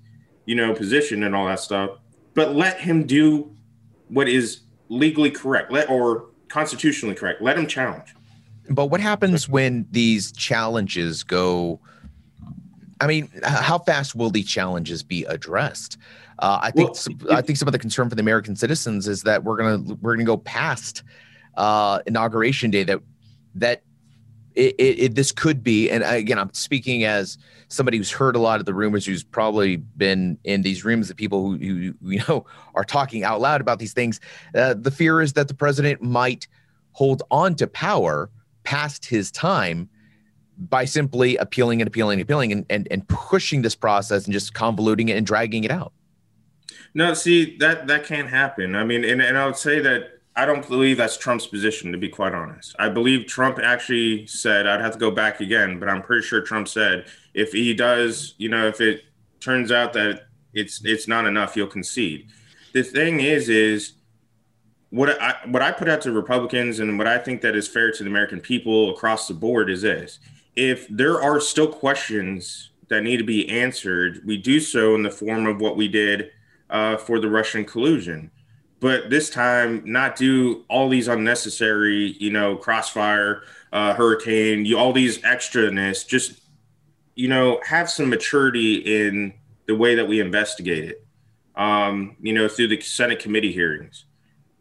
you 0.46 0.54
know, 0.54 0.72
position 0.72 1.24
and 1.24 1.34
all 1.34 1.46
that 1.46 1.60
stuff. 1.60 1.98
But 2.34 2.54
let 2.54 2.80
him 2.80 3.06
do 3.06 3.54
what 4.08 4.28
is 4.28 4.60
legally 4.88 5.30
correct, 5.30 5.70
let 5.70 5.90
or 5.90 6.26
constitutionally 6.48 7.14
correct. 7.14 7.42
Let 7.42 7.58
him 7.58 7.66
challenge. 7.66 8.14
But 8.68 8.86
what 8.86 9.00
happens 9.00 9.48
when 9.48 9.86
these 9.90 10.32
challenges 10.32 11.22
go? 11.22 11.80
I 13.00 13.06
mean, 13.06 13.30
how 13.44 13.78
fast 13.78 14.14
will 14.14 14.30
the 14.30 14.42
challenges 14.42 15.02
be 15.02 15.24
addressed? 15.24 15.98
Uh, 16.38 16.58
I 16.62 16.70
think 16.70 16.88
well, 16.88 16.94
some, 16.94 17.18
I 17.30 17.40
think 17.40 17.58
some 17.58 17.68
of 17.68 17.72
the 17.72 17.78
concern 17.78 18.08
for 18.08 18.14
the 18.14 18.20
American 18.20 18.54
citizens 18.54 19.08
is 19.08 19.22
that 19.22 19.44
we're 19.44 19.56
gonna 19.56 19.94
we're 20.00 20.14
gonna 20.14 20.24
go 20.24 20.36
past 20.36 21.02
uh, 21.56 22.00
inauguration 22.06 22.70
day 22.70 22.84
that 22.84 23.00
that 23.56 23.82
it, 24.54 24.74
it, 24.78 24.98
it, 24.98 25.14
this 25.14 25.32
could 25.32 25.62
be 25.62 25.90
and 25.90 26.02
again 26.04 26.38
I'm 26.38 26.52
speaking 26.52 27.04
as 27.04 27.38
somebody 27.68 27.96
who's 27.96 28.10
heard 28.10 28.34
a 28.34 28.38
lot 28.38 28.60
of 28.60 28.66
the 28.66 28.74
rumors 28.74 29.04
who's 29.04 29.22
probably 29.22 29.76
been 29.76 30.38
in 30.44 30.62
these 30.62 30.84
rooms 30.84 31.10
of 31.10 31.16
people 31.16 31.42
who, 31.42 31.56
who 31.56 32.10
you 32.10 32.22
know 32.28 32.46
are 32.74 32.84
talking 32.84 33.24
out 33.24 33.40
loud 33.40 33.60
about 33.60 33.78
these 33.78 33.92
things. 33.92 34.20
Uh, 34.54 34.74
the 34.74 34.90
fear 34.90 35.20
is 35.20 35.32
that 35.34 35.48
the 35.48 35.54
president 35.54 36.02
might 36.02 36.46
hold 36.92 37.22
on 37.30 37.54
to 37.56 37.66
power 37.66 38.30
past 38.68 39.06
his 39.06 39.30
time 39.30 39.88
by 40.58 40.84
simply 40.84 41.38
appealing 41.38 41.80
and 41.80 41.88
appealing 41.88 42.20
and 42.20 42.22
appealing 42.22 42.52
and, 42.52 42.66
and, 42.68 42.86
and 42.90 43.08
pushing 43.08 43.62
this 43.62 43.74
process 43.74 44.26
and 44.26 44.32
just 44.34 44.52
convoluting 44.52 45.08
it 45.08 45.16
and 45.16 45.26
dragging 45.26 45.64
it 45.64 45.70
out. 45.70 45.94
No, 46.92 47.14
see 47.14 47.56
that 47.60 47.86
that 47.86 48.04
can't 48.04 48.28
happen. 48.28 48.76
I 48.76 48.84
mean, 48.84 49.04
and, 49.04 49.22
and 49.22 49.38
I 49.38 49.46
would 49.46 49.56
say 49.56 49.80
that 49.80 50.20
I 50.36 50.44
don't 50.44 50.68
believe 50.68 50.98
that's 50.98 51.16
Trump's 51.16 51.46
position, 51.46 51.92
to 51.92 51.98
be 51.98 52.10
quite 52.10 52.34
honest. 52.34 52.76
I 52.78 52.90
believe 52.90 53.26
Trump 53.26 53.58
actually 53.58 54.26
said, 54.26 54.66
I'd 54.66 54.82
have 54.82 54.92
to 54.92 54.98
go 54.98 55.10
back 55.10 55.40
again, 55.40 55.78
but 55.78 55.88
I'm 55.88 56.02
pretty 56.02 56.26
sure 56.26 56.42
Trump 56.42 56.68
said 56.68 57.06
if 57.32 57.52
he 57.52 57.72
does, 57.72 58.34
you 58.36 58.50
know, 58.50 58.66
if 58.66 58.82
it 58.82 59.04
turns 59.40 59.72
out 59.72 59.94
that 59.94 60.26
it's 60.52 60.84
it's 60.84 61.08
not 61.08 61.24
enough, 61.24 61.54
he'll 61.54 61.66
concede. 61.66 62.28
The 62.74 62.82
thing 62.82 63.20
is, 63.20 63.48
is 63.48 63.94
what 64.90 65.20
I 65.20 65.36
what 65.46 65.62
I 65.62 65.72
put 65.72 65.88
out 65.88 66.00
to 66.02 66.12
Republicans 66.12 66.80
and 66.80 66.96
what 66.98 67.06
I 67.06 67.18
think 67.18 67.42
that 67.42 67.54
is 67.54 67.68
fair 67.68 67.92
to 67.92 68.02
the 68.02 68.08
American 68.08 68.40
people 68.40 68.90
across 68.90 69.28
the 69.28 69.34
board 69.34 69.70
is 69.70 69.82
this: 69.82 70.18
if 70.56 70.86
there 70.88 71.20
are 71.20 71.40
still 71.40 71.68
questions 71.68 72.70
that 72.88 73.02
need 73.02 73.18
to 73.18 73.24
be 73.24 73.48
answered, 73.48 74.22
we 74.24 74.36
do 74.36 74.60
so 74.60 74.94
in 74.94 75.02
the 75.02 75.10
form 75.10 75.46
of 75.46 75.60
what 75.60 75.76
we 75.76 75.88
did 75.88 76.30
uh, 76.70 76.96
for 76.96 77.20
the 77.20 77.28
Russian 77.28 77.64
collusion. 77.64 78.30
But 78.80 79.10
this 79.10 79.28
time, 79.28 79.82
not 79.84 80.16
do 80.16 80.64
all 80.68 80.88
these 80.88 81.08
unnecessary, 81.08 82.16
you 82.20 82.30
know, 82.30 82.56
crossfire, 82.56 83.42
uh, 83.72 83.94
hurricane, 83.94 84.64
you, 84.64 84.78
all 84.78 84.92
these 84.92 85.18
extraness. 85.18 86.06
Just, 86.06 86.40
you 87.16 87.28
know, 87.28 87.60
have 87.64 87.90
some 87.90 88.08
maturity 88.08 88.76
in 88.76 89.34
the 89.66 89.74
way 89.74 89.96
that 89.96 90.06
we 90.06 90.20
investigate 90.20 90.84
it. 90.84 91.04
Um, 91.56 92.16
you 92.20 92.32
know, 92.32 92.48
through 92.48 92.68
the 92.68 92.80
Senate 92.80 93.18
committee 93.18 93.52
hearings, 93.52 94.04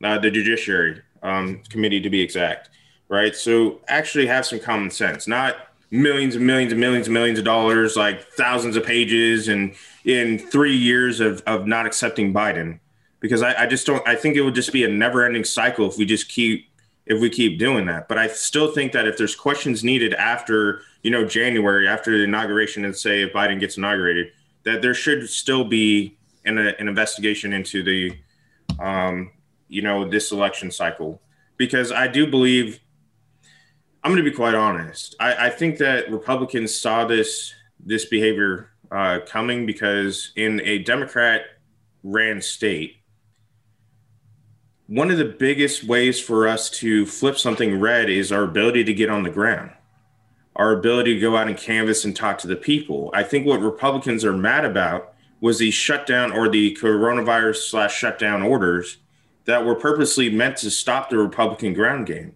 uh, 0.04 0.18
the 0.20 0.32
Judiciary 0.32 1.02
um, 1.24 1.62
Committee 1.70 2.02
to 2.02 2.10
be 2.10 2.22
exact, 2.22 2.70
right? 3.10 3.36
So 3.36 3.82
actually 3.88 4.28
have 4.28 4.46
some 4.46 4.60
common 4.60 4.90
sense, 4.90 5.28
not 5.28 5.68
millions 5.92 6.36
and 6.36 6.46
millions 6.46 6.72
and 6.72 6.82
millions 6.82 7.08
and 7.08 7.14
millions 7.14 7.40
of 7.40 7.46
dollars, 7.46 7.96
like 7.96 8.24
thousands 8.34 8.76
of 8.76 8.86
pages, 8.86 9.48
and 9.48 9.74
in 10.06 10.40
three 10.40 10.76
years 10.76 11.20
of, 11.20 11.42
of 11.48 11.68
not 11.68 11.86
accepting 11.86 12.34
Biden. 12.34 12.80
Because 13.20 13.42
I, 13.42 13.64
I 13.64 13.66
just 13.66 13.88
don't. 13.88 14.08
I 14.08 14.16
think 14.16 14.36
it 14.36 14.42
would 14.42 14.56
just 14.56 14.72
be 14.72 14.84
a 14.84 14.88
never-ending 14.88 15.44
cycle 15.44 15.88
if 15.90 15.98
we 15.98 16.06
just 16.06 16.30
keep 16.30 16.70
if 17.08 17.20
we 17.20 17.30
keep 17.30 17.58
doing 17.58 17.86
that. 17.88 18.08
But 18.08 18.18
I 18.18 18.28
still 18.28 18.72
think 18.72 18.92
that 18.92 19.08
if 19.08 19.18
there's 19.18 19.36
questions 19.36 19.84
needed 19.84 20.14
after 20.14 20.82
you 21.02 21.10
know 21.10 21.26
January, 21.26 21.88
after 21.88 22.16
the 22.16 22.26
inauguration, 22.26 22.86
and 22.86 22.96
say 22.96 23.24
if 23.24 23.34
Biden 23.34 23.60
gets 23.60 23.78
inaugurated, 23.78 24.34
that 24.64 24.84
there 24.84 24.94
should 24.94 25.28
still 25.30 25.64
be 25.64 26.16
an, 26.46 26.60
an 26.60 26.88
investigation 26.88 27.54
into 27.54 27.82
the 27.82 28.16
um, 28.80 29.32
you 29.68 29.82
know 29.82 30.08
this 30.08 30.32
election 30.32 30.72
cycle 30.72 31.22
because 31.58 31.92
I 31.92 32.08
do 32.08 32.28
believe 32.30 32.80
I'm 34.04 34.12
going 34.12 34.24
to 34.24 34.30
be 34.30 34.36
quite 34.36 34.56
honest. 34.56 35.16
I, 35.20 35.48
I 35.48 35.50
think 35.50 35.78
that 35.80 36.10
Republicans 36.12 36.74
saw 36.76 37.06
this 37.06 37.54
this 37.84 38.06
behavior 38.06 38.72
uh, 38.92 39.20
coming 39.26 39.66
because 39.66 40.32
in 40.36 40.62
a 40.64 40.80
Democrat 40.80 41.42
ran 42.04 42.42
state, 42.42 42.98
one 44.88 45.12
of 45.12 45.18
the 45.18 45.26
biggest 45.26 45.84
ways 45.84 46.20
for 46.20 46.48
us 46.48 46.70
to 46.70 47.06
flip 47.06 47.38
something 47.38 47.80
red 47.80 48.10
is 48.10 48.32
our 48.32 48.44
ability 48.44 48.84
to 48.86 48.94
get 48.94 49.10
on 49.10 49.24
the 49.24 49.30
ground, 49.30 49.72
our 50.56 50.72
ability 50.72 51.16
to 51.16 51.20
go 51.20 51.36
out 51.36 51.48
and 51.48 51.58
canvass 51.58 52.06
and 52.06 52.16
talk 52.16 52.38
to 52.40 52.48
the 52.48 52.56
people. 52.56 53.12
I 53.14 53.24
think 53.24 53.46
what 53.46 53.60
Republicans 53.60 54.24
are 54.24 54.32
mad 54.32 54.64
about 54.64 55.14
was 55.42 55.60
the 55.60 55.70
shutdown 55.72 56.32
or 56.32 56.48
the 56.48 56.76
coronavirus 56.82 57.70
slash 57.70 57.96
shutdown 57.96 58.42
orders 58.42 58.98
that 59.48 59.66
were 59.66 59.76
purposely 59.76 60.30
meant 60.30 60.58
to 60.58 60.70
stop 60.70 61.10
the 61.10 61.18
Republican 61.18 61.74
ground 61.74 62.06
game. 62.06 62.36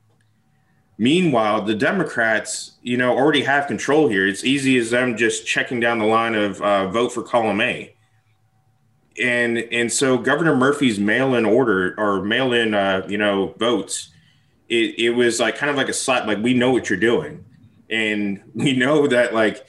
Meanwhile, 0.98 1.64
the 1.64 1.76
Democrats, 1.76 2.78
you 2.82 2.96
know, 2.96 3.16
already 3.16 3.42
have 3.42 3.68
control 3.68 4.08
here. 4.08 4.26
It's 4.26 4.44
easy 4.44 4.78
as 4.78 4.92
them 4.92 5.18
just 5.18 5.46
checking 5.46 5.80
down 5.80 6.00
the 6.00 6.06
line 6.06 6.36
of 6.36 6.62
uh, 6.62 6.90
vote 6.90 7.12
for 7.12 7.22
column 7.22 7.60
A. 7.60 7.96
And 9.22 9.58
and 9.58 9.92
so 9.92 10.18
Governor 10.18 10.56
Murphy's 10.56 11.00
mail-in 11.00 11.46
order 11.46 11.96
or 11.98 12.24
mail-in, 12.24 12.74
uh, 12.74 13.06
you 13.10 13.18
know, 13.18 13.56
votes, 13.58 14.10
it, 14.70 14.98
it 14.98 15.10
was 15.10 15.40
like 15.40 15.58
kind 15.58 15.70
of 15.70 15.76
like 15.76 15.90
a 15.90 15.94
slap. 15.94 16.28
Like 16.28 16.38
we 16.38 16.54
know 16.54 16.72
what 16.72 16.90
you're 16.90 17.00
doing, 17.00 17.44
and 17.90 18.42
we 18.54 18.74
know 18.74 19.08
that 19.08 19.34
like 19.34 19.68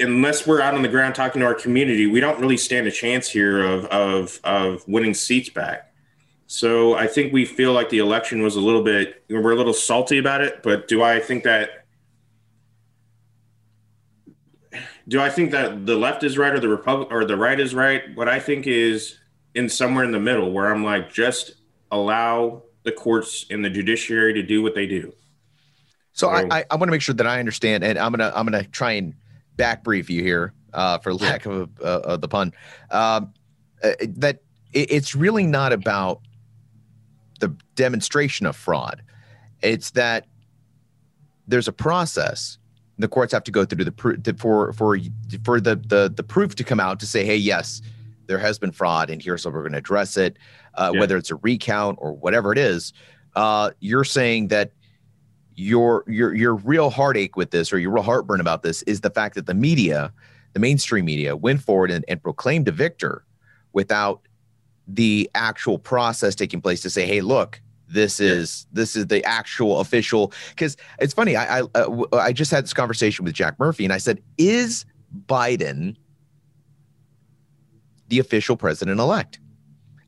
unless 0.00 0.46
we're 0.46 0.60
out 0.60 0.74
on 0.74 0.82
the 0.82 0.88
ground 0.88 1.14
talking 1.14 1.40
to 1.40 1.46
our 1.46 1.54
community, 1.54 2.08
we 2.08 2.18
don't 2.18 2.40
really 2.40 2.56
stand 2.56 2.88
a 2.88 2.90
chance 2.90 3.30
here 3.30 3.62
of 3.62 3.84
of 3.86 4.40
of 4.42 4.88
winning 4.88 5.14
seats 5.14 5.50
back. 5.50 5.89
So 6.52 6.94
I 6.94 7.06
think 7.06 7.32
we 7.32 7.44
feel 7.44 7.72
like 7.72 7.90
the 7.90 8.00
election 8.00 8.42
was 8.42 8.56
a 8.56 8.60
little 8.60 8.82
bit, 8.82 9.22
we're 9.30 9.52
a 9.52 9.54
little 9.54 9.72
salty 9.72 10.18
about 10.18 10.40
it. 10.40 10.64
But 10.64 10.88
do 10.88 11.00
I 11.00 11.20
think 11.20 11.44
that, 11.44 11.86
do 15.06 15.20
I 15.20 15.30
think 15.30 15.52
that 15.52 15.86
the 15.86 15.94
left 15.94 16.24
is 16.24 16.36
right 16.36 16.52
or 16.52 16.58
the 16.58 16.68
Republic 16.68 17.06
or 17.12 17.24
the 17.24 17.36
right 17.36 17.60
is 17.60 17.72
right? 17.72 18.02
What 18.16 18.28
I 18.28 18.40
think 18.40 18.66
is 18.66 19.16
in 19.54 19.68
somewhere 19.68 20.02
in 20.02 20.10
the 20.10 20.18
middle 20.18 20.50
where 20.50 20.74
I'm 20.74 20.82
like, 20.82 21.12
just 21.12 21.52
allow 21.92 22.64
the 22.82 22.90
courts 22.90 23.46
and 23.48 23.64
the 23.64 23.70
judiciary 23.70 24.34
to 24.34 24.42
do 24.42 24.60
what 24.60 24.74
they 24.74 24.88
do. 24.88 25.14
So, 26.14 26.26
so 26.26 26.30
I, 26.30 26.48
I, 26.50 26.64
I 26.68 26.74
want 26.74 26.88
to 26.88 26.90
make 26.90 27.02
sure 27.02 27.14
that 27.14 27.28
I 27.28 27.38
understand, 27.38 27.84
and 27.84 27.96
I'm 27.96 28.10
gonna 28.10 28.32
I'm 28.34 28.44
gonna 28.44 28.64
try 28.64 28.92
and 28.92 29.14
back 29.54 29.84
brief 29.84 30.10
you 30.10 30.24
here, 30.24 30.52
uh, 30.72 30.98
for 30.98 31.14
lack 31.14 31.46
of, 31.46 31.70
uh, 31.80 32.00
of 32.00 32.20
the 32.20 32.28
pun, 32.28 32.52
um, 32.90 33.32
uh, 33.84 33.92
that 34.00 34.40
it, 34.72 34.90
it's 34.90 35.14
really 35.14 35.46
not 35.46 35.72
about 35.72 36.22
demonstration 37.80 38.46
of 38.46 38.56
fraud. 38.56 39.02
It's 39.62 39.90
that 39.92 40.26
there's 41.48 41.68
a 41.68 41.72
process. 41.72 42.58
The 42.98 43.08
courts 43.08 43.32
have 43.32 43.44
to 43.44 43.50
go 43.50 43.64
through 43.64 43.84
the 43.84 44.34
for 44.38 44.72
for 44.72 44.98
for 45.44 45.60
the 45.60 45.76
the 45.76 46.12
the 46.14 46.22
proof 46.22 46.54
to 46.56 46.64
come 46.64 46.80
out 46.80 47.00
to 47.00 47.06
say, 47.06 47.24
hey, 47.24 47.36
yes, 47.36 47.80
there 48.26 48.38
has 48.38 48.58
been 48.58 48.72
fraud, 48.72 49.10
and 49.10 49.22
here's 49.22 49.44
how 49.44 49.50
we're 49.50 49.62
going 49.62 49.72
to 49.72 49.78
address 49.78 50.16
it. 50.16 50.36
Uh, 50.74 50.90
yeah. 50.92 51.00
Whether 51.00 51.16
it's 51.16 51.30
a 51.30 51.36
recount 51.36 51.98
or 52.00 52.12
whatever 52.12 52.52
it 52.52 52.58
is, 52.58 52.92
uh, 53.34 53.70
you're 53.80 54.04
saying 54.04 54.48
that 54.48 54.72
your 55.56 56.04
your 56.06 56.34
your 56.34 56.54
real 56.54 56.90
heartache 56.90 57.36
with 57.36 57.50
this 57.50 57.72
or 57.72 57.78
your 57.78 57.92
real 57.92 58.04
heartburn 58.04 58.40
about 58.40 58.62
this 58.62 58.82
is 58.82 59.00
the 59.00 59.10
fact 59.10 59.34
that 59.34 59.46
the 59.46 59.54
media, 59.54 60.12
the 60.52 60.60
mainstream 60.60 61.04
media, 61.04 61.34
went 61.36 61.62
forward 61.62 61.90
and, 61.90 62.04
and 62.08 62.22
proclaimed 62.22 62.68
a 62.68 62.72
victor 62.72 63.24
without 63.72 64.20
the 64.86 65.30
actual 65.34 65.78
process 65.78 66.34
taking 66.34 66.60
place 66.60 66.82
to 66.82 66.90
say, 66.90 67.06
hey, 67.06 67.20
look, 67.20 67.60
this 67.90 68.20
is 68.20 68.66
this 68.72 68.96
is 68.96 69.06
the 69.06 69.24
actual 69.24 69.80
official. 69.80 70.32
Because 70.50 70.76
it's 70.98 71.14
funny, 71.14 71.36
I 71.36 71.60
I, 71.60 71.62
uh, 71.74 72.04
I 72.12 72.32
just 72.32 72.50
had 72.50 72.64
this 72.64 72.74
conversation 72.74 73.24
with 73.24 73.34
Jack 73.34 73.58
Murphy, 73.58 73.84
and 73.84 73.92
I 73.92 73.98
said, 73.98 74.22
is 74.38 74.84
Biden 75.26 75.96
the 78.08 78.18
official 78.18 78.56
president 78.56 79.00
elect? 79.00 79.40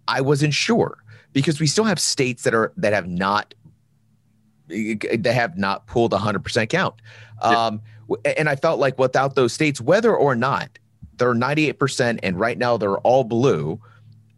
I 0.09 0.21
wasn't 0.21 0.55
sure 0.55 0.99
because 1.33 1.61
we 1.61 1.67
still 1.67 1.85
have 1.85 2.01
states 2.01 2.43
that 2.45 2.55
are 2.55 2.73
that 2.77 2.93
have 2.93 3.09
not 3.09 3.55
they 4.69 5.33
have 5.33 5.59
not 5.59 5.87
pulled 5.87 6.13
a 6.13 6.19
hundred 6.19 6.45
percent 6.45 6.71
count. 6.71 6.95
Um, 7.43 7.83
and 8.25 8.49
I 8.49 8.57
felt 8.57 8.79
like 8.79 8.99
without 8.99 9.35
those 9.35 9.53
states, 9.53 9.81
whether 9.81 10.15
or 10.15 10.35
not 10.35 10.79
they're 11.17 11.35
98% 11.35 12.21
and 12.23 12.39
right 12.39 12.57
now 12.57 12.77
they're 12.77 12.99
all 12.99 13.25
blue, 13.25 13.81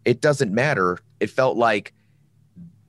it 0.04 0.20
doesn't 0.20 0.52
matter. 0.52 0.98
It 1.20 1.30
felt 1.30 1.56
like 1.56 1.92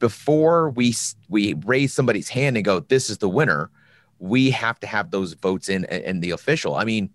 before 0.05 0.69
we 0.69 0.93
we 1.29 1.55
raise 1.65 1.91
somebody's 1.91 2.29
hand 2.29 2.55
and 2.57 2.63
go, 2.63 2.79
"This 2.79 3.09
is 3.09 3.17
the 3.17 3.27
winner," 3.27 3.71
we 4.19 4.51
have 4.51 4.79
to 4.81 4.85
have 4.85 5.09
those 5.09 5.33
votes 5.33 5.67
in 5.67 5.85
in 5.85 6.19
the 6.19 6.29
official. 6.29 6.75
I 6.75 6.83
mean, 6.83 7.09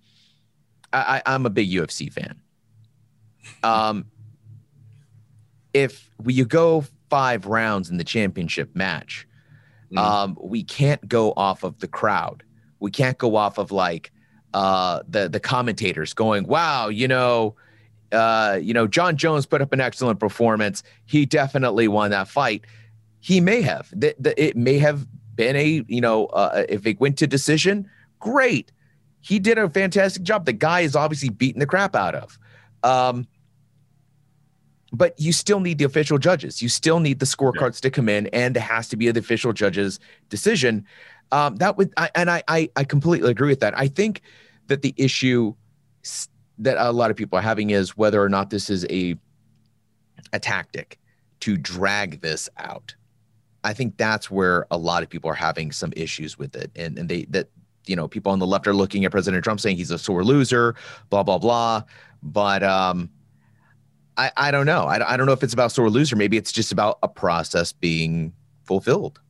I, 0.93 1.23
I'm 1.25 1.47
a 1.47 1.51
big 1.51 1.71
UFC 1.71 2.13
fan. 2.13 2.41
Um, 3.63 4.07
if 5.73 6.11
we, 6.21 6.35
you 6.35 6.45
go 6.45 6.85
five 7.11 7.47
rounds 7.47 7.91
in 7.91 7.97
the 7.97 8.03
championship 8.03 8.75
match, 8.75 9.25
mm. 9.93 9.97
um, 9.97 10.37
we 10.43 10.65
can't 10.65 11.09
go 11.09 11.33
off 11.37 11.63
of 11.63 11.79
the 11.79 11.87
crowd. 11.87 12.43
We 12.81 12.91
can't 12.91 13.19
go 13.19 13.37
off 13.37 13.57
of 13.57 13.71
like 13.71 14.11
uh, 14.53 15.05
the 15.09 15.29
the 15.29 15.39
commentators 15.39 16.13
going, 16.13 16.45
"Wow, 16.49 16.89
you 16.89 17.07
know." 17.07 17.55
uh, 18.13 18.59
you 18.61 18.75
know, 18.75 18.89
Jon 18.89 19.17
Jones 19.17 19.47
put 19.47 19.63
up 19.63 19.73
an 19.73 19.81
excellent 19.81 20.19
performance. 20.19 20.83
He 21.07 21.27
definitely 21.27 21.87
won 21.87 22.11
that 22.11 22.27
fight. 22.27 22.65
He 23.21 23.41
may 23.41 23.63
have. 23.63 23.89
The, 23.93 24.15
the, 24.19 24.43
it 24.43 24.57
may 24.57 24.79
have 24.79 25.07
been 25.37 25.57
a, 25.57 25.85
you 25.87 26.01
know, 26.01 26.27
uh, 26.27 26.65
if 26.69 26.87
it 26.87 26.99
went 27.01 27.19
to 27.19 27.27
decision, 27.27 27.89
great. 28.19 28.73
He 29.21 29.39
did 29.39 29.59
a 29.59 29.69
fantastic 29.69 30.23
job. 30.23 30.47
The 30.47 30.53
guy 30.53 30.81
is 30.81 30.97
obviously 30.97 31.29
beating 31.29 31.61
the 31.61 31.67
crap 31.67 31.95
out 31.95 32.15
of. 32.15 32.39
Um, 32.83 33.27
but 34.93 35.19
you 35.21 35.33
still 35.33 35.61
need 35.61 35.79
the 35.79 35.85
official 35.85 36.19
judges. 36.19 36.63
You 36.63 36.69
still 36.69 36.99
need 36.99 37.21
the 37.21 37.27
scorecards 37.27 37.77
yeah. 37.77 37.83
to 37.83 37.91
come 37.91 38.09
in, 38.09 38.27
and 38.29 38.57
it 38.57 38.61
has 38.61 38.89
to 38.89 38.97
be 38.97 39.11
the 39.11 39.21
official 39.21 39.53
judge's 39.53 40.01
decision. 40.31 40.87
Um, 41.31 41.57
that 41.57 41.77
would, 41.77 41.93
I, 41.97 42.11
and 42.15 42.31
I, 42.31 42.43
I, 42.49 42.71
I 42.75 42.85
completely 42.85 43.31
agree 43.31 43.49
with 43.49 43.61
that. 43.61 43.79
I 43.79 43.87
think 43.87 44.23
that 44.67 44.83
the 44.83 44.95
issue 44.97 45.55
that 46.59 46.77
a 46.79 46.93
lot 46.93 47.11
of 47.11 47.17
people 47.17 47.39
are 47.39 47.43
having 47.43 47.71
is 47.71 47.97
whether 47.97 48.23
or 48.23 48.29
not 48.29 48.51
this 48.51 48.71
is 48.71 48.85
a 48.91 49.17
a 50.33 50.39
tactic 50.39 50.99
to 51.41 51.57
drag 51.57 52.21
this 52.21 52.49
out. 52.59 52.95
I 53.65 53.73
think 53.73 53.97
that's 53.97 54.31
where 54.31 54.67
a 54.71 54.79
lot 54.79 55.03
of 55.03 55.09
people 55.09 55.31
are 55.31 55.35
having 55.35 55.73
some 55.73 55.93
issues 55.97 56.39
with 56.39 56.57
it, 56.57 56.71
and 56.77 56.99
and 56.99 57.09
they 57.09 57.25
that 57.27 57.49
you 57.87 57.97
know 57.97 58.09
people 58.09 58.33
on 58.33 58.39
the 58.39 58.47
left 58.47 58.67
are 58.67 58.75
looking 58.75 59.05
at 59.05 59.11
President 59.11 59.43
Trump 59.45 59.61
saying 59.61 59.77
he's 59.77 59.91
a 59.91 59.99
sore 59.99 60.25
loser, 60.25 60.75
blah 61.11 61.23
blah 61.23 61.39
blah. 61.39 61.83
But 62.23 62.63
um, 62.63 63.11
I 64.17 64.31
I 64.37 64.51
don't 64.51 64.67
know. 64.67 64.85
I 64.85 65.15
I 65.15 65.17
don't 65.17 65.27
know 65.27 65.33
if 65.33 65.43
it's 65.43 65.55
about 65.55 65.73
sore 65.73 65.91
loser. 65.91 66.17
Maybe 66.17 66.37
it's 66.37 66.53
just 66.53 66.73
about 66.73 66.99
a 67.03 67.09
process 67.09 67.73
being 67.73 68.33
fulfilled. 68.65 69.21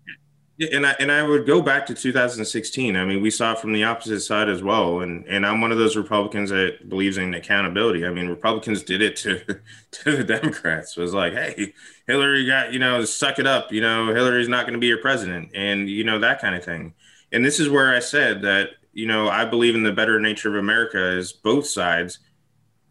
Yeah, 0.60 0.68
and 0.72 0.86
I 0.86 0.94
and 1.00 1.10
I 1.10 1.22
would 1.22 1.46
go 1.46 1.62
back 1.62 1.86
to 1.86 1.94
2016. 1.94 2.94
I 2.94 3.06
mean, 3.06 3.22
we 3.22 3.30
saw 3.30 3.54
from 3.54 3.72
the 3.72 3.84
opposite 3.84 4.20
side 4.20 4.50
as 4.50 4.62
well. 4.62 5.00
And 5.00 5.26
and 5.26 5.46
I'm 5.46 5.62
one 5.62 5.72
of 5.72 5.78
those 5.78 5.96
Republicans 5.96 6.50
that 6.50 6.86
believes 6.86 7.16
in 7.16 7.32
accountability. 7.32 8.04
I 8.04 8.10
mean, 8.10 8.28
Republicans 8.28 8.82
did 8.82 9.00
it 9.00 9.16
to 9.16 9.40
to 9.90 10.16
the 10.18 10.22
Democrats. 10.22 10.98
It 10.98 11.00
was 11.00 11.14
like, 11.14 11.32
hey, 11.32 11.72
Hillary 12.10 12.46
got 12.46 12.72
you 12.72 12.78
know, 12.78 13.04
suck 13.04 13.38
it 13.38 13.46
up. 13.46 13.72
You 13.72 13.80
know, 13.80 14.14
Hillary's 14.14 14.48
not 14.48 14.64
going 14.64 14.74
to 14.74 14.80
be 14.80 14.86
your 14.86 14.98
president, 14.98 15.50
and 15.54 15.88
you 15.88 16.04
know 16.04 16.18
that 16.18 16.40
kind 16.40 16.54
of 16.54 16.64
thing. 16.64 16.94
And 17.32 17.44
this 17.44 17.60
is 17.60 17.68
where 17.68 17.94
I 17.94 18.00
said 18.00 18.42
that 18.42 18.70
you 18.92 19.06
know 19.06 19.28
I 19.28 19.44
believe 19.44 19.74
in 19.74 19.82
the 19.82 19.92
better 19.92 20.18
nature 20.20 20.48
of 20.48 20.56
America 20.56 21.16
is 21.16 21.32
both 21.32 21.66
sides 21.66 22.18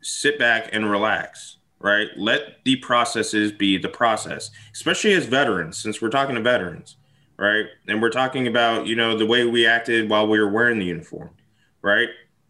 sit 0.01 0.39
back 0.39 0.69
and 0.73 0.89
relax 0.89 1.57
right? 1.81 2.09
Let 2.17 2.65
the 2.65 2.75
processes 2.75 3.53
be 3.53 3.77
the 3.77 3.87
process, 3.87 4.51
especially 4.73 5.13
as 5.13 5.25
veterans, 5.25 5.77
since 5.77 6.01
we're 6.01 6.09
talking 6.09 6.35
to 6.35 6.41
veterans 6.41 6.97
right? 7.39 7.67
And 7.87 8.01
we're 8.01 8.09
talking 8.09 8.47
about, 8.47 8.85
you 8.85 8.95
know, 8.95 9.17
the 9.17 9.25
way 9.25 9.45
we 9.45 9.65
acted 9.65 10.09
while 10.09 10.27
we 10.27 10.39
were 10.39 10.49
wearing 10.49 10.77
the 10.77 10.85
uniform, 10.85 11.29
right? 11.81 12.09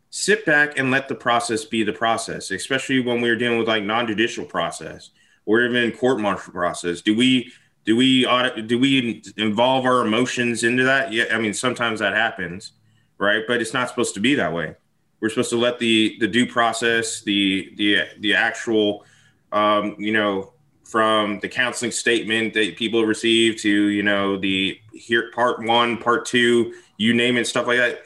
Sit 0.10 0.46
back 0.46 0.80
and 0.80 0.90
let 0.90 1.08
the 1.08 1.16
process 1.16 1.64
be 1.64 1.84
the 1.84 1.94
process, 1.94 2.50
especially 2.50 3.00
when 3.00 3.22
we 3.22 3.30
are 3.30 3.36
dealing 3.36 3.60
with 3.60 3.68
like 3.68 3.84
non-judicial 3.84 4.46
process 4.46 5.12
or 5.50 5.62
even 5.62 5.92
court 5.98 6.20
martial 6.20 6.54
process. 6.54 7.02
Do 7.02 7.18
we 7.18 7.52
do 7.84 7.96
we 7.96 8.24
do 8.68 8.78
we 8.78 9.24
involve 9.36 9.84
our 9.84 10.06
emotions 10.06 10.64
into 10.64 10.84
that? 10.84 11.12
Yeah, 11.12 11.24
I 11.32 11.40
mean 11.40 11.56
sometimes 11.56 12.02
that 12.02 12.14
happens, 12.14 12.74
right? 13.18 13.42
But 13.48 13.60
it's 13.60 13.74
not 13.74 13.90
supposed 13.90 14.14
to 14.14 14.20
be 14.20 14.36
that 14.36 14.54
way. 14.54 14.76
We're 15.20 15.30
supposed 15.30 15.50
to 15.50 15.58
let 15.58 15.80
the 15.80 16.16
the 16.20 16.28
due 16.28 16.46
process, 16.46 17.22
the 17.24 17.74
the 17.78 18.04
the 18.20 18.36
actual 18.36 19.06
um, 19.52 19.96
you 19.98 20.14
know, 20.14 20.54
from 20.84 21.40
the 21.40 21.50
counseling 21.50 21.90
statement 21.90 22.54
that 22.54 22.78
people 22.78 23.04
receive 23.04 23.60
to 23.62 23.88
you 23.88 24.04
know 24.04 24.38
the 24.38 24.80
here 24.94 25.32
part 25.32 25.60
one 25.64 25.98
part 25.98 26.28
two 26.28 26.76
you 26.98 27.16
name 27.16 27.38
it 27.38 27.48
stuff 27.48 27.66
like 27.66 27.78
that 27.78 28.04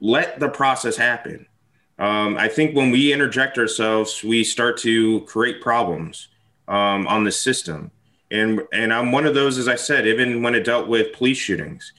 let 0.00 0.38
the 0.38 0.48
process 0.48 0.96
happen 0.96 1.46
um, 2.00 2.36
i 2.38 2.48
think 2.48 2.74
when 2.74 2.90
we 2.90 3.12
interject 3.12 3.56
ourselves 3.56 4.24
we 4.24 4.42
start 4.42 4.76
to 4.76 5.20
create 5.22 5.60
problems 5.60 6.28
um, 6.68 7.06
on 7.06 7.24
the 7.24 7.32
system 7.32 7.90
and 8.30 8.60
and 8.72 8.92
i'm 8.92 9.12
one 9.12 9.26
of 9.26 9.34
those 9.34 9.58
as 9.58 9.68
i 9.68 9.76
said 9.76 10.06
even 10.06 10.42
when 10.42 10.54
it 10.54 10.64
dealt 10.64 10.88
with 10.88 11.12
police 11.12 11.38
shootings 11.38 11.92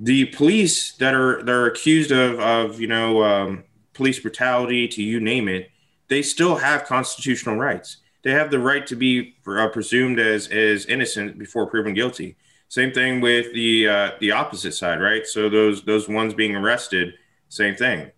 the 0.00 0.26
police 0.26 0.92
that 0.92 1.14
are 1.14 1.42
that 1.42 1.52
are 1.52 1.66
accused 1.66 2.12
of 2.12 2.38
of 2.40 2.80
you 2.80 2.86
know 2.86 3.22
um, 3.22 3.64
police 3.98 4.20
brutality 4.20 4.86
to 4.88 5.02
you 5.02 5.20
name 5.20 5.48
it, 5.48 5.70
they 6.08 6.22
still 6.22 6.56
have 6.56 6.84
constitutional 6.84 7.56
rights. 7.56 7.98
They 8.22 8.30
have 8.30 8.50
the 8.50 8.58
right 8.58 8.86
to 8.86 8.96
be 8.96 9.34
uh, 9.46 9.68
presumed 9.68 10.18
as 10.18 10.48
as 10.48 10.86
innocent 10.86 11.38
before 11.38 11.66
proven 11.66 11.94
guilty. 11.94 12.36
Same 12.68 12.92
thing 12.92 13.20
with 13.20 13.52
the 13.54 13.88
uh, 13.88 14.10
the 14.20 14.32
opposite 14.32 14.72
side, 14.74 15.00
right? 15.00 15.26
So 15.26 15.48
those 15.48 15.84
those 15.84 16.08
ones 16.08 16.34
being 16.34 16.54
arrested, 16.54 17.14
same 17.48 17.74
thing. 17.74 18.10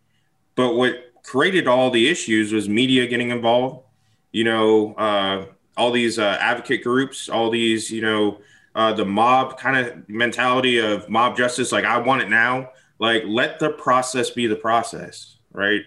But 0.55 0.75
what 0.75 1.13
created 1.23 1.67
all 1.67 1.91
the 1.91 2.09
issues 2.09 2.53
was 2.53 2.69
media 2.69 3.07
getting 3.07 3.31
involved. 3.31 3.85
You 4.33 4.45
know, 4.45 4.95
uh, 4.95 5.47
all 5.76 5.91
these 5.91 6.18
uh, 6.18 6.37
advocate 6.41 6.85
groups, 6.85 7.28
all 7.28 7.51
these 7.51 7.91
you 7.91 8.03
know 8.03 8.41
uh, 8.74 8.93
the 8.93 9.05
mob 9.05 9.59
kind 9.59 9.76
of 9.76 10.09
mentality 10.09 10.78
of 10.78 11.09
mob 11.09 11.37
justice. 11.37 11.72
Like 11.72 11.85
I 11.85 11.99
want 11.99 12.22
it 12.22 12.28
now. 12.28 12.70
Like 12.99 13.24
let 13.26 13.59
the 13.59 13.70
process 13.70 14.31
be 14.31 14.47
the 14.47 14.57
process, 14.57 15.37
right? 15.53 15.83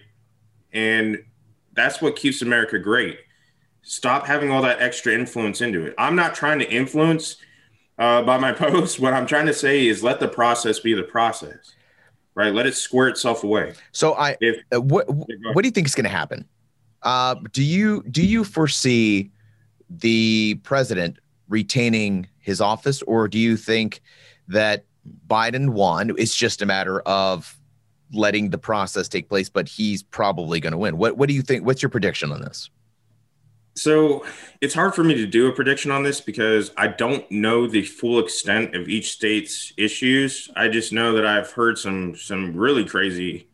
And 0.72 1.24
that's 1.72 2.02
what 2.02 2.16
keeps 2.16 2.42
America 2.42 2.78
great. 2.78 3.18
Stop 3.82 4.26
having 4.26 4.50
all 4.50 4.62
that 4.62 4.80
extra 4.80 5.12
influence 5.12 5.60
into 5.60 5.84
it. 5.84 5.94
I'm 5.98 6.16
not 6.16 6.34
trying 6.34 6.58
to 6.58 6.70
influence 6.70 7.36
uh, 7.98 8.22
by 8.22 8.38
my 8.38 8.52
post. 8.64 8.98
What 8.98 9.12
I'm 9.12 9.26
trying 9.26 9.46
to 9.46 9.54
say 9.54 9.86
is 9.86 10.02
let 10.02 10.20
the 10.20 10.28
process 10.28 10.80
be 10.80 10.94
the 10.94 11.02
process, 11.02 11.74
right? 12.34 12.52
Let 12.52 12.66
it 12.66 12.74
square 12.74 13.08
itself 13.08 13.44
away. 13.44 13.74
So 13.92 14.14
I, 14.14 14.36
if, 14.40 14.56
uh, 14.74 14.80
what 14.80 15.06
what 15.08 15.62
do 15.62 15.68
you 15.68 15.72
think 15.72 15.86
is 15.86 15.94
going 15.94 16.04
to 16.04 16.10
happen? 16.10 16.46
Uh, 17.04 17.36
do 17.52 17.62
you 17.62 18.02
do 18.10 18.24
you 18.24 18.42
foresee 18.44 19.30
the 19.88 20.58
president 20.62 21.18
retaining 21.48 22.26
his 22.40 22.60
office, 22.60 23.02
or 23.02 23.28
do 23.28 23.38
you 23.38 23.56
think 23.56 24.02
that 24.48 24.84
Biden 25.28 25.70
won? 25.70 26.12
It's 26.18 26.34
just 26.34 26.62
a 26.62 26.66
matter 26.66 27.00
of 27.00 27.58
letting 28.12 28.50
the 28.50 28.58
process 28.58 29.08
take 29.08 29.28
place, 29.28 29.48
but 29.48 29.68
he's 29.68 30.02
probably 30.02 30.60
going 30.60 30.72
to 30.72 30.78
win. 30.78 30.96
What 30.96 31.16
What 31.16 31.28
do 31.28 31.34
you 31.34 31.42
think? 31.42 31.64
What's 31.64 31.82
your 31.82 31.90
prediction 31.90 32.32
on 32.32 32.40
this? 32.40 32.70
So 33.76 34.24
it's 34.60 34.74
hard 34.74 34.94
for 34.94 35.02
me 35.02 35.14
to 35.14 35.26
do 35.26 35.48
a 35.48 35.52
prediction 35.52 35.90
on 35.90 36.04
this 36.04 36.20
because 36.20 36.70
I 36.76 36.86
don't 36.86 37.28
know 37.30 37.66
the 37.66 37.82
full 37.82 38.20
extent 38.20 38.74
of 38.74 38.88
each 38.88 39.10
state's 39.10 39.72
issues. 39.76 40.48
I 40.54 40.68
just 40.68 40.92
know 40.92 41.12
that 41.14 41.26
I've 41.26 41.50
heard 41.50 41.76
some 41.76 42.16
some 42.16 42.56
really 42.56 42.84
crazy 42.84 43.48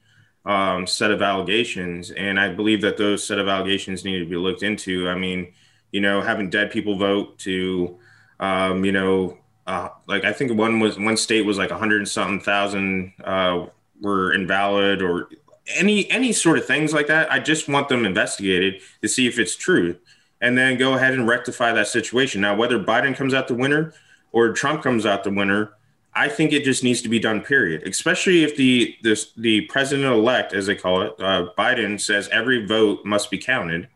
um, 0.45 0.86
set 0.86 1.11
of 1.11 1.22
allegations, 1.22 2.11
and 2.11 2.41
I 2.41 2.49
believe 2.49 2.80
that 2.82 2.97
those 2.97 3.26
set 3.26 3.38
of 3.38 3.49
allegations 3.49 4.05
need 4.05 4.18
to 4.20 4.26
be 4.26 4.36
looked 4.36 4.62
into. 4.62 5.09
I 5.09 5.14
mean, 5.14 5.53
you 5.93 6.01
know, 6.01 6.20
having 6.20 6.51
dead 6.51 6.70
people 6.70 6.97
vote 6.97 7.38
to, 7.41 7.99
um, 8.38 8.84
you 8.84 8.93
know, 8.93 9.38
uh, 9.66 9.91
like 10.07 10.24
I 10.24 10.32
think 10.32 10.53
one 10.53 10.80
was 10.80 10.99
one 10.99 11.16
state 11.16 11.43
was 11.43 11.59
like 11.59 11.70
a 11.70 11.78
hundred 11.78 11.99
and 11.99 12.09
something 12.09 12.41
thousand 12.41 13.12
uh, 13.22 13.66
were 14.01 14.32
invalid 14.32 15.03
or 15.03 15.28
any 15.76 16.11
any 16.11 16.32
sort 16.32 16.59
of 16.59 16.66
things 16.66 16.93
like 16.93 17.07
that. 17.09 17.30
I 17.30 17.38
just 17.38 17.68
want 17.68 17.88
them 17.88 18.07
investigated 18.07 18.80
to 19.03 19.09
see 19.09 19.26
if 19.26 19.38
it's 19.38 19.57
true, 19.57 19.97
and 20.41 20.57
then 20.57 20.78
go 20.78 20.95
ahead 20.95 21.12
and 21.12 21.28
rectify 21.28 21.72
that 21.72 21.88
situation. 21.88 22.41
Now, 22.41 22.57
whether 22.57 22.82
Biden 22.82 23.14
comes 23.14 23.34
out 23.34 23.47
the 23.47 23.55
winner 23.55 23.93
or 24.32 24.53
Trump 24.53 24.82
comes 24.82 25.05
out 25.05 25.22
the 25.22 25.30
winner, 25.30 25.72
I 26.14 26.28
think 26.28 26.52
it 26.52 26.64
just 26.64 26.82
needs 26.82 27.02
to 27.02 27.08
be 27.08 27.18
done. 27.18 27.40
Period. 27.40 27.82
Especially 27.86 28.42
if 28.42 28.56
the 28.56 28.96
the, 29.02 29.24
the 29.36 29.61
president 29.62 30.12
elect, 30.12 30.52
as 30.52 30.66
they 30.66 30.74
call 30.74 31.02
it, 31.02 31.14
uh, 31.18 31.46
Biden 31.56 32.00
says 32.00 32.28
every 32.30 32.66
vote 32.66 33.04
must 33.04 33.30
be 33.30 33.38
counted, 33.38 33.88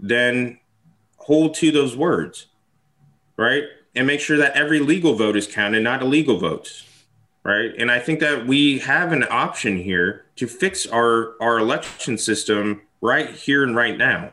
then 0.00 0.58
hold 1.16 1.54
to 1.54 1.70
those 1.70 1.96
words, 1.96 2.46
right? 3.36 3.64
And 3.94 4.06
make 4.06 4.20
sure 4.20 4.36
that 4.36 4.54
every 4.54 4.80
legal 4.80 5.14
vote 5.14 5.36
is 5.36 5.46
counted, 5.46 5.82
not 5.82 6.02
illegal 6.02 6.38
votes, 6.38 6.84
right? 7.44 7.72
And 7.76 7.90
I 7.90 7.98
think 7.98 8.20
that 8.20 8.46
we 8.46 8.78
have 8.78 9.12
an 9.12 9.24
option 9.28 9.76
here 9.76 10.24
to 10.36 10.46
fix 10.46 10.86
our 10.86 11.34
our 11.40 11.58
election 11.58 12.16
system 12.16 12.82
right 13.00 13.30
here 13.30 13.62
and 13.62 13.76
right 13.76 13.96
now. 13.96 14.30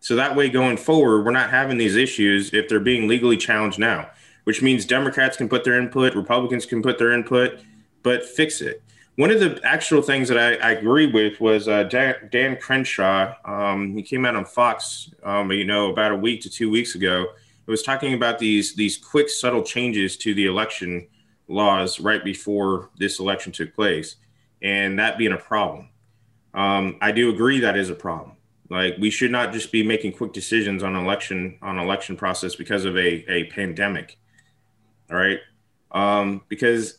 So 0.00 0.16
that 0.16 0.36
way, 0.36 0.50
going 0.50 0.76
forward, 0.76 1.24
we're 1.24 1.30
not 1.30 1.48
having 1.48 1.78
these 1.78 1.96
issues 1.96 2.52
if 2.52 2.68
they're 2.68 2.78
being 2.78 3.08
legally 3.08 3.38
challenged 3.38 3.78
now, 3.78 4.10
which 4.44 4.62
means 4.62 4.84
Democrats 4.84 5.36
can 5.36 5.48
put 5.48 5.64
their 5.64 5.78
input, 5.78 6.14
Republicans 6.14 6.66
can 6.66 6.82
put 6.82 6.98
their 6.98 7.12
input, 7.12 7.60
but 8.02 8.24
fix 8.24 8.60
it. 8.60 8.82
One 9.16 9.30
of 9.30 9.38
the 9.38 9.60
actual 9.62 10.02
things 10.02 10.28
that 10.28 10.38
I, 10.38 10.68
I 10.68 10.72
agree 10.72 11.06
with 11.06 11.40
was 11.40 11.68
uh, 11.68 11.84
Dan, 11.84 12.28
Dan, 12.32 12.56
Crenshaw. 12.56 13.34
Um, 13.44 13.94
he 13.94 14.02
came 14.02 14.24
out 14.24 14.34
on 14.34 14.44
Fox, 14.44 15.10
um, 15.22 15.52
you 15.52 15.64
know, 15.64 15.90
about 15.90 16.10
a 16.10 16.16
week 16.16 16.40
to 16.42 16.50
two 16.50 16.68
weeks 16.68 16.96
ago. 16.96 17.26
It 17.66 17.70
was 17.70 17.82
talking 17.82 18.12
about 18.14 18.38
these 18.38 18.74
these 18.74 18.96
quick, 18.96 19.28
subtle 19.28 19.62
changes 19.62 20.16
to 20.18 20.34
the 20.34 20.46
election 20.46 21.06
laws 21.48 22.00
right 22.00 22.24
before 22.24 22.90
this 22.98 23.20
election 23.20 23.52
took 23.52 23.74
place, 23.74 24.16
and 24.62 24.98
that 24.98 25.16
being 25.16 25.32
a 25.32 25.38
problem. 25.38 25.90
Um, 26.52 26.96
I 27.00 27.12
do 27.12 27.30
agree 27.30 27.60
that 27.60 27.76
is 27.76 27.90
a 27.90 27.94
problem. 27.94 28.32
Like 28.68 28.96
we 28.98 29.10
should 29.10 29.30
not 29.30 29.52
just 29.52 29.70
be 29.70 29.82
making 29.82 30.12
quick 30.12 30.32
decisions 30.32 30.82
on 30.82 30.96
election 30.96 31.58
on 31.62 31.78
election 31.78 32.16
process 32.16 32.56
because 32.56 32.84
of 32.84 32.96
a 32.96 33.24
a 33.30 33.44
pandemic. 33.44 34.18
All 35.10 35.16
right, 35.16 35.40
um, 35.92 36.42
because 36.48 36.98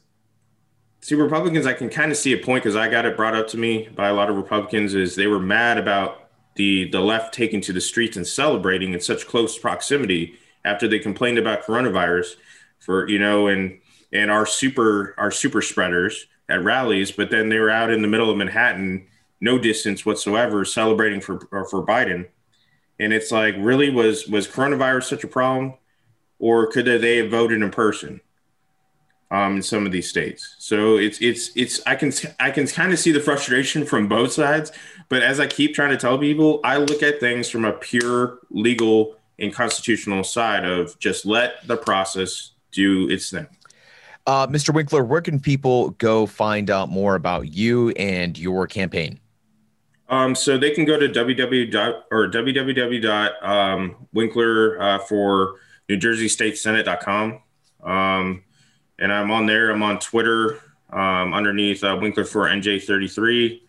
see 1.02 1.14
republicans 1.14 1.68
i 1.68 1.74
can 1.74 1.88
kind 1.88 2.12
of 2.12 2.18
see 2.18 2.34
a 2.34 2.38
point 2.44 2.64
because 2.64 2.76
i 2.76 2.90
got 2.90 3.06
it 3.06 3.16
brought 3.16 3.36
up 3.36 3.48
to 3.48 3.58
me 3.58 3.88
by 3.96 4.08
a 4.08 4.14
lot 4.16 4.28
of 4.28 4.36
republicans 4.36 4.96
is 4.96 5.16
they 5.16 5.28
were 5.28 5.40
mad 5.40 5.78
about 5.78 6.30
the 6.56 6.90
the 6.90 7.00
left 7.00 7.32
taking 7.32 7.62
to 7.62 7.72
the 7.72 7.80
streets 7.80 8.18
and 8.18 8.26
celebrating 8.26 8.92
in 8.92 9.00
such 9.00 9.28
close 9.28 9.56
proximity 9.56 10.34
after 10.64 10.88
they 10.88 10.98
complained 10.98 11.38
about 11.38 11.64
coronavirus 11.64 12.38
for 12.80 13.08
you 13.08 13.20
know 13.20 13.46
and 13.46 13.80
and 14.14 14.32
our 14.32 14.48
super 14.48 15.14
our 15.20 15.30
super 15.30 15.62
spreaders 15.62 16.26
at 16.50 16.64
rallies 16.64 17.12
but 17.12 17.30
then 17.30 17.50
they 17.50 17.60
were 17.60 17.70
out 17.70 17.92
in 17.92 18.02
the 18.02 18.08
middle 18.08 18.32
of 18.32 18.38
manhattan 18.38 19.06
no 19.42 19.58
distance 19.58 20.06
whatsoever 20.06 20.66
celebrating 20.66 21.22
for 21.22 21.40
for 21.70 21.86
biden. 21.86 22.28
And 23.00 23.14
it's 23.14 23.32
like 23.32 23.56
really 23.58 23.90
was 23.90 24.28
was 24.28 24.48
coronavirus 24.48 25.04
such 25.04 25.24
a 25.24 25.28
problem 25.28 25.74
or 26.40 26.68
could 26.68 26.86
they 26.86 27.18
have 27.18 27.30
voted 27.30 27.62
in 27.62 27.72
person 27.72 28.22
um, 29.32 29.58
in 29.58 29.62
some 29.62 29.86
of 29.86 29.92
these 29.92 30.10
states. 30.10 30.56
So 30.60 30.98
it's 30.98 31.20
it's 31.22 31.52
it's 31.56 31.82
I 31.86 31.96
can 31.96 32.12
I 32.40 32.52
can 32.52 32.68
kind 32.68 32.94
of 32.94 33.00
see 33.00 33.12
the 33.12 33.20
frustration 33.20 33.86
from 33.86 34.08
both 34.08 34.32
sides. 34.32 34.72
But 35.10 35.24
as 35.24 35.40
I 35.40 35.48
keep 35.48 35.76
trying 35.76 35.92
to 35.92 35.98
tell 35.98 36.18
people, 36.18 36.60
I 36.64 36.78
look 36.78 37.04
at 37.04 37.20
things 37.20 37.50
from 37.50 37.66
a 37.66 37.74
pure 37.74 38.40
legal 38.50 39.16
and 39.38 39.54
constitutional 39.54 40.24
side 40.24 40.66
of 40.66 40.98
just 41.00 41.26
let 41.26 41.68
the 41.68 41.78
process 41.78 42.52
do 42.72 43.10
its 43.10 43.30
thing. 43.30 43.48
Uh, 44.28 44.48
Mr. 44.48 44.74
Winkler, 44.74 45.04
where 45.04 45.22
can 45.22 45.40
people 45.40 45.92
go 45.92 46.26
find 46.26 46.72
out 46.72 46.90
more 46.90 47.16
about 47.16 47.54
you 47.54 47.90
and 47.92 48.40
your 48.40 48.66
campaign? 48.66 49.20
Um, 50.08 50.34
so 50.34 50.58
they 50.58 50.72
can 50.72 50.86
go 50.86 51.00
to 51.00 51.08
www 51.08 52.02
or 52.12 52.30
www 52.30 53.44
um, 53.44 53.96
Winkler 54.14 54.82
uh, 54.82 55.00
for 55.00 55.56
New 55.90 55.98
Jersey 55.98 56.28
State 56.28 56.58
Um, 57.84 58.44
and 58.98 59.14
I'm 59.14 59.32
on 59.32 59.46
there. 59.46 59.72
I'm 59.72 59.84
on 59.84 60.00
Twitter 60.00 60.62
um, 60.92 61.34
underneath 61.34 61.84
uh, 61.84 61.98
Winkler 62.00 62.26
for 62.26 62.48
NJ33. 62.48 63.62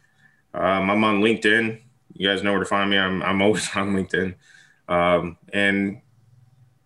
Um, 0.54 0.90
I'm 0.90 1.04
on 1.04 1.20
LinkedIn. 1.20 1.80
You 2.14 2.28
guys 2.28 2.42
know 2.42 2.52
where 2.52 2.60
to 2.60 2.66
find 2.66 2.88
me. 2.88 2.98
I'm 2.98 3.22
I'm 3.22 3.42
always 3.42 3.68
on 3.76 3.94
LinkedIn. 3.94 4.34
Um, 4.88 5.36
and 5.52 6.00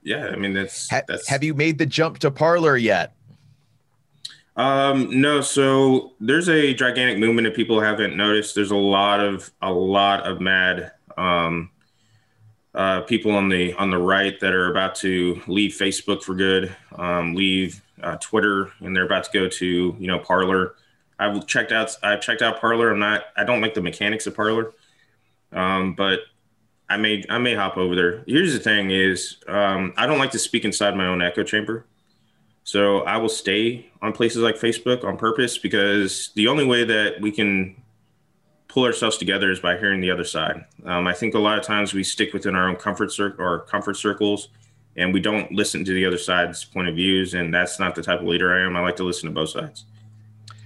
yeah, 0.03 0.29
I 0.29 0.37
mean 0.37 0.55
that's 0.55 0.89
that's. 0.89 1.29
Have 1.29 1.45
you 1.45 1.55
made 1.55 1.79
the 1.79 1.87
jump 1.87 2.19
to 2.21 2.31
Parler 2.31 2.77
yet? 2.77 3.15
Um, 4.57 5.21
no. 5.21 5.41
So 5.41 6.15
there's 6.21 6.49
a 6.49 6.75
gigantic 6.75 7.19
movement 7.19 7.47
that 7.47 7.55
people 7.55 7.81
haven't 7.81 8.17
noticed. 8.17 8.55
There's 8.55 8.73
a 8.73 8.77
lot 8.77 9.21
of 9.21 9.51
a 9.63 9.73
lot 9.73 10.27
of 10.27 10.41
mad 10.41 10.93
um, 11.17 11.71
uh, 12.75 13.01
people 13.03 13.33
on 13.33 13.49
the 13.49 13.73
on 13.75 13.91
the 13.91 13.99
right 13.99 14.39
that 14.41 14.53
are 14.53 14.71
about 14.71 14.95
to 14.97 15.41
leave 15.47 15.73
Facebook 15.73 16.23
for 16.23 16.35
good, 16.35 16.75
um, 16.97 17.35
leave 17.35 17.83
uh, 18.03 18.17
Twitter, 18.17 18.71
and 18.81 18.95
they're 18.95 19.07
about 19.07 19.25
to 19.25 19.31
go 19.33 19.49
to 19.49 19.97
you 19.99 20.07
know 20.07 20.19
Parler. 20.19 20.75
I've 21.19 21.47
checked 21.47 21.73
out 21.73 21.95
I've 22.03 22.21
checked 22.21 22.43
out 22.43 22.61
Parler. 22.61 22.91
I'm 22.91 22.99
not 22.99 23.25
I 23.37 23.45
don't 23.45 23.61
like 23.61 23.75
the 23.75 23.83
mechanics 23.83 24.27
of 24.27 24.37
Parler, 24.37 24.73
um, 25.53 25.95
but 25.95 26.21
I 26.89 26.97
may 26.97 27.25
I 27.29 27.39
may 27.39 27.55
hop 27.55 27.77
over 27.77 27.95
there. 27.95 28.23
Here's 28.27 28.53
the 28.53 28.61
thing: 28.61 28.91
is 28.91 29.39
um, 29.49 29.93
I 29.97 30.07
don't 30.07 30.19
like 30.19 30.31
to 30.33 30.39
speak 30.39 30.65
inside 30.65 30.97
my 30.97 31.07
own 31.07 31.23
echo 31.23 31.43
chamber. 31.43 31.87
So 32.63 33.01
I 33.01 33.17
will 33.17 33.29
stay 33.29 33.91
on 34.01 34.13
places 34.13 34.43
like 34.43 34.55
Facebook 34.55 35.03
on 35.03 35.17
purpose 35.17 35.59
because 35.59 36.31
the 36.35 36.47
only 36.47 36.65
way 36.65 36.85
that 36.85 37.21
we 37.21 37.33
can 37.33 37.75
pull 38.71 38.85
ourselves 38.85 39.17
together 39.17 39.51
is 39.51 39.59
by 39.59 39.77
hearing 39.77 40.01
the 40.01 40.11
other 40.11 40.25
side. 40.25 40.65
Um, 40.85 41.07
I 41.07 41.13
think 41.13 41.35
a 41.35 41.39
lot 41.39 41.59
of 41.59 41.65
times 41.65 41.93
we 41.93 42.05
stick 42.05 42.33
within 42.33 42.55
our 42.55 42.69
own 42.69 42.77
comfort 42.77 43.13
or 43.19 43.61
comfort 43.61 43.97
circles 43.97 44.49
and 44.97 45.13
we 45.13 45.21
don't 45.21 45.51
listen 45.53 45.85
to 45.85 45.93
the 45.93 46.07
other 46.07 46.19
side's 46.19 46.65
point 46.65 46.89
of 46.89 46.95
views. 46.95 47.35
And 47.35 47.53
that's 47.53 47.81
not 47.81 47.95
the 47.95 48.03
type 48.03 48.21
of 48.21 48.27
leader 48.27 48.55
I 48.55 48.65
am. 48.65 48.77
I 48.77 48.81
like 48.81 48.97
to 48.97 49.05
listen 49.05 49.29
to 49.29 49.35
both 49.35 49.51
sides. 49.51 49.85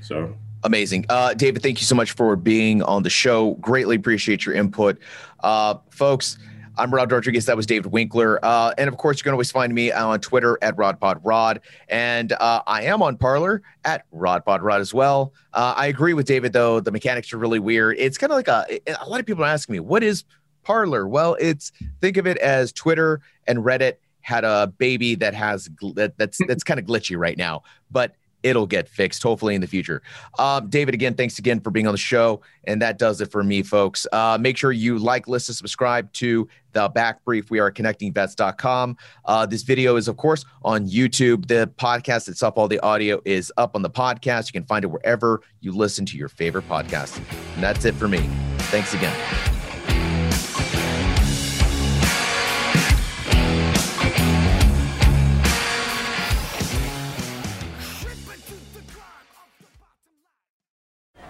So 0.03 0.35
amazing. 0.63 1.07
Uh, 1.09 1.35
David, 1.35 1.63
thank 1.63 1.81
you 1.81 1.87
so 1.87 1.95
much 1.95 2.13
for 2.13 2.37
being 2.37 2.83
on 2.83 3.03
the 3.03 3.11
show. 3.11 3.55
Greatly 3.55 3.97
appreciate 3.97 4.45
your 4.45 4.55
input. 4.55 4.99
Uh, 5.41 5.77
folks, 5.91 6.39
I'm 6.77 6.93
Rod 6.93 7.13
Rodriguez. 7.13 7.47
That 7.47 7.57
was 7.57 7.67
David 7.67 7.93
Winkler. 7.93 8.45
Uh, 8.45 8.75
and 8.77 8.89
of 8.89 8.97
course, 8.97 9.19
you 9.19 9.23
can 9.23 9.33
always 9.33 9.51
find 9.51 9.73
me 9.73 9.93
on 9.93 10.19
Twitter 10.21 10.59
at 10.61 10.77
RodPodRod. 10.77 11.61
And 11.89 12.33
uh, 12.33 12.63
I 12.67 12.83
am 12.83 13.01
on 13.01 13.17
Parler 13.17 13.63
at 13.85 14.05
RodPodRod 14.13 14.81
as 14.81 14.93
well. 14.93 15.33
Uh, 15.53 15.75
I 15.77 15.87
agree 15.87 16.15
with 16.15 16.27
David, 16.27 16.53
though. 16.53 16.81
The 16.81 16.91
mechanics 16.91 17.33
are 17.33 17.39
really 17.39 17.61
weird. 17.61 17.97
It's 17.99 18.19
kind 18.19 18.33
of 18.33 18.37
like 18.37 18.49
a, 18.49 18.67
a 19.01 19.09
lot 19.09 19.21
of 19.21 19.27
people 19.27 19.45
are 19.45 19.49
asking 19.49 19.75
me, 19.75 19.81
what 19.81 20.03
is 20.03 20.25
Parler? 20.65 21.07
Well, 21.07 21.37
it's 21.39 21.71
think 22.01 22.17
of 22.17 22.27
it 22.27 22.39
as 22.39 22.73
Twitter 22.73 23.21
and 23.47 23.61
Reddit 23.61 23.95
had 24.23 24.43
a 24.43 24.67
baby 24.67 25.15
that 25.15 25.35
has 25.35 25.69
that, 25.95 26.15
that's 26.17 26.41
that's 26.49 26.65
kind 26.65 26.81
of 26.81 26.87
glitchy 26.87 27.17
right 27.17 27.37
now, 27.37 27.63
but 27.91 28.17
it'll 28.45 28.67
get 28.67 28.89
fixed 28.89 29.23
hopefully 29.23 29.57
in 29.57 29.61
the 29.61 29.67
future. 29.67 30.03
Um, 30.39 30.69
David, 30.69 30.95
again, 30.95 31.15
thanks 31.15 31.39
again 31.41 31.59
for 31.59 31.71
being 31.71 31.89
on 31.89 31.93
the 31.93 31.99
show, 31.99 32.43
and 32.65 32.81
that 32.83 32.99
does 32.99 33.21
it 33.21 33.33
for 33.33 33.43
me, 33.43 33.63
folks. 33.63 34.07
Uh, 34.13 34.39
make 34.41 34.57
sure 34.57 34.71
you 34.71 34.99
like, 34.99 35.27
listen, 35.27 35.55
subscribe 35.55 36.13
to 36.13 36.47
the 36.73 36.89
Back 36.89 37.25
Brief. 37.25 37.51
We 37.51 37.59
are 37.59 37.69
at 37.69 37.75
connectingvets.com. 37.75 38.97
Uh, 39.25 39.47
this 39.47 39.63
video 39.63 39.97
is, 39.97 40.07
of 40.07 40.17
course, 40.17 40.45
on 40.63 40.87
YouTube. 40.87 41.49
The 41.49 41.71
podcast 41.79 42.29
itself, 42.29 42.55
all 42.57 42.69
the 42.69 42.81
audio 42.81 43.21
is 43.25 43.53
up 43.57 43.75
on 43.75 43.83
the 43.83 43.91
podcast. 43.91 44.49
You 44.49 44.61
can 44.61 44.67
find 44.67 44.85
it 44.85 44.89
wherever 44.89 45.41
you 45.61 45.73
listen 45.73 46.05
to 46.07 46.17
your 46.19 46.29
favorite 46.29 46.69
podcast. 46.69 47.19
And 47.55 47.63
that's 47.63 47.85
it 47.85 47.95
for 47.95 48.09
me. 48.09 48.29
Thanks 48.59 48.93
again. 48.93 49.64